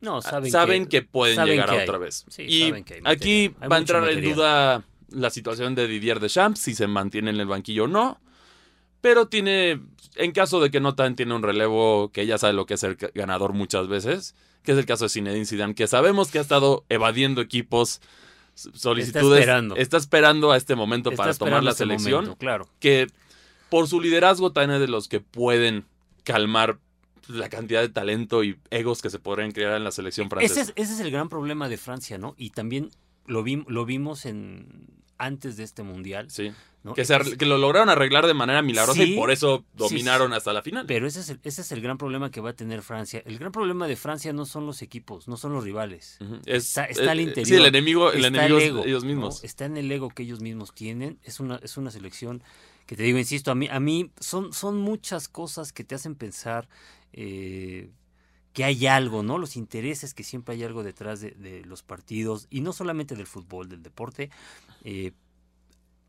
No, 0.00 0.20
saben, 0.22 0.50
saben, 0.50 0.86
que, 0.86 1.02
pueden 1.02 1.36
saben 1.36 1.52
llegar 1.52 1.70
que 1.70 1.80
a 1.80 1.82
otra 1.82 1.98
vez. 1.98 2.26
Sí, 2.28 2.42
y 2.42 2.68
saben 2.68 2.84
que 2.84 2.94
hay 2.94 3.00
aquí 3.04 3.48
va 3.48 3.76
a 3.76 3.78
entrar 3.78 4.08
en 4.08 4.22
duda 4.22 4.84
la 5.08 5.30
situación 5.30 5.74
de 5.74 5.88
Didier 5.88 6.20
Deschamps, 6.20 6.60
si 6.60 6.74
se 6.74 6.86
mantiene 6.86 7.30
en 7.30 7.40
el 7.40 7.46
banquillo 7.46 7.84
o 7.84 7.88
no. 7.88 8.20
Pero 9.00 9.28
tiene, 9.28 9.80
en 10.16 10.32
caso 10.32 10.60
de 10.60 10.70
que 10.70 10.80
no 10.80 10.94
tan 10.94 11.16
tiene 11.16 11.34
un 11.34 11.42
relevo 11.42 12.10
que 12.12 12.26
ya 12.26 12.38
sabe 12.38 12.54
lo 12.54 12.66
que 12.66 12.74
es 12.74 12.80
ser 12.80 12.96
ganador 13.14 13.52
muchas 13.52 13.88
veces, 13.88 14.34
que 14.62 14.72
es 14.72 14.78
el 14.78 14.86
caso 14.86 15.04
de 15.04 15.10
Zinedine 15.10 15.46
Zidane, 15.46 15.74
que 15.74 15.86
sabemos 15.86 16.30
que 16.30 16.38
ha 16.38 16.42
estado 16.42 16.84
evadiendo 16.88 17.40
equipos, 17.40 18.00
solicitudes, 18.54 19.40
esperando. 19.40 19.76
está 19.76 19.96
esperando 19.96 20.50
a 20.50 20.56
este 20.56 20.74
momento 20.74 21.10
Está 21.10 21.22
para 21.22 21.34
tomar 21.34 21.62
la 21.62 21.70
ese 21.70 21.78
selección, 21.78 22.24
momento, 22.24 22.38
claro. 22.38 22.68
que 22.80 23.06
por 23.70 23.86
su 23.86 24.00
liderazgo 24.00 24.52
también 24.52 24.76
es 24.76 24.80
de 24.80 24.88
los 24.88 25.08
que 25.08 25.20
pueden 25.20 25.86
calmar 26.24 26.78
la 27.28 27.48
cantidad 27.48 27.80
de 27.80 27.88
talento 27.88 28.44
y 28.44 28.58
egos 28.70 29.02
que 29.02 29.10
se 29.10 29.18
podrían 29.18 29.52
crear 29.52 29.76
en 29.76 29.84
la 29.84 29.90
selección 29.90 30.28
francesa. 30.30 30.60
Ese 30.60 30.72
es, 30.72 30.72
ese 30.76 30.92
es 30.94 31.00
el 31.00 31.10
gran 31.10 31.28
problema 31.28 31.68
de 31.68 31.76
Francia, 31.76 32.18
¿no? 32.18 32.34
Y 32.38 32.50
también 32.50 32.90
lo, 33.26 33.42
vi- 33.42 33.64
lo 33.68 33.84
vimos 33.84 34.26
en 34.26 34.86
antes 35.18 35.56
de 35.56 35.64
este 35.64 35.82
mundial. 35.82 36.30
Sí. 36.30 36.52
¿no? 36.84 36.92
Que, 36.94 37.04
se 37.06 37.16
Es- 37.16 37.36
que 37.36 37.46
lo 37.46 37.56
lograron 37.58 37.88
arreglar 37.88 38.26
de 38.26 38.34
manera 38.34 38.60
milagrosa 38.62 39.02
Sí, 39.02 39.14
y 39.14 39.16
por 39.16 39.30
eso 39.30 39.64
dominaron 39.74 40.30
sí. 40.30 40.36
hasta 40.36 40.52
la 40.52 40.60
final. 40.62 40.84
Pero 40.86 41.06
ese 41.08 41.20
es, 41.20 41.30
el, 41.30 41.40
ese 41.42 41.62
es 41.62 41.72
el 41.72 41.80
gran 41.80 41.96
problema 41.98 42.30
que 42.30 42.40
va 42.40 42.50
a 42.50 42.52
tener 42.52 42.82
Francia. 42.82 43.22
El 43.24 43.38
gran 43.38 43.50
problema 43.50 43.88
de 43.88 43.96
Francia 43.96 44.32
no 44.34 44.44
son 44.44 44.66
los 44.66 44.82
equipos, 44.82 45.26
no 45.26 45.36
son 45.38 45.52
los 45.54 45.64
rivales. 45.64 46.18
Es- 46.44 46.66
Está, 46.68 46.84
está 46.84 47.10
al 47.12 47.18
eh, 47.18 47.22
interior. 47.22 47.46
Sí, 47.46 47.54
el 47.54 47.64
enemigo, 47.66 48.12
el 48.12 48.24
enemigo 48.26 48.58
el 48.58 48.62
es 48.62 48.68
ego, 48.68 48.84
ellos 48.84 49.02
¿no? 49.04 49.08
mismos. 49.08 49.42
Está 49.42 49.64
en 49.64 49.78
el 49.78 49.90
ego 49.90 50.10
que 50.10 50.22
ellos 50.22 50.40
mismos 50.42 50.72
tienen. 50.74 51.18
Es 51.24 51.40
una, 51.40 51.56
es 51.62 51.76
una 51.78 51.90
selección 51.90 52.42
que 52.86 52.94
te 52.94 53.02
digo, 53.02 53.18
insisto, 53.18 53.50
a 53.50 53.54
mí, 53.56 53.66
a 53.68 53.80
mí 53.80 54.12
son, 54.20 54.52
son 54.52 54.76
muchas 54.76 55.28
cosas 55.28 55.72
que 55.72 55.82
te 55.82 55.94
hacen 55.96 56.14
pensar 56.14 56.68
eh, 57.16 57.90
que 58.52 58.64
hay 58.64 58.86
algo, 58.86 59.22
¿no? 59.22 59.36
Los 59.38 59.56
intereses, 59.56 60.14
que 60.14 60.22
siempre 60.24 60.54
hay 60.54 60.62
algo 60.64 60.82
detrás 60.82 61.20
de, 61.20 61.32
de 61.32 61.62
los 61.64 61.82
partidos, 61.82 62.46
y 62.48 62.60
no 62.62 62.72
solamente 62.72 63.14
del 63.16 63.26
fútbol, 63.26 63.68
del 63.68 63.82
deporte. 63.82 64.30
eh, 64.84 65.12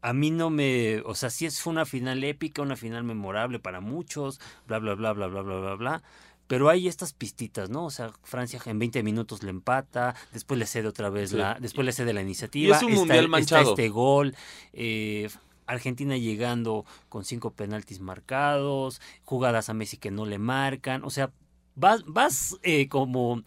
a 0.03 0.13
mí 0.13 0.29
no 0.29 0.51
me, 0.51 1.01
o 1.05 1.15
sea, 1.15 1.31
sí 1.31 1.47
es 1.47 1.65
una 1.65 1.83
final 1.85 2.23
épica, 2.23 2.61
una 2.61 2.75
final 2.75 3.03
memorable 3.03 3.59
para 3.59 3.81
muchos, 3.81 4.39
bla, 4.67 4.77
bla, 4.77 4.93
bla, 4.93 5.11
bla, 5.13 5.27
bla, 5.27 5.41
bla, 5.41 5.59
bla, 5.59 5.73
bla. 5.75 6.03
Pero 6.45 6.69
hay 6.69 6.87
estas 6.87 7.11
pistitas, 7.13 7.69
¿no? 7.71 7.83
O 7.85 7.89
sea, 7.89 8.13
Francia 8.23 8.61
en 8.67 8.77
20 8.79 9.01
minutos 9.03 9.41
le 9.43 9.49
empata, 9.49 10.15
después 10.31 10.57
le 10.59 10.65
cede 10.67 10.87
otra 10.87 11.09
vez 11.09 11.31
Sí. 11.31 11.35
la, 11.35 11.57
después 11.59 11.83
le 11.83 11.91
cede 11.91 12.13
la 12.13 12.21
iniciativa. 12.21 12.77
es 12.77 12.83
un 12.83 12.89
está- 12.89 12.99
mundial 12.99 13.19
está 13.25 13.29
manchado. 13.31 13.71
este 13.71 13.89
gol, 13.89 14.35
eh, 14.71 15.29
Argentina 15.67 16.17
llegando 16.17 16.85
con 17.09 17.23
cinco 17.25 17.51
penaltis 17.51 17.99
marcados, 17.99 19.01
jugadas 19.23 19.69
a 19.69 19.73
Messi 19.73 19.97
que 19.97 20.11
no 20.11 20.25
le 20.25 20.39
marcan, 20.39 21.03
o 21.03 21.09
sea, 21.09 21.31
vas, 21.75 22.03
vas 22.05 22.57
eh, 22.63 22.87
como 22.87 23.43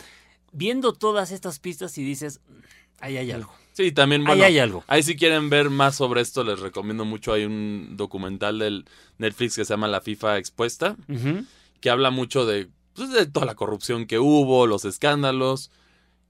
viendo 0.52 0.92
todas 0.92 1.32
estas 1.32 1.58
pistas 1.58 1.96
y 1.98 2.04
dices, 2.04 2.40
ahí 3.00 3.16
hay 3.16 3.32
algo, 3.32 3.52
Sí, 3.72 3.92
también, 3.92 4.28
ahí 4.28 4.42
hay 4.42 4.58
algo. 4.58 4.84
ahí 4.88 5.02
si 5.02 5.16
quieren 5.16 5.48
ver 5.48 5.70
más 5.70 5.96
sobre 5.96 6.20
esto, 6.20 6.44
les 6.44 6.60
recomiendo 6.60 7.04
mucho. 7.04 7.32
Hay 7.32 7.44
un 7.44 7.96
documental 7.96 8.58
del 8.58 8.84
Netflix 9.16 9.56
que 9.56 9.64
se 9.64 9.72
llama 9.72 9.88
La 9.88 10.00
FIFA 10.00 10.38
Expuesta, 10.38 10.96
que 11.80 11.88
habla 11.90 12.10
mucho 12.10 12.44
de, 12.44 12.68
pues, 12.94 13.10
de 13.10 13.26
toda 13.26 13.46
la 13.46 13.54
corrupción 13.54 14.06
que 14.06 14.18
hubo, 14.18 14.66
los 14.66 14.84
escándalos. 14.84 15.70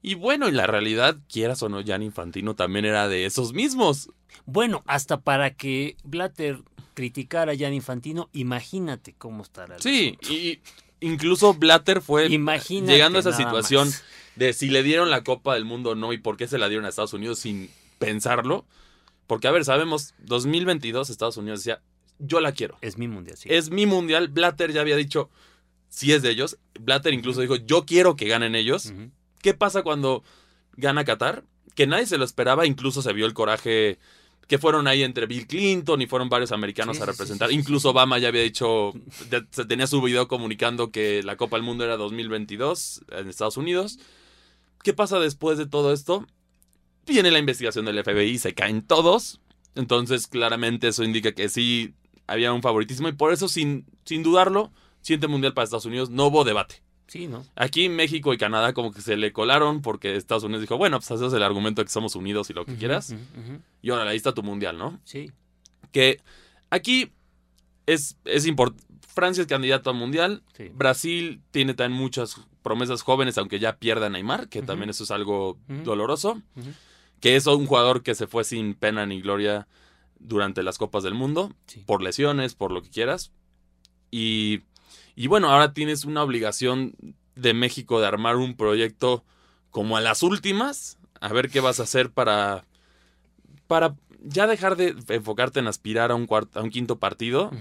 Y 0.01 0.15
bueno, 0.15 0.47
en 0.47 0.57
la 0.57 0.65
realidad, 0.67 1.17
quieras 1.31 1.61
o 1.63 1.69
no, 1.69 1.83
Jan 1.85 2.01
Infantino 2.03 2.55
también 2.55 2.85
era 2.85 3.07
de 3.07 3.25
esos 3.25 3.53
mismos. 3.53 4.09
Bueno, 4.45 4.83
hasta 4.87 5.19
para 5.21 5.53
que 5.53 5.95
Blatter 6.03 6.59
criticara 6.95 7.51
a 7.53 7.57
Jan 7.57 7.73
Infantino, 7.73 8.29
imagínate 8.33 9.13
cómo 9.17 9.43
estará. 9.43 9.75
el 9.75 9.81
Sí, 9.81 10.17
asunto. 10.21 10.33
y 10.33 10.59
incluso 11.01 11.53
Blatter 11.53 12.01
fue 12.01 12.27
Imagínate 12.27 12.91
llegando 12.93 13.17
a 13.19 13.21
esa 13.21 13.33
situación 13.33 13.87
más. 13.89 14.03
de 14.35 14.53
si 14.53 14.69
le 14.69 14.81
dieron 14.83 15.09
la 15.11 15.23
Copa 15.23 15.53
del 15.53 15.65
Mundo 15.65 15.91
o 15.91 15.95
no 15.95 16.13
y 16.13 16.17
por 16.17 16.35
qué 16.37 16.47
se 16.47 16.57
la 16.57 16.67
dieron 16.67 16.85
a 16.85 16.89
Estados 16.89 17.13
Unidos 17.13 17.39
sin 17.39 17.69
pensarlo. 17.99 18.65
Porque, 19.27 19.47
a 19.47 19.51
ver, 19.51 19.63
sabemos, 19.63 20.13
2022 20.19 21.09
Estados 21.09 21.37
Unidos 21.37 21.59
decía, 21.59 21.81
yo 22.19 22.41
la 22.41 22.51
quiero. 22.51 22.77
Es 22.81 22.97
mi 22.97 23.07
mundial, 23.07 23.37
sí. 23.37 23.47
Es 23.51 23.69
mi 23.69 23.85
mundial. 23.85 24.27
Blatter 24.27 24.73
ya 24.73 24.81
había 24.81 24.95
dicho, 24.97 25.29
si 25.89 26.11
es 26.11 26.21
de 26.21 26.31
ellos. 26.31 26.57
Blatter 26.79 27.13
incluso 27.13 27.39
dijo, 27.41 27.55
yo 27.55 27.85
quiero 27.85 28.15
que 28.15 28.27
ganen 28.27 28.55
ellos. 28.55 28.91
¿Qué 29.41 29.53
pasa 29.53 29.83
cuando 29.83 30.23
gana 30.75 31.03
Qatar? 31.05 31.43
Que 31.75 31.87
nadie 31.87 32.05
se 32.05 32.17
lo 32.17 32.25
esperaba, 32.25 32.65
incluso 32.65 33.01
se 33.01 33.13
vio 33.13 33.25
el 33.25 33.33
coraje 33.33 33.97
que 34.47 34.57
fueron 34.57 34.85
ahí 34.87 35.03
entre 35.03 35.27
Bill 35.27 35.47
Clinton 35.47 36.01
y 36.01 36.07
fueron 36.07 36.27
varios 36.27 36.51
americanos 36.51 36.97
Sí, 36.97 37.03
a 37.03 37.05
representar. 37.05 37.47
sí, 37.49 37.53
sí, 37.55 37.59
incluso. 37.61 37.91
Obama 37.91 38.17
ya 38.19 38.27
había 38.27 38.41
dicho, 38.41 38.91
se 39.51 39.63
tenía 39.65 39.87
su 39.87 40.01
video 40.01 40.27
comunicando 40.27 40.91
que 40.91 41.23
la 41.23 41.37
Copa 41.37 41.55
del 41.55 41.63
Mundo 41.65 41.85
era 41.85 41.95
2022 41.95 43.01
en 43.11 43.29
Estados 43.29 43.55
Unidos. 43.55 43.97
¿Qué 44.83 44.93
pasa 44.93 45.19
después 45.19 45.57
de 45.57 45.67
todo 45.67 45.93
esto? 45.93 46.27
Viene 47.07 47.31
la 47.31 47.39
investigación 47.39 47.85
del 47.85 48.03
FBI, 48.03 48.39
se 48.39 48.53
caen 48.53 48.81
todos. 48.85 49.39
Entonces, 49.75 50.27
claramente 50.27 50.89
eso 50.89 51.03
indica 51.05 51.31
que 51.31 51.47
sí 51.47 51.93
había 52.27 52.51
un 52.51 52.61
favoritismo 52.61 53.07
y 53.07 53.13
por 53.13 53.31
eso, 53.31 53.47
sin, 53.47 53.85
sin 54.03 54.21
dudarlo, 54.21 54.73
siguiente 55.01 55.27
mundial 55.27 55.53
para 55.53 55.63
Estados 55.63 55.85
Unidos, 55.85 56.09
no 56.09 56.25
hubo 56.27 56.43
debate. 56.43 56.83
Sí, 57.11 57.27
¿no? 57.27 57.45
Aquí 57.57 57.89
México 57.89 58.33
y 58.33 58.37
Canadá 58.37 58.71
como 58.71 58.93
que 58.93 59.01
se 59.01 59.17
le 59.17 59.33
colaron 59.33 59.81
porque 59.81 60.15
Estados 60.15 60.45
Unidos 60.45 60.61
dijo, 60.61 60.77
bueno, 60.77 60.97
pues 60.97 61.11
haces 61.11 61.33
el 61.33 61.43
argumento 61.43 61.81
de 61.81 61.85
que 61.85 61.91
somos 61.91 62.15
unidos 62.15 62.49
y 62.49 62.53
lo 62.53 62.63
que 62.65 62.75
quieras. 62.75 63.13
Y 63.81 63.89
ahora 63.89 64.09
ahí 64.09 64.15
está 64.15 64.33
tu 64.33 64.43
mundial, 64.43 64.77
¿no? 64.77 64.97
Sí. 65.03 65.29
Que 65.91 66.21
aquí 66.69 67.11
es, 67.85 68.15
es 68.23 68.45
importante. 68.45 68.81
Francia 69.13 69.41
es 69.41 69.47
candidato 69.47 69.89
al 69.89 69.97
mundial. 69.97 70.41
Sí. 70.55 70.71
Brasil 70.73 71.41
tiene 71.51 71.73
también 71.73 72.01
muchas 72.01 72.37
promesas 72.61 73.01
jóvenes, 73.01 73.37
aunque 73.37 73.59
ya 73.59 73.75
pierda 73.75 74.05
a 74.05 74.09
Neymar, 74.09 74.47
que 74.47 74.61
también 74.61 74.89
eso 74.89 75.03
es 75.03 75.11
algo 75.11 75.57
doloroso. 75.83 76.41
Que 77.19 77.35
es 77.35 77.45
un 77.45 77.65
jugador 77.67 78.03
que 78.03 78.15
se 78.15 78.25
fue 78.25 78.45
sin 78.45 78.73
pena 78.73 79.05
ni 79.05 79.19
gloria 79.21 79.67
durante 80.17 80.63
las 80.63 80.77
Copas 80.77 81.03
del 81.03 81.13
Mundo, 81.15 81.53
Sí. 81.65 81.83
por 81.85 82.01
lesiones, 82.01 82.55
por 82.55 82.71
lo 82.71 82.81
que 82.81 82.89
quieras. 82.89 83.33
Y, 84.11 84.61
y 85.15 85.27
bueno, 85.27 85.49
ahora 85.51 85.73
tienes 85.73 86.05
una 86.05 86.23
obligación 86.23 86.93
de 87.35 87.53
México 87.53 87.99
de 87.99 88.07
armar 88.07 88.35
un 88.37 88.55
proyecto 88.55 89.23
como 89.69 89.97
a 89.97 90.01
las 90.01 90.21
últimas, 90.23 90.97
a 91.19 91.29
ver 91.33 91.49
qué 91.49 91.59
vas 91.59 91.79
a 91.79 91.83
hacer 91.83 92.09
para, 92.09 92.65
para 93.67 93.95
ya 94.23 94.47
dejar 94.47 94.75
de 94.75 94.95
enfocarte 95.09 95.59
en 95.59 95.67
aspirar 95.67 96.11
a 96.11 96.15
un, 96.15 96.27
cuart- 96.27 96.55
a 96.55 96.61
un 96.61 96.69
quinto 96.69 96.97
partido, 96.97 97.51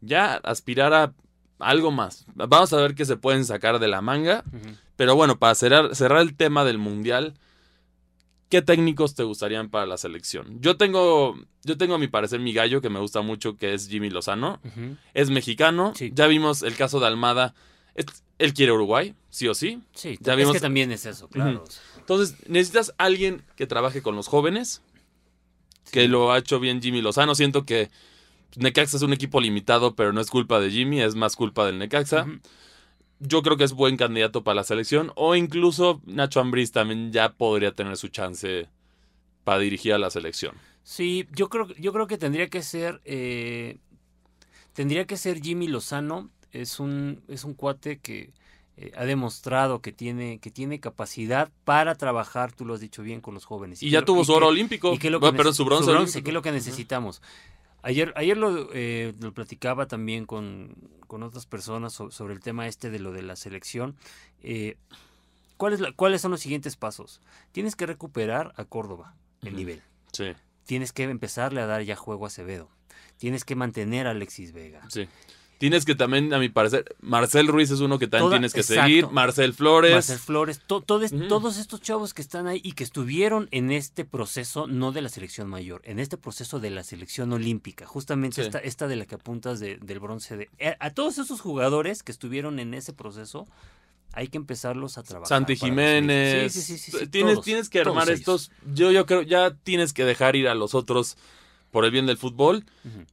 ya 0.00 0.34
aspirar 0.34 0.92
a 0.92 1.12
algo 1.60 1.90
más. 1.90 2.26
Vamos 2.34 2.72
a 2.72 2.76
ver 2.76 2.94
qué 2.94 3.04
se 3.04 3.16
pueden 3.16 3.44
sacar 3.44 3.78
de 3.78 3.88
la 3.88 4.00
manga. 4.02 4.42
Pero 4.96 5.14
bueno, 5.16 5.38
para 5.38 5.54
cerrar, 5.54 5.94
cerrar 5.96 6.20
el 6.20 6.34
tema 6.36 6.64
del 6.64 6.78
mundial, 6.78 7.34
¿qué 8.48 8.62
técnicos 8.62 9.14
te 9.14 9.22
gustarían 9.24 9.68
para 9.68 9.86
la 9.86 9.96
selección? 9.96 10.60
Yo 10.60 10.76
tengo, 10.76 11.36
yo 11.64 11.76
tengo 11.76 11.94
a 11.94 11.98
mi 11.98 12.08
parecer 12.08 12.40
mi 12.40 12.52
gallo 12.52 12.80
que 12.80 12.90
me 12.90 13.00
gusta 13.00 13.20
mucho, 13.22 13.56
que 13.56 13.74
es 13.74 13.88
Jimmy 13.88 14.10
Lozano. 14.10 14.60
Es 15.14 15.30
mexicano. 15.30 15.92
Sí. 15.96 16.12
Ya 16.14 16.26
vimos 16.26 16.62
el 16.62 16.76
caso 16.76 17.00
de 17.00 17.06
Almada. 17.06 17.54
Es- 17.94 18.06
él 18.38 18.52
quiere 18.54 18.72
Uruguay, 18.72 19.14
sí 19.30 19.46
o 19.48 19.54
sí. 19.54 19.80
Sí, 19.94 20.18
Ya 20.20 20.32
es 20.32 20.38
vimos- 20.38 20.54
que 20.54 20.60
también 20.60 20.90
es 20.92 21.06
eso, 21.06 21.28
claro. 21.28 21.64
Entonces, 21.98 22.36
necesitas 22.48 22.92
alguien 22.98 23.42
que 23.56 23.66
trabaje 23.66 24.02
con 24.02 24.16
los 24.16 24.26
jóvenes, 24.28 24.82
que 25.92 26.08
lo 26.08 26.32
ha 26.32 26.38
hecho 26.38 26.58
bien 26.60 26.82
Jimmy 26.82 27.00
Lozano. 27.02 27.34
Siento 27.34 27.64
que 27.64 27.90
Necaxa 28.56 28.96
es 28.96 29.02
un 29.02 29.12
equipo 29.12 29.40
limitado, 29.40 29.94
pero 29.94 30.12
no 30.12 30.20
es 30.20 30.30
culpa 30.30 30.58
de 30.60 30.70
Jimmy, 30.70 31.00
es 31.00 31.14
más 31.14 31.36
culpa 31.36 31.64
del 31.66 31.78
Necaxa. 31.78 32.22
Ujú. 32.22 32.38
Yo 33.26 33.42
creo 33.42 33.56
que 33.56 33.64
es 33.64 33.72
buen 33.72 33.96
candidato 33.96 34.44
para 34.44 34.56
la 34.56 34.64
selección. 34.64 35.12
O 35.16 35.34
incluso 35.34 36.00
Nacho 36.06 36.40
Ambriz 36.40 36.72
también 36.72 37.12
ya 37.12 37.32
podría 37.32 37.72
tener 37.72 37.96
su 37.96 38.08
chance 38.08 38.68
para 39.44 39.58
dirigir 39.58 39.92
a 39.94 39.98
la 39.98 40.10
selección. 40.10 40.54
Sí, 40.82 41.26
yo 41.34 41.48
creo, 41.48 41.66
yo 41.76 41.92
creo 41.92 42.06
que 42.06 42.18
tendría 42.18 42.48
que 42.48 42.62
ser, 42.62 43.00
eh, 43.04 43.78
tendría 44.72 45.06
que 45.06 45.16
ser 45.16 45.40
Jimmy 45.40 45.68
Lozano. 45.68 46.30
Es 46.52 46.78
un, 46.78 47.22
es 47.28 47.44
un 47.44 47.54
cuate 47.54 47.98
que 47.98 48.30
eh, 48.76 48.92
ha 48.96 49.04
demostrado 49.04 49.80
que 49.80 49.92
tiene, 49.92 50.38
que 50.38 50.50
tiene 50.50 50.80
capacidad 50.80 51.50
para 51.64 51.94
trabajar, 51.94 52.52
tú 52.52 52.64
lo 52.64 52.74
has 52.74 52.80
dicho 52.80 53.02
bien, 53.02 53.20
con 53.20 53.34
los 53.34 53.44
jóvenes. 53.44 53.82
Y 53.82 53.90
ya 53.90 54.04
tuvo 54.04 54.24
su 54.24 54.32
oro 54.32 54.48
olímpico. 54.48 54.92
y 54.92 54.98
que 54.98 55.10
lo 55.10 55.18
que 55.18 55.26
Bueno, 55.26 55.36
pero 55.38 55.52
su 55.52 55.64
bronce, 55.64 55.90
olímpico. 55.90 56.22
que 56.22 56.30
es 56.30 56.34
lo 56.34 56.42
que 56.42 56.52
necesitamos. 56.52 57.22
Ayer, 57.84 58.12
ayer 58.16 58.36
lo, 58.36 58.70
eh, 58.72 59.14
lo 59.20 59.32
platicaba 59.34 59.86
también 59.86 60.24
con, 60.26 60.74
con 61.06 61.22
otras 61.22 61.46
personas 61.46 61.92
so- 61.92 62.10
sobre 62.10 62.32
el 62.34 62.40
tema 62.40 62.66
este 62.66 62.90
de 62.90 62.98
lo 62.98 63.12
de 63.12 63.22
la 63.22 63.36
selección. 63.36 63.94
Eh, 64.42 64.76
¿cuál 65.58 65.74
es 65.74 65.80
la- 65.80 65.92
¿Cuáles 65.92 66.20
son 66.22 66.30
los 66.30 66.40
siguientes 66.40 66.76
pasos? 66.76 67.20
Tienes 67.52 67.76
que 67.76 67.86
recuperar 67.86 68.52
a 68.56 68.64
Córdoba 68.64 69.14
el 69.42 69.54
nivel. 69.56 69.82
Sí, 70.12 70.32
Tienes 70.64 70.92
que 70.92 71.02
empezarle 71.04 71.60
a 71.60 71.66
dar 71.66 71.82
ya 71.82 71.94
juego 71.94 72.24
a 72.24 72.28
Acevedo. 72.28 72.70
Tienes 73.18 73.44
que 73.44 73.54
mantener 73.54 74.06
a 74.06 74.10
Alexis 74.12 74.52
Vega. 74.52 74.80
sí. 74.90 75.06
Tienes 75.64 75.86
que 75.86 75.94
también, 75.94 76.34
a 76.34 76.38
mi 76.38 76.50
parecer, 76.50 76.94
Marcel 77.00 77.46
Ruiz 77.48 77.70
es 77.70 77.80
uno 77.80 77.98
que 77.98 78.06
también 78.06 78.26
Toda- 78.26 78.36
tienes 78.36 78.52
que 78.52 78.60
exacto. 78.60 78.82
seguir. 78.82 79.08
Marcel 79.08 79.54
Flores. 79.54 79.92
Marcel 79.94 80.18
Flores, 80.18 80.60
to- 80.66 80.82
todos 80.82 81.56
estos 81.56 81.80
chavos 81.80 82.12
que 82.12 82.20
están 82.20 82.46
ahí 82.46 82.60
y 82.62 82.72
que 82.72 82.84
estuvieron 82.84 83.48
en 83.50 83.70
este 83.72 84.04
proceso, 84.04 84.66
no 84.66 84.92
de 84.92 85.00
la 85.00 85.08
selección 85.08 85.48
mayor, 85.48 85.80
en 85.84 85.98
este 86.00 86.18
proceso 86.18 86.60
de 86.60 86.68
la 86.68 86.84
selección 86.84 87.32
olímpica, 87.32 87.86
justamente 87.86 88.36
Sí. 88.36 88.40
esta, 88.42 88.58
esta 88.58 88.88
de 88.88 88.96
la 88.96 89.06
que 89.06 89.14
apuntas 89.14 89.58
de- 89.58 89.78
del 89.78 90.00
bronce. 90.00 90.36
De, 90.36 90.50
eh, 90.58 90.76
a 90.80 90.90
todos 90.90 91.16
esos 91.16 91.40
jugadores 91.40 92.02
que 92.02 92.12
estuvieron 92.12 92.58
en 92.58 92.74
ese 92.74 92.92
proceso, 92.92 93.46
hay 94.12 94.28
que 94.28 94.36
empezarlos 94.36 94.98
a 94.98 95.02
trabajar. 95.02 95.28
Santi 95.28 95.56
Jiménez. 95.56 96.44
2000. 96.44 96.50
Sí, 96.50 96.78
sí, 96.78 96.90
sí, 96.98 97.06
tienes, 97.06 97.32
todos, 97.36 97.44
tienes 97.46 97.68
que 97.70 97.80
armar 97.80 98.10
estos. 98.10 98.50
Yo, 98.74 98.92
yo 98.92 99.06
creo, 99.06 99.22
ya 99.22 99.54
tienes 99.64 99.92
que 99.94 100.04
dejar 100.04 100.36
ir 100.36 100.46
a 100.48 100.54
los 100.54 100.74
otros 100.74 101.16
por 101.70 101.84
el 101.84 101.90
bien 101.90 102.04
del 102.06 102.18
fútbol. 102.18 102.64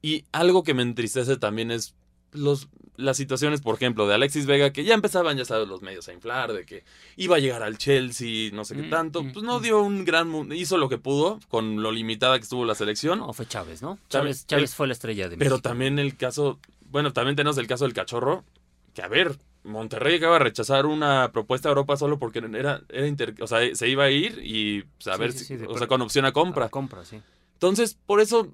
Y 0.01 0.25
algo 0.33 0.63
que 0.63 0.73
me 0.73 0.83
entristece 0.83 1.37
también 1.37 1.71
es 1.71 1.95
los, 2.33 2.67
las 2.97 3.17
situaciones, 3.17 3.61
por 3.61 3.75
ejemplo, 3.75 4.07
de 4.07 4.13
Alexis 4.15 4.45
Vega, 4.45 4.71
que 4.71 4.83
ya 4.83 4.93
empezaban, 4.93 5.37
ya 5.37 5.45
sabes, 5.45 5.67
los 5.67 5.81
medios 5.81 6.07
a 6.07 6.13
inflar, 6.13 6.53
de 6.53 6.65
que 6.65 6.83
iba 7.17 7.35
a 7.35 7.39
llegar 7.39 7.63
al 7.63 7.77
Chelsea, 7.77 8.51
no 8.53 8.63
sé 8.65 8.75
qué 8.75 8.83
Mm, 8.83 8.89
tanto. 8.89 9.23
mm, 9.23 9.31
Pues 9.33 9.43
no 9.45 9.59
mm. 9.59 9.63
dio 9.63 9.81
un 9.81 10.05
gran. 10.05 10.51
Hizo 10.53 10.77
lo 10.77 10.87
que 10.89 10.97
pudo 10.97 11.39
con 11.49 11.81
lo 11.81 11.91
limitada 11.91 12.37
que 12.37 12.43
estuvo 12.43 12.65
la 12.65 12.75
selección. 12.75 13.19
No, 13.19 13.33
fue 13.33 13.45
Chávez, 13.47 13.81
¿no? 13.81 13.97
Chávez, 14.09 14.45
Chávez, 14.47 14.71
el- 14.71 14.75
fue 14.75 14.87
la 14.87 14.93
estrella 14.93 15.29
de 15.29 15.37
pero 15.37 15.51
México. 15.51 15.69
también 15.69 15.99
el 15.99 16.15
caso. 16.15 16.59
Bueno, 16.89 17.13
también 17.13 17.35
tenemos 17.35 17.57
el 17.57 17.67
caso 17.67 17.85
del 17.85 17.93
cachorro. 17.93 18.43
Que 18.93 19.01
a 19.01 19.07
ver, 19.07 19.37
Monterrey 19.63 20.17
acaba 20.17 20.33
de 20.33 20.43
rechazar 20.43 20.85
una 20.85 21.31
propuesta 21.31 21.69
de 21.69 21.71
Europa 21.71 21.95
solo 21.95 22.19
porque 22.19 22.39
era, 22.39 22.81
era 22.89 23.07
inter- 23.07 23.35
o 23.41 23.47
sea, 23.47 23.59
se 23.73 23.87
iba 23.87 24.03
a 24.03 24.09
ir 24.11 24.39
y 24.43 24.81
pues, 24.83 25.07
a 25.07 25.13
Sí, 25.15 25.19
ver, 25.21 25.31
sí, 25.31 25.39
si- 25.39 25.45
sí, 25.45 25.55
de 25.57 25.67
o 25.67 25.77
sea, 25.77 25.87
con 25.87 26.01
opción 26.01 26.25
a 26.25 26.33
compra. 26.33 26.65
Ah, 26.65 26.69
compra, 26.69 27.05
sí. 27.05 27.21
Entonces, 27.53 27.97
por 28.05 28.19
eso, 28.19 28.53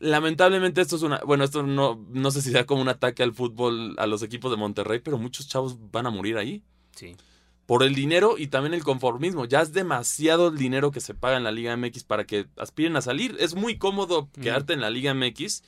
lamentablemente 0.00 0.80
esto 0.80 0.96
es 0.96 1.02
una, 1.02 1.18
bueno, 1.26 1.44
esto 1.44 1.62
no, 1.62 2.04
no 2.10 2.30
sé 2.30 2.42
si 2.42 2.50
sea 2.50 2.66
como 2.66 2.82
un 2.82 2.88
ataque 2.88 3.22
al 3.22 3.32
fútbol, 3.34 3.94
a 3.98 4.06
los 4.06 4.22
equipos 4.22 4.50
de 4.50 4.56
Monterrey, 4.56 5.00
pero 5.02 5.18
muchos 5.18 5.48
chavos 5.48 5.76
van 5.92 6.06
a 6.06 6.10
morir 6.10 6.36
ahí. 6.36 6.62
Sí. 6.94 7.16
Por 7.66 7.82
el 7.82 7.94
dinero 7.94 8.36
y 8.38 8.46
también 8.46 8.72
el 8.74 8.82
conformismo. 8.82 9.44
Ya 9.44 9.60
es 9.60 9.72
demasiado 9.74 10.48
el 10.48 10.56
dinero 10.56 10.90
que 10.90 11.00
se 11.00 11.12
paga 11.14 11.36
en 11.36 11.44
la 11.44 11.52
Liga 11.52 11.76
MX 11.76 12.02
para 12.04 12.24
que 12.24 12.46
aspiren 12.56 12.96
a 12.96 13.02
salir. 13.02 13.36
Es 13.40 13.54
muy 13.54 13.76
cómodo 13.76 14.30
quedarte 14.40 14.72
en 14.72 14.80
la 14.80 14.88
Liga 14.88 15.12
MX. 15.12 15.62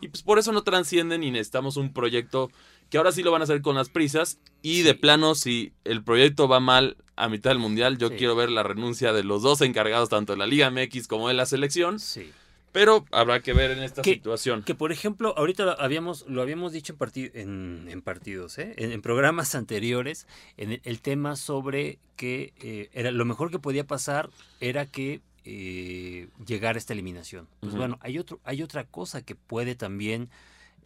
Y 0.00 0.08
pues 0.08 0.22
por 0.22 0.38
eso 0.38 0.52
no 0.52 0.62
transcienden 0.62 1.24
y 1.24 1.30
necesitamos 1.32 1.76
un 1.76 1.92
proyecto 1.92 2.50
que 2.88 2.98
ahora 2.98 3.10
sí 3.12 3.22
lo 3.22 3.32
van 3.32 3.40
a 3.42 3.44
hacer 3.44 3.62
con 3.62 3.74
las 3.74 3.88
prisas. 3.88 4.38
Y 4.62 4.76
Sí. 4.76 4.82
de 4.82 4.94
plano, 4.94 5.34
si 5.34 5.72
el 5.84 6.04
proyecto 6.04 6.46
va 6.46 6.60
mal 6.60 6.96
a 7.16 7.28
mitad 7.28 7.50
del 7.50 7.58
mundial, 7.58 7.98
yo 7.98 8.08
Sí. 8.10 8.14
quiero 8.16 8.36
ver 8.36 8.50
la 8.50 8.62
renuncia 8.62 9.12
de 9.12 9.24
los 9.24 9.42
dos 9.42 9.60
encargados, 9.60 10.08
tanto 10.08 10.32
de 10.32 10.38
la 10.38 10.46
Liga 10.46 10.68
MX 10.70 11.08
como 11.08 11.26
de 11.28 11.34
la 11.34 11.46
selección. 11.46 11.98
Sí. 11.98 12.30
Pero 12.72 13.04
habrá 13.10 13.40
que 13.40 13.52
ver 13.52 13.72
en 13.72 13.82
esta 13.82 14.02
¿Qué- 14.02 14.14
situación. 14.14 14.62
Que 14.62 14.74
por 14.76 14.92
ejemplo, 14.92 15.34
ahorita 15.36 15.64
lo 15.64 15.80
habíamos, 15.80 16.24
lo 16.28 16.40
habíamos 16.42 16.72
dicho 16.72 16.92
en, 16.92 16.98
parti- 16.98 17.30
en, 17.34 17.86
en 17.88 18.00
partidos, 18.02 18.58
¿eh? 18.58 18.74
en, 18.76 18.92
en 18.92 19.02
programas 19.02 19.54
anteriores, 19.56 20.26
en 20.56 20.72
el, 20.72 20.80
el 20.84 21.00
tema 21.00 21.34
sobre 21.36 21.98
que 22.16 22.52
eh, 22.60 22.88
era 22.92 23.10
lo 23.10 23.24
mejor 23.24 23.50
que 23.50 23.58
podía 23.58 23.84
pasar 23.86 24.30
era 24.60 24.86
que 24.86 25.20
eh, 25.44 26.28
llegara 26.46 26.78
esta 26.78 26.92
eliminación. 26.92 27.48
Pues 27.60 27.74
bueno, 27.74 27.98
hay 28.02 28.18
otro, 28.18 28.38
hay 28.44 28.62
otra 28.62 28.84
cosa 28.84 29.22
que 29.22 29.34
puede 29.34 29.74
también, 29.74 30.28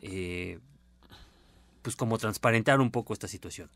eh, 0.00 0.58
pues 1.82 1.96
como 1.96 2.16
transparentar 2.18 2.80
un 2.80 2.90
poco 2.90 3.12
esta 3.12 3.28
situación. 3.28 3.68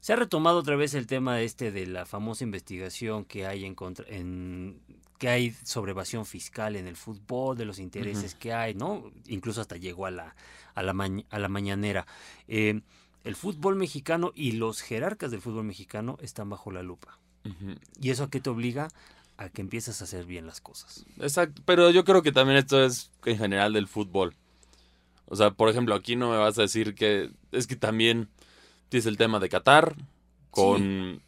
Se 0.00 0.12
ha 0.12 0.16
retomado 0.16 0.58
otra 0.58 0.76
vez 0.76 0.94
el 0.94 1.06
tema 1.06 1.40
este 1.42 1.72
de 1.72 1.86
la 1.86 2.06
famosa 2.06 2.44
investigación 2.44 3.24
que 3.24 3.46
hay 3.46 3.64
en 3.64 3.74
contra, 3.74 4.06
en 4.08 4.78
que 5.20 5.28
hay 5.28 5.54
sobre 5.64 5.90
evasión 5.92 6.24
fiscal 6.24 6.76
en 6.76 6.86
el 6.88 6.96
fútbol, 6.96 7.56
de 7.58 7.66
los 7.66 7.78
intereses 7.78 8.34
que 8.34 8.54
hay, 8.54 8.74
¿no? 8.74 9.12
Incluso 9.26 9.60
hasta 9.60 9.76
llegó 9.76 10.06
a 10.06 10.10
la, 10.10 10.34
a 10.74 10.82
la, 10.82 10.94
mañ- 10.94 11.26
a 11.28 11.38
la 11.38 11.48
mañanera. 11.48 12.06
Eh, 12.48 12.80
el 13.24 13.36
fútbol 13.36 13.76
mexicano 13.76 14.32
y 14.34 14.52
los 14.52 14.80
jerarcas 14.80 15.30
del 15.30 15.42
fútbol 15.42 15.64
mexicano 15.64 16.16
están 16.22 16.48
bajo 16.48 16.72
la 16.72 16.82
lupa. 16.82 17.18
¿Y 18.00 18.08
eso 18.08 18.24
a 18.24 18.30
qué 18.30 18.40
te 18.40 18.48
obliga? 18.48 18.88
A 19.36 19.50
que 19.50 19.60
empieces 19.60 20.00
a 20.00 20.04
hacer 20.04 20.24
bien 20.24 20.46
las 20.46 20.62
cosas. 20.62 21.04
Exacto, 21.18 21.60
pero 21.66 21.90
yo 21.90 22.04
creo 22.06 22.22
que 22.22 22.32
también 22.32 22.56
esto 22.56 22.82
es 22.82 23.10
en 23.26 23.36
general 23.36 23.74
del 23.74 23.88
fútbol. 23.88 24.34
O 25.26 25.36
sea, 25.36 25.50
por 25.50 25.68
ejemplo, 25.68 25.94
aquí 25.94 26.16
no 26.16 26.30
me 26.30 26.38
vas 26.38 26.58
a 26.58 26.62
decir 26.62 26.94
que 26.94 27.30
es 27.52 27.66
que 27.66 27.76
también 27.76 28.28
tienes 28.88 29.04
el 29.04 29.18
tema 29.18 29.38
de 29.38 29.50
Qatar 29.50 29.96
con 30.50 31.20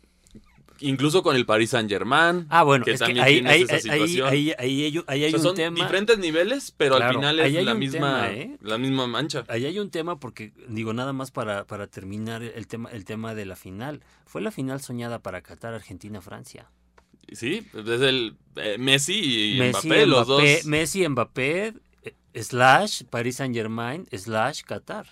incluso 0.80 1.22
con 1.22 1.36
el 1.36 1.46
Paris 1.46 1.70
Saint-Germain. 1.70 2.46
Ah, 2.48 2.62
bueno, 2.62 2.84
que 2.84 2.92
es 2.92 3.00
que 3.00 3.06
también 3.06 3.24
ahí, 3.24 3.34
tienes 3.34 3.52
ahí, 3.52 3.62
esa 3.62 3.74
ahí, 3.74 4.00
ahí, 4.00 4.08
situación. 4.08 4.28
ahí, 4.28 4.52
ahí 4.58 4.84
hay, 5.06 5.24
O 5.24 5.28
sea, 5.30 5.38
un 5.38 5.42
son 5.44 5.54
tema. 5.54 5.76
diferentes 5.76 6.18
niveles, 6.18 6.72
pero 6.76 6.96
Claro, 6.96 7.08
al 7.10 7.14
final 7.16 7.40
es 7.40 7.64
la 7.64 7.74
misma 7.74 7.98
tema, 8.26 8.32
¿eh? 8.32 8.56
la 8.60 8.78
misma 8.78 9.06
mancha. 9.06 9.44
Ahí 9.48 9.66
hay 9.66 9.78
un 9.78 9.90
tema 9.90 10.18
porque, 10.18 10.52
digo, 10.68 10.92
nada 10.92 11.12
más 11.12 11.30
para, 11.30 11.64
para 11.66 11.86
terminar 11.86 12.42
el 12.42 12.66
tema, 12.66 12.90
el 12.90 13.04
tema 13.04 13.34
de 13.34 13.46
la 13.46 13.56
final. 13.56 14.02
Fue 14.26 14.40
la 14.40 14.50
final 14.50 14.80
soñada 14.80 15.18
para 15.20 15.42
Qatar, 15.42 15.74
Argentina, 15.74 16.20
Francia. 16.20 16.70
Sí, 17.32 17.66
es 17.72 18.00
el 18.00 18.36
eh, 18.56 18.76
Messi 18.78 19.54
y 19.54 19.58
Messi, 19.58 19.86
Mbappé, 19.86 20.06
los 20.06 20.26
dos. 20.26 20.42
Messi, 20.66 21.08
Mbappé, 21.08 21.74
eh, 22.02 22.14
slash 22.42 23.04
Paris 23.04 23.36
Saint 23.36 23.54
Germain, 23.54 24.06
slash 24.12 24.62
Qatar. 24.62 25.06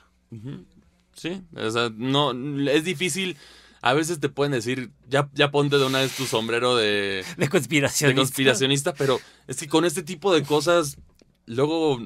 Sí, 1.15 1.43
o 1.57 1.71
sea, 1.71 1.91
no, 1.95 2.33
es 2.69 2.85
difícil. 2.85 3.37
A 3.83 3.95
veces 3.95 4.21
te 4.21 4.29
pueden 4.29 4.53
decir, 4.53 4.91
ya, 5.09 5.31
ya 5.33 5.51
ponte 5.51 5.79
de 5.79 5.87
una 5.87 6.01
vez 6.01 6.15
tu 6.15 6.27
sombrero 6.27 6.77
de, 6.77 7.25
De 7.37 7.49
conspiración. 7.49 8.11
de 8.11 8.17
conspiracionista, 8.17 8.93
pero 8.95 9.19
es 9.47 9.57
que 9.57 9.69
con 9.69 9.85
este 9.85 10.03
tipo 10.03 10.35
de 10.35 10.43
cosas, 10.43 10.99
luego 11.47 11.99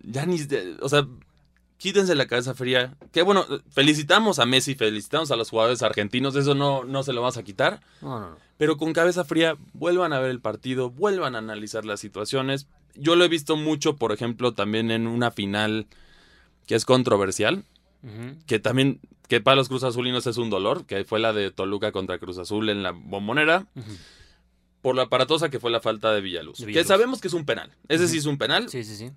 ya 0.00 0.26
ni. 0.26 0.38
O 0.80 0.88
sea, 0.88 1.06
quítense 1.78 2.14
la 2.14 2.26
cabeza 2.26 2.54
fría. 2.54 2.94
Que 3.12 3.22
bueno, 3.22 3.46
felicitamos 3.70 4.38
a 4.38 4.46
Messi, 4.46 4.74
felicitamos 4.74 5.30
a 5.30 5.36
los 5.36 5.50
jugadores 5.50 5.82
argentinos, 5.82 6.36
eso 6.36 6.54
no, 6.54 6.84
no 6.84 7.02
se 7.02 7.12
lo 7.12 7.22
vas 7.22 7.38
a 7.38 7.42
quitar. 7.42 7.80
No, 8.02 8.20
no, 8.20 8.30
no. 8.30 8.36
Pero 8.58 8.76
con 8.76 8.92
cabeza 8.92 9.24
fría, 9.24 9.56
vuelvan 9.72 10.12
a 10.12 10.18
ver 10.18 10.30
el 10.30 10.40
partido, 10.40 10.90
vuelvan 10.90 11.36
a 11.36 11.38
analizar 11.38 11.84
las 11.84 12.00
situaciones. 12.00 12.66
Yo 12.94 13.14
lo 13.14 13.24
he 13.24 13.28
visto 13.28 13.56
mucho, 13.56 13.96
por 13.96 14.12
ejemplo, 14.12 14.52
también 14.52 14.90
en 14.90 15.06
una 15.06 15.30
final 15.30 15.86
que 16.66 16.74
es 16.74 16.84
controversial, 16.84 17.64
que 18.46 18.58
también, 18.58 19.00
que 19.28 19.40
para 19.40 19.56
los 19.56 19.68
Cruz 19.68 19.84
Azulinos 19.84 20.26
es 20.26 20.36
un 20.38 20.50
dolor, 20.50 20.86
que 20.86 21.04
fue 21.04 21.20
la 21.20 21.32
de 21.32 21.50
Toluca 21.50 21.92
contra 21.92 22.18
Cruz 22.18 22.38
Azul 22.38 22.68
en 22.70 22.82
la 22.82 22.90
bombonera, 22.92 23.66
por 24.82 24.94
la 24.96 25.02
aparatosa 25.02 25.48
que 25.50 25.60
fue 25.60 25.70
la 25.70 25.80
falta 25.80 26.12
de 26.12 26.20
Villaluz. 26.20 26.58
De 26.58 26.72
Que 26.72 26.84
sabemos 26.84 27.20
que 27.20 27.28
es 27.28 27.34
un 27.34 27.44
penal. 27.44 27.70
Ese 27.88 28.08
sí 28.08 28.18
es 28.18 28.26
un 28.26 28.38
penal, 28.38 28.68
Sí, 28.70 28.84
sí, 28.84 28.96
sí. 28.96 29.10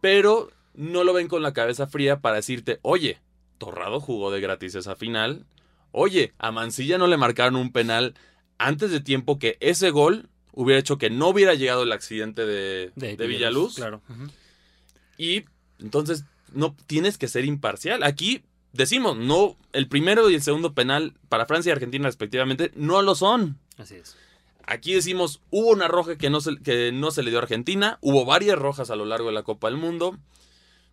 pero 0.00 0.50
no 0.74 1.04
lo 1.04 1.12
ven 1.12 1.28
con 1.28 1.42
la 1.42 1.52
cabeza 1.52 1.86
fría 1.86 2.20
para 2.20 2.36
decirte, 2.36 2.78
oye, 2.82 3.18
Torrado 3.58 4.00
jugó 4.00 4.30
de 4.30 4.40
gratis 4.40 4.74
esa 4.74 4.94
final. 4.96 5.46
Oye, 5.92 6.34
a 6.38 6.52
Mancilla 6.52 6.98
no 6.98 7.06
le 7.06 7.16
marcaron 7.16 7.56
un 7.56 7.72
penal 7.72 8.14
antes 8.58 8.90
de 8.90 9.00
tiempo 9.00 9.38
que 9.38 9.56
ese 9.60 9.90
gol 9.90 10.28
hubiera 10.52 10.78
hecho 10.78 10.98
que 10.98 11.08
no 11.10 11.28
hubiera 11.28 11.54
llegado 11.54 11.82
el 11.84 11.92
accidente 11.92 12.44
de, 12.44 12.92
de 12.94 13.26
Villaluz. 13.26 13.76
Claro. 13.76 14.02
Y 15.18 15.44
entonces 15.78 16.24
no 16.52 16.76
tienes 16.86 17.16
que 17.18 17.28
ser 17.28 17.44
imparcial. 17.46 18.02
Aquí 18.02 18.42
decimos, 18.76 19.16
no, 19.16 19.56
el 19.72 19.88
primero 19.88 20.28
y 20.30 20.34
el 20.34 20.42
segundo 20.42 20.72
penal 20.74 21.14
para 21.28 21.46
Francia 21.46 21.70
y 21.70 21.72
Argentina 21.72 22.06
respectivamente 22.06 22.72
no 22.74 23.02
lo 23.02 23.14
son. 23.14 23.58
Así 23.78 23.96
es. 23.96 24.16
Aquí 24.66 24.94
decimos, 24.94 25.40
hubo 25.50 25.68
una 25.70 25.86
roja 25.88 26.16
que 26.16 26.28
no, 26.30 26.40
se, 26.40 26.56
que 26.58 26.90
no 26.92 27.10
se 27.12 27.22
le 27.22 27.30
dio 27.30 27.38
a 27.38 27.42
Argentina, 27.42 27.98
hubo 28.00 28.24
varias 28.24 28.58
rojas 28.58 28.90
a 28.90 28.96
lo 28.96 29.04
largo 29.04 29.28
de 29.28 29.34
la 29.34 29.42
Copa 29.44 29.68
del 29.68 29.76
Mundo. 29.76 30.18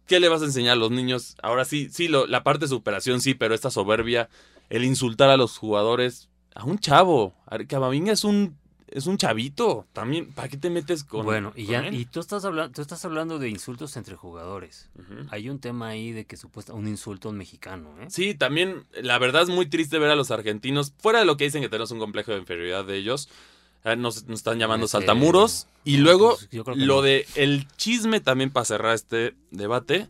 ¿Qué 0.06 0.20
le 0.20 0.28
vas 0.30 0.42
a 0.42 0.46
enseñar 0.46 0.74
a 0.74 0.76
los 0.76 0.92
niños? 0.92 1.36
Ahora 1.42 1.66
sí, 1.66 1.90
sí, 1.92 2.08
lo- 2.08 2.28
la 2.28 2.44
parte 2.44 2.66
de 2.66 2.70
superación 2.70 3.22
sí, 3.22 3.34
pero 3.34 3.56
esta 3.56 3.72
soberbia, 3.72 4.30
el 4.70 4.84
insultar 4.84 5.30
a 5.30 5.38
los 5.38 5.58
jugadores, 5.58 6.30
a 6.54 6.66
un 6.66 6.78
chavo, 6.78 7.34
Camavinga 7.68 8.12
es 8.12 8.24
un, 8.26 8.58
es 8.94 9.08
un 9.08 9.18
chavito, 9.18 9.88
también, 9.92 10.32
¿para 10.32 10.48
qué 10.48 10.58
te 10.58 10.70
metes 10.70 11.04
con 11.04 11.26
bueno, 11.26 11.52
y 11.56 11.66
con 11.66 11.72
ya, 11.72 11.88
él? 11.88 11.96
y 11.96 12.06
tú 12.06 12.20
estás 12.20 12.46
hablando, 12.46 12.72
tú 12.72 12.82
estás 12.82 13.04
hablando 13.06 13.40
de 13.40 13.50
insultos 13.50 13.98
entre 13.98 14.16
jugadores. 14.16 14.90
Hay 15.30 15.50
un 15.50 15.60
tema 15.60 15.90
ahí 15.90 16.12
de 16.12 16.26
que 16.26 16.38
supuesta 16.38 16.74
un 16.74 16.88
insulto 16.88 17.30
a 17.30 17.32
un 17.32 17.38
mexicano, 17.38 17.90
¿eh? 18.00 18.06
Sí, 18.10 18.36
también 18.36 18.86
la 19.02 19.18
verdad 19.18 19.42
es 19.42 19.50
muy 19.50 19.66
triste 19.66 19.98
ver 19.98 20.12
a 20.12 20.16
los 20.16 20.30
argentinos, 20.30 20.94
fuera 21.00 21.20
de 21.20 21.26
lo 21.26 21.38
que 21.38 21.46
dicen 21.46 21.62
que 21.62 21.70
tenemos 21.70 21.90
un 21.92 22.00
complejo 22.00 22.32
de 22.34 22.38
inferioridad 22.38 22.86
de 22.86 22.98
ellos, 22.98 23.30
eh, 23.84 23.96
nos, 23.96 24.26
nos 24.28 24.40
están 24.40 24.60
llamando 24.60 24.88
saltamuros. 24.88 25.68
Y 25.84 25.98
luego 25.98 26.36
pues, 26.38 26.50
yo 26.52 26.64
creo 26.64 26.78
que 26.78 26.86
lo 26.86 26.98
no. 26.98 27.02
de 27.02 27.26
el 27.36 27.68
chisme 27.76 28.20
también 28.20 28.52
para 28.52 28.66
cerrar 28.66 28.94
este 28.94 29.34
debate, 29.52 30.08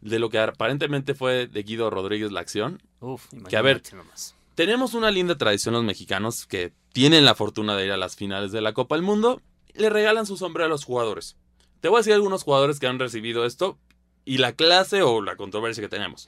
de 0.00 0.18
lo 0.18 0.28
que 0.28 0.38
aparentemente 0.38 1.14
fue 1.14 1.46
de 1.46 1.62
Guido 1.62 1.88
Rodríguez 1.90 2.32
la 2.32 2.40
acción. 2.40 2.82
Uf, 3.00 3.26
que 3.48 3.56
a 3.56 3.62
ver, 3.62 3.82
nomás. 3.94 4.34
Tenemos 4.58 4.94
una 4.94 5.12
linda 5.12 5.38
tradición 5.38 5.74
los 5.74 5.84
mexicanos 5.84 6.44
que 6.44 6.72
tienen 6.92 7.24
la 7.24 7.36
fortuna 7.36 7.76
de 7.76 7.84
ir 7.86 7.92
a 7.92 7.96
las 7.96 8.16
finales 8.16 8.50
de 8.50 8.60
la 8.60 8.72
Copa 8.72 8.96
del 8.96 9.04
Mundo, 9.04 9.40
le 9.72 9.88
regalan 9.88 10.26
su 10.26 10.36
sombrero 10.36 10.66
a 10.66 10.68
los 10.68 10.84
jugadores. 10.84 11.36
Te 11.80 11.86
voy 11.86 11.98
a 11.98 12.00
decir 12.00 12.12
algunos 12.12 12.42
jugadores 12.42 12.80
que 12.80 12.88
han 12.88 12.98
recibido 12.98 13.44
esto 13.44 13.78
y 14.24 14.38
la 14.38 14.54
clase 14.54 15.02
o 15.02 15.22
la 15.22 15.36
controversia 15.36 15.80
que 15.80 15.88
tenemos. 15.88 16.26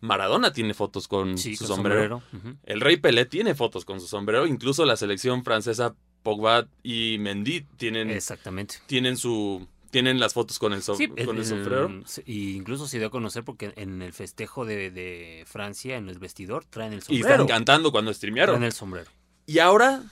Maradona 0.00 0.52
tiene 0.52 0.74
fotos 0.74 1.06
con 1.06 1.38
Sí, 1.38 1.54
su 1.54 1.68
con 1.68 1.76
sombrero. 1.76 2.20
El 2.64 2.80
Rey 2.80 2.96
Pelé 2.96 3.26
tiene 3.26 3.54
fotos 3.54 3.84
con 3.84 4.00
su 4.00 4.08
sombrero. 4.08 4.48
Incluso 4.48 4.84
la 4.84 4.96
selección 4.96 5.44
francesa 5.44 5.94
Pogba 6.24 6.66
y 6.82 7.18
Mendy 7.20 7.60
tienen, 7.76 8.10
Exactamente. 8.10 8.78
tienen 8.86 9.16
su 9.16 9.68
tienen 9.92 10.18
las 10.18 10.32
fotos 10.34 10.58
con 10.58 10.72
el, 10.72 10.82
so- 10.82 10.96
Sí, 10.96 11.06
con 11.06 11.20
el 11.20 11.28
el- 11.38 11.46
sombrero. 11.46 12.02
se- 12.06 12.24
y 12.26 12.56
incluso 12.56 12.88
se 12.88 12.98
dio 12.98 13.06
a 13.06 13.10
conocer 13.10 13.44
porque 13.44 13.72
en 13.76 14.02
el 14.02 14.12
festejo 14.12 14.64
de, 14.64 14.90
de 14.90 15.44
Francia, 15.46 15.96
en 15.96 16.08
el 16.08 16.18
vestidor, 16.18 16.64
traen 16.64 16.94
el 16.94 16.98
Y 16.98 17.02
sombrero. 17.02 17.28
están 17.34 17.46
cantando 17.46 17.92
cuando 17.92 18.12
streamearon. 18.12 18.54
Traen 18.54 18.64
el 18.64 18.72
sombrero. 18.72 19.10
Y 19.46 19.58
ahora 19.60 20.02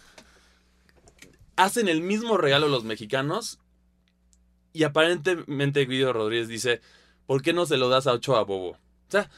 hacen 1.56 1.88
el 1.88 2.00
mismo 2.02 2.36
regalo 2.36 2.68
los 2.68 2.84
mexicanos. 2.84 3.58
Y 4.72 4.84
aparentemente 4.84 5.84
Guido 5.86 6.12
Rodríguez 6.12 6.48
dice: 6.48 6.80
¿Por 7.26 7.42
qué 7.42 7.52
no 7.52 7.66
se 7.66 7.76
lo 7.76 7.88
das 7.88 8.06
a 8.06 8.12
Ochoa 8.12 8.44
Bobo? 8.44 8.70
O 8.72 8.76
sea, 9.10 9.28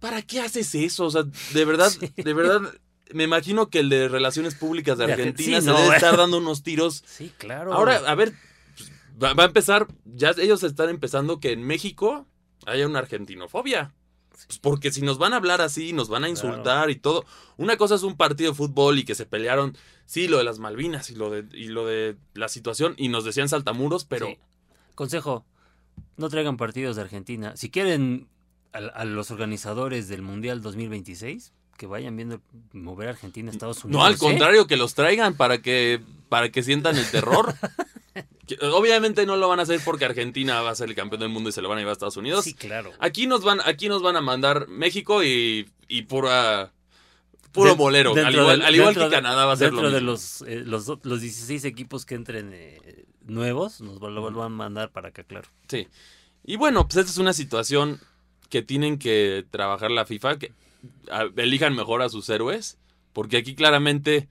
¿para 0.00 0.22
qué 0.22 0.40
haces 0.40 0.74
eso? 0.74 1.06
O 1.06 1.10
sea, 1.10 1.24
de 1.54 1.64
verdad, 1.64 1.88
Sí. 2.00 2.12
de 2.16 2.34
verdad, 2.34 2.60
me 3.14 3.24
imagino 3.24 3.70
que 3.70 3.78
el 3.78 3.88
de 3.88 4.08
Relaciones 4.08 4.54
Públicas 4.54 4.98
de 4.98 5.06
De 5.06 5.12
Argen- 5.14 5.20
Argentina 5.20 5.60
sí, 5.60 5.64
se 5.66 5.70
no, 5.70 5.78
debe 5.78 5.92
eh. 5.92 5.96
estar 5.96 6.16
dando 6.16 6.38
unos 6.38 6.62
tiros. 6.62 7.02
Sí, 7.06 7.32
claro. 7.38 7.72
Ahora, 7.72 7.96
a 8.06 8.14
ver, 8.14 8.34
va, 9.22 9.34
va 9.34 9.44
a 9.44 9.46
empezar, 9.46 9.86
ya 10.04 10.30
ellos 10.38 10.62
están 10.62 10.88
empezando 10.88 11.40
que 11.40 11.52
en 11.52 11.62
México 11.62 12.26
haya 12.66 12.86
una 12.86 13.00
argentinofobia. 13.00 13.92
Pues 14.46 14.58
porque 14.58 14.90
si 14.90 15.02
nos 15.02 15.18
van 15.18 15.34
a 15.34 15.36
hablar 15.36 15.60
así, 15.60 15.92
nos 15.92 16.08
van 16.08 16.24
a 16.24 16.28
insultar 16.28 16.90
y 16.90 16.96
todo. 16.96 17.24
Una 17.56 17.76
cosa 17.76 17.94
es 17.94 18.02
un 18.02 18.16
partido 18.16 18.52
de 18.52 18.56
fútbol 18.56 18.98
y 18.98 19.04
que 19.04 19.14
se 19.14 19.26
pelearon, 19.26 19.76
sí, 20.06 20.26
lo 20.26 20.38
de 20.38 20.44
las 20.44 20.58
Malvinas 20.58 21.10
y 21.10 21.14
lo 21.14 21.30
de, 21.30 21.44
y 21.56 21.66
lo 21.66 21.86
de 21.86 22.16
la 22.34 22.48
situación 22.48 22.94
y 22.96 23.08
nos 23.08 23.24
decían 23.24 23.48
saltamuros, 23.48 24.04
pero 24.04 24.26
Sí. 24.26 24.38
Consejo, 24.94 25.44
no 26.16 26.28
traigan 26.28 26.56
partidos 26.56 26.96
de 26.96 27.02
Argentina. 27.02 27.56
Si 27.56 27.70
quieren 27.70 28.28
a, 28.72 28.78
a 28.78 29.04
los 29.04 29.30
organizadores 29.30 30.08
del 30.08 30.22
Mundial 30.22 30.60
2026, 30.60 31.52
que 31.78 31.86
vayan 31.86 32.16
viendo 32.16 32.40
mover 32.72 33.08
a 33.08 33.10
Argentina 33.12 33.50
a 33.50 33.52
Estados 33.52 33.84
Unidos. 33.84 34.00
no 34.00 34.06
al 34.06 34.14
¿eh? 34.14 34.18
contrario, 34.18 34.66
que 34.66 34.76
los 34.76 34.94
traigan 34.94 35.34
para 35.34 35.62
que, 35.62 36.00
para 36.28 36.50
que 36.50 36.62
sientan 36.62 36.96
el 36.96 37.10
terror. 37.10 37.54
Obviamente 38.60 39.24
no 39.26 39.36
lo 39.36 39.48
van 39.48 39.60
a 39.60 39.62
hacer 39.62 39.80
porque 39.84 40.04
Argentina 40.04 40.60
va 40.60 40.70
a 40.70 40.74
ser 40.74 40.88
el 40.88 40.94
campeón 40.94 41.20
del 41.20 41.28
mundo 41.30 41.48
y 41.48 41.52
se 41.52 41.62
lo 41.62 41.68
van 41.68 41.78
a 41.78 41.80
llevar 41.80 41.90
a 41.90 41.94
Estados 41.94 42.16
Unidos. 42.16 42.44
Sí, 42.44 42.54
claro. 42.54 42.92
Aquí 42.98 43.26
nos 43.26 43.42
van, 43.42 43.60
aquí 43.64 43.88
nos 43.88 44.02
van 44.02 44.16
a 44.16 44.20
mandar 44.20 44.68
México 44.68 45.22
y, 45.24 45.68
y 45.88 46.02
pura 46.02 46.72
puro 47.52 47.70
De- 47.70 47.76
molero. 47.76 48.10
Al 48.14 48.34
igual, 48.34 48.58
del- 48.58 48.62
al 48.66 48.74
igual 48.74 48.88
dentro 48.94 49.08
que 49.10 49.16
de- 49.16 49.22
Canadá 49.22 49.46
va 49.46 49.52
a 49.52 49.56
ser 49.56 49.72
lo 49.72 49.76
Dentro 49.82 49.90
de 49.90 50.00
mismo. 50.00 50.10
los, 50.12 50.42
eh, 50.42 50.62
los, 50.64 50.86
los 51.04 51.20
16 51.20 51.64
equipos 51.64 52.04
que 52.04 52.14
entren 52.14 52.50
eh, 52.52 53.04
nuevos, 53.26 53.80
nos 53.80 54.00
lo 54.00 54.20
vuelvan 54.20 54.46
a 54.46 54.48
mandar 54.48 54.90
para 54.90 55.08
acá, 55.08 55.22
claro. 55.24 55.48
Sí. 55.68 55.86
Y 56.44 56.56
bueno, 56.56 56.84
pues 56.86 56.96
esta 56.96 57.10
es 57.12 57.18
una 57.18 57.32
situación 57.32 58.00
que 58.50 58.62
tienen 58.62 58.98
que 58.98 59.46
trabajar 59.50 59.90
la 59.90 60.04
FIFA, 60.04 60.38
que 60.38 60.52
a- 61.10 61.28
elijan 61.36 61.74
mejor 61.74 62.02
a 62.02 62.08
sus 62.08 62.28
héroes, 62.28 62.78
porque 63.12 63.36
aquí 63.36 63.54
claramente 63.54 64.28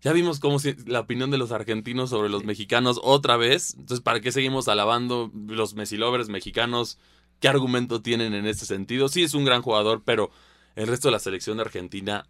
ya 0.00 0.12
vimos 0.12 0.40
cómo 0.40 0.58
la 0.86 1.00
opinión 1.00 1.30
de 1.30 1.38
los 1.38 1.52
argentinos 1.52 2.10
sobre 2.10 2.28
los 2.28 2.44
mexicanos 2.44 3.00
otra 3.02 3.36
vez. 3.36 3.74
Entonces, 3.74 4.00
¿para 4.00 4.20
qué 4.20 4.32
seguimos 4.32 4.68
alabando 4.68 5.30
los 5.34 5.74
Messi 5.74 5.96
lovers 5.96 6.28
mexicanos? 6.28 6.98
¿Qué 7.40 7.48
argumento 7.48 8.02
tienen 8.02 8.34
en 8.34 8.46
este 8.46 8.66
sentido? 8.66 9.08
Sí, 9.08 9.22
es 9.22 9.34
un 9.34 9.44
gran 9.44 9.62
jugador, 9.62 10.02
pero 10.04 10.30
el 10.74 10.86
resto 10.86 11.08
de 11.08 11.12
la 11.12 11.18
selección 11.18 11.56
de 11.56 11.64
Argentina, 11.64 12.26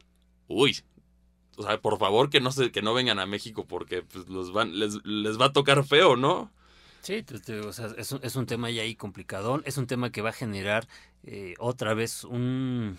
uy. 0.48 0.78
O 1.56 1.62
sea, 1.62 1.80
por 1.80 1.98
favor 1.98 2.28
que 2.28 2.40
no 2.40 2.52
se, 2.52 2.70
que 2.70 2.82
no 2.82 2.92
vengan 2.92 3.18
a 3.18 3.26
México 3.26 3.66
porque 3.66 4.02
pues, 4.02 4.28
los 4.28 4.52
van, 4.52 4.78
les, 4.78 5.04
les 5.04 5.40
va 5.40 5.46
a 5.46 5.52
tocar 5.52 5.84
feo, 5.84 6.16
¿no? 6.16 6.52
Sí, 7.00 7.24
o 7.64 7.72
sea, 7.72 7.88
es, 7.96 8.10
un, 8.12 8.20
es 8.22 8.36
un 8.36 8.46
tema 8.46 8.68
ya 8.68 8.82
ahí 8.82 8.96
complicadón, 8.96 9.62
es 9.64 9.78
un 9.78 9.86
tema 9.86 10.10
que 10.10 10.22
va 10.22 10.30
a 10.30 10.32
generar 10.32 10.88
eh, 11.22 11.54
otra 11.58 11.94
vez 11.94 12.24
un, 12.24 12.98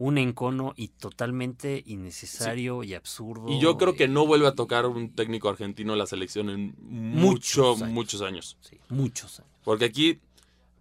un 0.00 0.16
encono 0.16 0.72
y 0.78 0.88
totalmente 0.88 1.82
innecesario 1.84 2.82
y 2.82 2.94
absurdo. 2.94 3.50
Y 3.50 3.60
yo 3.60 3.76
creo 3.76 3.94
que 3.94 4.08
no 4.08 4.26
vuelve 4.26 4.46
a 4.46 4.54
tocar 4.54 4.86
un 4.86 5.14
técnico 5.14 5.50
argentino 5.50 5.94
la 5.94 6.06
selección 6.06 6.48
en 6.48 6.74
mucho, 6.80 7.76
Muchos 7.76 7.82
años. 7.82 7.92
muchos 7.94 8.22
años. 8.22 8.56
sí, 8.62 8.78
muchos 8.88 9.40
años. 9.40 9.52
Porque 9.62 9.84
aquí, 9.84 10.18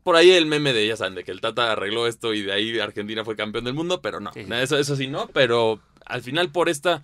por 0.03 0.15
ahí 0.15 0.31
el 0.31 0.45
meme 0.45 0.71
de, 0.71 0.87
ya 0.87 0.95
saben, 0.95 1.15
de 1.15 1.25
que 1.25 1.31
el 1.31 1.41
Tata 1.41 1.69
arregló 1.73 2.07
esto 2.07 2.33
y 2.33 2.43
de 2.43 2.53
ahí 2.53 2.79
Argentina 2.79 3.25
fue 3.25 3.35
campeón 3.35 3.65
del 3.65 3.73
mundo, 3.73 4.01
pero 4.01 4.21
no, 4.21 4.31
Sí. 4.31 4.45
eso, 4.53 4.77
eso 4.77 4.95
sí 4.95 5.07
no, 5.07 5.27
pero 5.27 5.81
al 6.05 6.21
final 6.21 6.49
por 6.49 6.69
este 6.69 7.01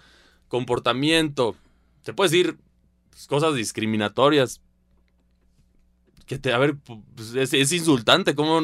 comportamiento, 0.48 1.58
se 2.04 2.14
puede 2.14 2.30
decir 2.30 2.58
cosas 3.28 3.56
discriminatorias, 3.56 4.62
que 6.26 6.40
te, 6.40 6.54
a 6.54 6.58
ver, 6.60 6.76
pues, 7.16 7.36
es, 7.36 7.54
es 7.54 7.72
insultante, 7.74 8.36
cómo 8.36 8.62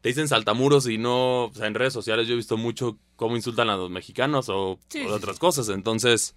te 0.00 0.08
dicen 0.10 0.28
saltamuros 0.28 0.88
y 0.88 0.98
no, 0.98 1.44
o 1.46 1.52
sea, 1.54 1.66
en 1.66 1.74
redes 1.74 1.92
sociales 1.92 2.26
yo 2.28 2.34
he 2.34 2.36
visto 2.36 2.56
mucho 2.56 2.98
cómo 3.16 3.36
insultan 3.36 3.70
a 3.70 3.76
los 3.76 3.90
mexicanos 3.90 4.48
o, 4.48 4.78
Sí, 4.88 5.00
o 5.00 5.08
sí, 5.08 5.12
otras 5.12 5.38
cosas, 5.38 5.68
entonces... 5.68 6.34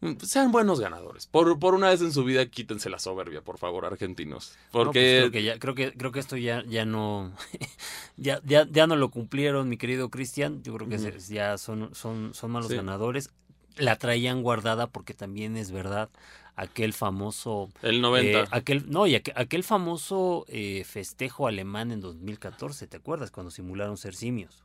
pues, 0.00 0.16
Sean 0.28 0.52
buenos 0.52 0.80
ganadores. 0.80 1.26
Por, 1.26 1.58
por 1.58 1.74
una 1.74 1.88
vez 1.88 2.02
en 2.02 2.12
su 2.12 2.24
vida 2.24 2.44
quítense 2.46 2.90
la 2.90 2.98
soberbia, 2.98 3.42
por 3.42 3.58
favor, 3.58 3.86
argentinos. 3.86 4.52
No, 4.54 4.70
pues 4.72 4.84
Porque 4.84 5.16
creo 5.20 5.30
que 5.30 5.42
ya, 5.44 5.58
creo 5.58 5.74
que, 5.74 5.92
creo 5.92 6.12
que 6.12 6.20
esto 6.20 6.36
ya, 6.36 6.62
ya 6.66 6.84
no, 6.84 7.32
ya, 8.16 8.40
ya, 8.44 8.66
ya 8.70 8.86
no 8.86 8.96
lo 8.96 9.10
cumplieron, 9.10 9.68
mi 9.68 9.76
querido 9.78 10.10
Cristian. 10.10 10.62
Yo 10.62 10.74
creo 10.74 10.88
que 10.88 10.98
se- 10.98 11.32
ya 11.34 11.56
son, 11.58 11.94
son, 11.94 12.34
son 12.34 12.50
malos 12.50 12.68
Sí. 12.70 12.76
ganadores. 12.76 13.30
La 13.76 13.96
traían 13.96 14.42
guardada 14.42 14.86
porque 14.88 15.14
también 15.14 15.56
es 15.56 15.70
verdad 15.72 16.08
aquel 16.56 16.92
famoso, 16.92 17.70
el 17.82 18.00
90. 18.00 18.40
eh, 18.40 18.44
aquel, 18.50 18.88
no, 18.90 19.06
y 19.06 19.14
aquel, 19.16 19.34
aquel 19.36 19.64
famoso 19.64 20.44
eh, 20.48 20.84
festejo 20.84 21.46
alemán 21.46 21.90
en 21.92 22.00
2014, 22.00 22.86
¿te 22.86 22.96
acuerdas? 22.96 23.30
Cuando 23.30 23.50
simularon 23.50 23.96
ser 23.96 24.14
simios. 24.14 24.64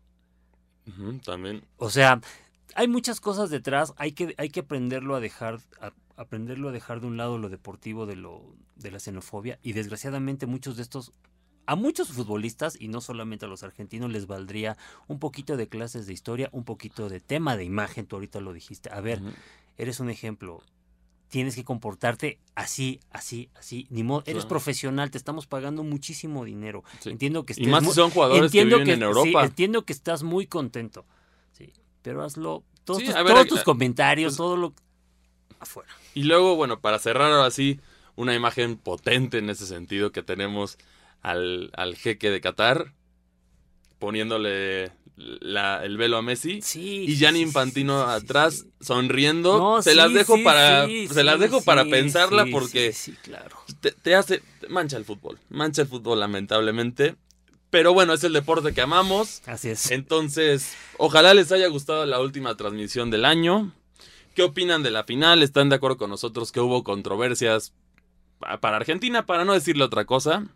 También. 1.24 1.64
O 1.78 1.90
sea, 1.90 2.20
hay 2.76 2.88
muchas 2.88 3.20
cosas 3.22 3.50
detrás, 3.50 3.94
hay 3.98 4.12
que, 4.12 4.34
hay 4.38 4.50
que 4.50 4.62
aprenderlo 4.62 5.16
a 5.16 5.20
dejar, 5.20 5.60
a- 5.82 5.94
aprenderlo 6.18 6.70
a 6.70 6.72
dejar 6.72 7.00
de 7.02 7.08
un 7.08 7.18
lado 7.18 7.38
lo 7.38 7.50
deportivo 7.50 8.06
de 8.06 8.16
lo, 8.16 8.44
de 8.76 8.92
la 8.92 9.00
xenofobia, 9.00 9.60
y 9.62 9.74
desgraciadamente 9.74 10.48
muchos 10.48 10.78
de 10.78 10.84
estos, 10.84 11.12
a 11.68 11.76
muchos 11.76 12.10
futbolistas, 12.10 12.76
y 12.80 12.88
no 12.88 13.02
solamente 13.02 13.46
a 13.46 13.48
los 13.48 13.62
argentinos, 13.62 14.12
les 14.12 14.26
valdría 14.26 14.78
un 15.08 15.20
poquito 15.20 15.58
de 15.58 15.68
clases 15.68 16.08
de 16.08 16.14
historia, 16.14 16.50
un 16.52 16.64
poquito 16.64 17.08
de 17.10 17.20
tema 17.20 17.56
de 17.56 17.66
imagen, 17.66 18.08
tú 18.08 18.16
ahorita 18.16 18.40
lo 18.40 18.54
dijiste. 18.54 18.90
A 18.92 19.00
ver, 19.02 19.22
eres 19.78 20.00
un 20.00 20.10
ejemplo. 20.10 20.64
Tienes 21.30 21.56
que 21.56 21.64
comportarte 21.64 22.40
así, 22.56 23.00
así, 23.12 23.50
así. 23.56 23.86
Ni 23.92 24.04
modo, 24.04 24.22
eres 24.26 24.38
Claro. 24.44 24.48
profesional, 24.50 25.12
te 25.12 25.18
estamos 25.18 25.46
pagando 25.48 25.84
muchísimo 25.84 26.44
dinero. 26.44 26.84
Sí. 27.00 27.12
Entiendo 27.12 27.46
que 27.46 27.54
Y 27.54 27.58
estés 27.58 27.68
más 27.70 27.84
muy- 27.84 27.92
si 27.92 27.96
son 27.96 28.10
jugadores 28.10 28.46
entiendo 28.46 28.78
que 28.78 28.84
viven 28.86 29.04
en 29.04 29.14
sí, 29.14 29.18
Europa. 29.20 29.46
entiendo 29.46 29.86
que 29.86 29.94
estás 29.94 30.24
muy 30.24 30.48
contento. 30.48 31.06
Sí, 31.52 31.72
pero 32.02 32.24
hazlo. 32.24 32.64
Todos, 32.84 33.02
Sí, 33.02 33.06
tus, 33.06 33.14
ver, 33.16 33.28
todos 33.28 33.48
tus 33.48 33.64
comentarios, 33.64 34.32
pues- 34.32 34.38
todo 34.38 34.58
lo. 34.58 34.74
afuera. 35.60 35.90
Y 36.16 36.24
luego, 36.24 36.56
bueno, 36.56 36.80
para 36.80 36.98
cerrar 37.00 37.32
ahora 37.32 37.52
sí, 37.52 37.80
una 38.16 38.34
imagen 38.34 38.78
potente 38.78 39.38
en 39.38 39.50
ese 39.52 39.68
sentido 39.68 40.12
que 40.12 40.24
tenemos 40.24 40.78
al, 41.22 41.70
al 41.76 41.96
jeque 41.96 42.32
de 42.32 42.42
Qatar 42.42 42.94
poniéndole 44.00 44.92
la- 45.42 45.84
el 45.84 45.98
velo 45.98 46.18
a 46.18 46.22
Messi. 46.22 46.62
Sí. 46.62 47.06
Y 47.08 47.16
Gianni 47.18 47.42
Infantino 47.42 48.00
sí, 48.02 48.20
sí, 48.20 48.26
atrás 48.26 48.66
sonriendo. 48.82 49.58
No, 49.58 49.82
se 49.82 49.94
las 49.96 50.14
dejo 50.14 50.42
para 50.44 50.88
se 50.88 51.24
las 51.24 51.40
dejo 51.40 51.62
para 51.62 51.84
pensarla 51.86 52.46
porque 52.52 52.96
claro. 53.24 53.58
te, 53.82 53.92
te 53.92 54.16
hace 54.16 54.42
te 54.62 54.68
mancha 54.70 54.98
el 54.98 55.06
fútbol, 55.06 55.38
mancha 55.50 55.82
el 55.82 55.88
fútbol 55.88 56.20
lamentablemente. 56.20 57.16
Pero 57.70 57.94
bueno, 57.94 58.14
es 58.14 58.24
el 58.24 58.34
deporte 58.34 58.74
que 58.74 58.82
amamos. 58.82 59.44
Así 59.46 59.70
es. 59.70 59.92
Entonces, 59.92 60.74
ojalá 60.98 61.36
les 61.36 61.52
haya 61.52 61.68
gustado 61.68 62.04
la 62.08 62.20
última 62.20 62.58
transmisión 62.58 63.12
del 63.12 63.26
año. 63.26 63.72
¿Qué 64.34 64.42
opinan 64.42 64.82
de 64.82 64.90
la 64.90 65.04
final? 65.04 65.44
¿Están 65.44 65.70
de 65.70 65.76
acuerdo 65.76 65.98
con 65.98 66.10
nosotros 66.10 66.52
que 66.52 66.62
hubo 66.62 66.84
controversias 66.84 67.74
pa- 68.40 68.60
para 68.60 68.78
Argentina, 68.78 69.26
para 69.28 69.46
no 69.46 69.54
decirle 69.54 69.84
otra 69.84 70.06
cosa? 70.06 70.48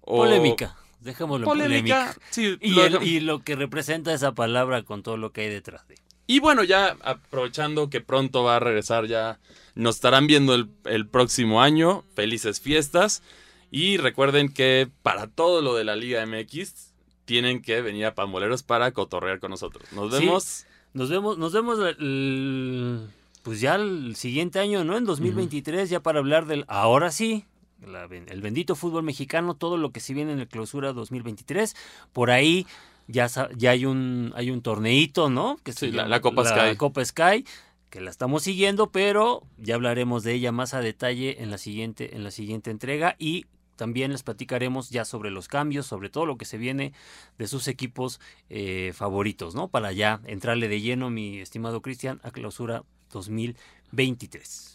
O- 0.00 0.16
Polémica. 0.16 0.76
Dejémoslo 1.00 1.44
Polémica. 1.46 2.06
polémica. 2.14 2.26
Sí, 2.30 2.56
Y, 2.60 2.70
lo 2.72 2.84
el- 2.84 2.92
dejamos. 2.92 3.08
y 3.08 3.20
lo 3.20 3.42
que 3.44 3.54
representa 3.56 4.12
esa 4.12 4.32
palabra 4.32 4.82
con 4.82 5.02
todo 5.02 5.16
lo 5.16 5.32
que 5.32 5.42
hay 5.42 5.48
detrás 5.50 5.86
de. 5.88 5.96
Y 6.26 6.40
bueno, 6.40 6.64
ya 6.64 6.96
aprovechando 7.02 7.88
que 7.88 8.00
pronto 8.00 8.42
va 8.42 8.56
a 8.56 8.60
regresar, 8.60 9.06
ya 9.06 9.38
nos 9.76 9.96
estarán 9.96 10.26
viendo 10.26 10.54
el, 10.54 10.68
el 10.84 11.06
próximo 11.06 11.62
año. 11.62 12.02
Felices 12.14 12.60
fiestas. 12.60 13.22
Y 13.70 13.96
recuerden 13.98 14.52
que 14.52 14.88
para 15.02 15.28
todo 15.28 15.62
lo 15.62 15.74
de 15.74 15.84
la 15.84 15.94
Liga 15.96 16.24
MX, 16.26 16.92
tienen 17.26 17.62
que 17.62 17.80
venir 17.82 18.06
a 18.06 18.14
Pamboleros 18.14 18.62
para 18.64 18.90
cotorrear 18.92 19.38
con 19.38 19.50
nosotros. 19.50 19.84
Nos 19.92 20.12
Sí. 20.16 20.20
vemos. 20.24 20.66
Nos 20.94 21.10
vemos, 21.10 21.36
nos 21.38 21.52
vemos 21.52 21.78
el- 21.80 23.06
pues 23.42 23.60
ya 23.60 23.74
el 23.76 24.16
siguiente 24.16 24.58
año, 24.58 24.82
¿no? 24.82 24.96
En 24.96 25.04
2023, 25.04 25.90
ya 25.90 26.00
para 26.00 26.18
hablar 26.20 26.46
del, 26.46 26.64
ahora 26.68 27.10
sí, 27.12 27.44
la 27.84 28.04
el 28.04 28.40
bendito 28.40 28.74
fútbol 28.74 29.02
mexicano, 29.02 29.54
todo 29.54 29.76
lo 29.76 29.90
que 29.92 30.00
se 30.00 30.14
viene 30.14 30.32
en 30.32 30.40
el 30.40 30.48
clausura 30.48 30.92
2023. 30.92 31.74
Por 32.12 32.30
ahí 32.30 32.66
ya, 33.08 33.28
ya 33.56 33.70
hay 33.70 33.84
un 33.86 34.32
hay 34.34 34.50
un 34.50 34.62
torneito, 34.62 35.30
¿no? 35.30 35.58
Que 35.62 35.72
Sí, 35.72 35.90
la- 35.90 36.02
llama 36.04 36.08
la 36.08 36.20
Copa 36.20 36.44
Sky. 36.44 36.76
Copa 36.76 37.04
Sky, 37.04 37.44
que 37.90 38.00
la 38.00 38.10
estamos 38.10 38.42
siguiendo, 38.42 38.90
pero 38.90 39.42
ya 39.58 39.74
hablaremos 39.76 40.22
de 40.24 40.34
ella 40.34 40.52
más 40.52 40.74
a 40.74 40.80
detalle 40.80 41.42
en 41.42 41.50
la 41.50 41.58
siguiente, 41.58 42.16
en 42.16 42.24
la 42.24 42.30
siguiente 42.30 42.70
entrega 42.70 43.14
y 43.18 43.46
también 43.76 44.10
les 44.10 44.22
platicaremos 44.22 44.88
ya 44.88 45.04
sobre 45.04 45.30
los 45.30 45.48
cambios, 45.48 45.84
sobre 45.86 46.08
todo 46.08 46.24
lo 46.24 46.38
que 46.38 46.46
se 46.46 46.56
viene 46.56 46.94
de 47.36 47.46
sus 47.46 47.68
equipos 47.68 48.20
eh, 48.48 48.92
favoritos, 48.94 49.54
¿no? 49.54 49.68
Para 49.68 49.92
ya 49.92 50.20
entrarle 50.24 50.66
de 50.68 50.80
lleno, 50.80 51.10
mi 51.10 51.40
estimado 51.40 51.82
Cristian, 51.82 52.18
a 52.24 52.30
clausura 52.30 52.84
2023. 53.12 53.75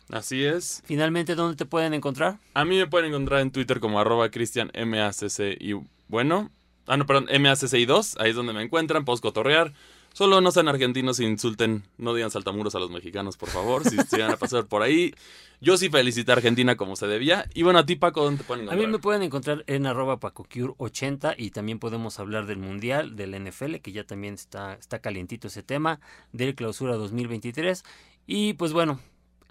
Así 0.10 0.44
es. 0.44 0.82
Finalmente, 0.86 1.36
¿dónde 1.36 1.56
te 1.56 1.66
pueden 1.66 1.94
encontrar? 1.94 2.40
A 2.54 2.66
mí 2.66 2.78
me 2.78 2.88
pueden 2.88 3.10
encontrar 3.10 3.42
en 3.42 3.52
Twitter 3.52 3.80
como 3.80 4.00
arroba 4.00 4.30
cristian 4.30 4.72
MACC 4.76 5.58
y 5.60 5.74
bueno. 6.08 6.52
Ah, 6.88 6.98
no, 6.98 7.06
perdón, 7.06 7.28
MACCI2. 7.28 8.16
Ahí 8.20 8.32
es 8.32 8.36
donde 8.36 8.54
me 8.54 8.62
encuentran. 8.62 9.06
Puedo 9.06 9.22
cotorrear. 9.22 9.74
Solo 10.14 10.42
no 10.42 10.52
sean 10.52 10.68
argentinos 10.68 11.20
e 11.22 11.24
insulten. 11.24 11.84
No 11.98 12.14
digan 12.14 12.32
saltamuros 12.32 12.76
a 12.76 12.80
los 12.80 12.90
mexicanos, 12.92 13.38
por 13.38 13.48
favor. 13.50 13.88
Si 13.88 13.96
se 14.10 14.22
van 14.22 14.32
a 14.32 14.36
pasar 14.38 14.66
por 14.66 14.82
ahí. 14.82 15.14
Yo 15.62 15.78
sí 15.78 15.90
felicité 15.90 16.32
a 16.32 16.36
Argentina 16.36 16.76
como 16.76 16.98
se 16.98 17.08
debía. 17.08 17.46
Y 17.54 17.64
bueno, 17.64 17.80
a 17.80 17.86
ti, 17.86 17.96
Paco, 17.96 18.24
¿dónde 18.24 18.40
te 18.40 18.44
pueden 18.44 18.62
A 18.62 18.64
encontrar? 18.64 18.88
mí 18.88 18.92
me 18.92 19.00
pueden 19.00 19.22
encontrar 19.22 19.64
en 19.68 19.86
arroba 19.86 20.20
pacocure80 20.20 21.36
y 21.38 21.52
también 21.52 21.80
podemos 21.80 22.20
hablar 22.20 22.46
del 22.48 22.58
Mundial, 22.58 23.16
del 23.16 23.42
NFL, 23.42 23.76
que 23.76 23.92
ya 23.94 24.04
también 24.04 24.34
está, 24.34 24.74
está 24.74 25.00
calientito 25.00 25.48
ese 25.48 25.64
tema, 25.64 26.00
del 26.34 26.56
clausura 26.56 26.96
2023. 26.96 27.84
Y 28.28 28.54
pues 28.54 28.74
bueno, 28.74 29.00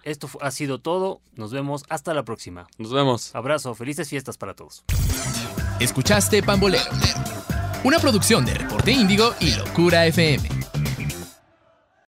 esto 0.03 0.29
ha 0.41 0.51
sido 0.51 0.81
todo. 0.81 1.21
Nos 1.35 1.53
vemos 1.53 1.85
hasta 1.89 2.15
la 2.15 2.25
próxima. 2.25 2.67
Nos 2.79 2.93
vemos. 2.93 3.35
Abrazo, 3.35 3.75
felices 3.75 4.09
fiestas 4.09 4.37
para 4.37 4.55
todos. 4.55 4.85
Escuchaste 5.81 6.43
Pambolero, 6.43 6.91
una 7.85 7.99
producción 7.99 8.45
de 8.45 8.55
Reporte 8.55 8.93
Índigo 8.93 9.35
y 9.41 9.55
Locura 9.55 10.07
FM. 10.07 10.60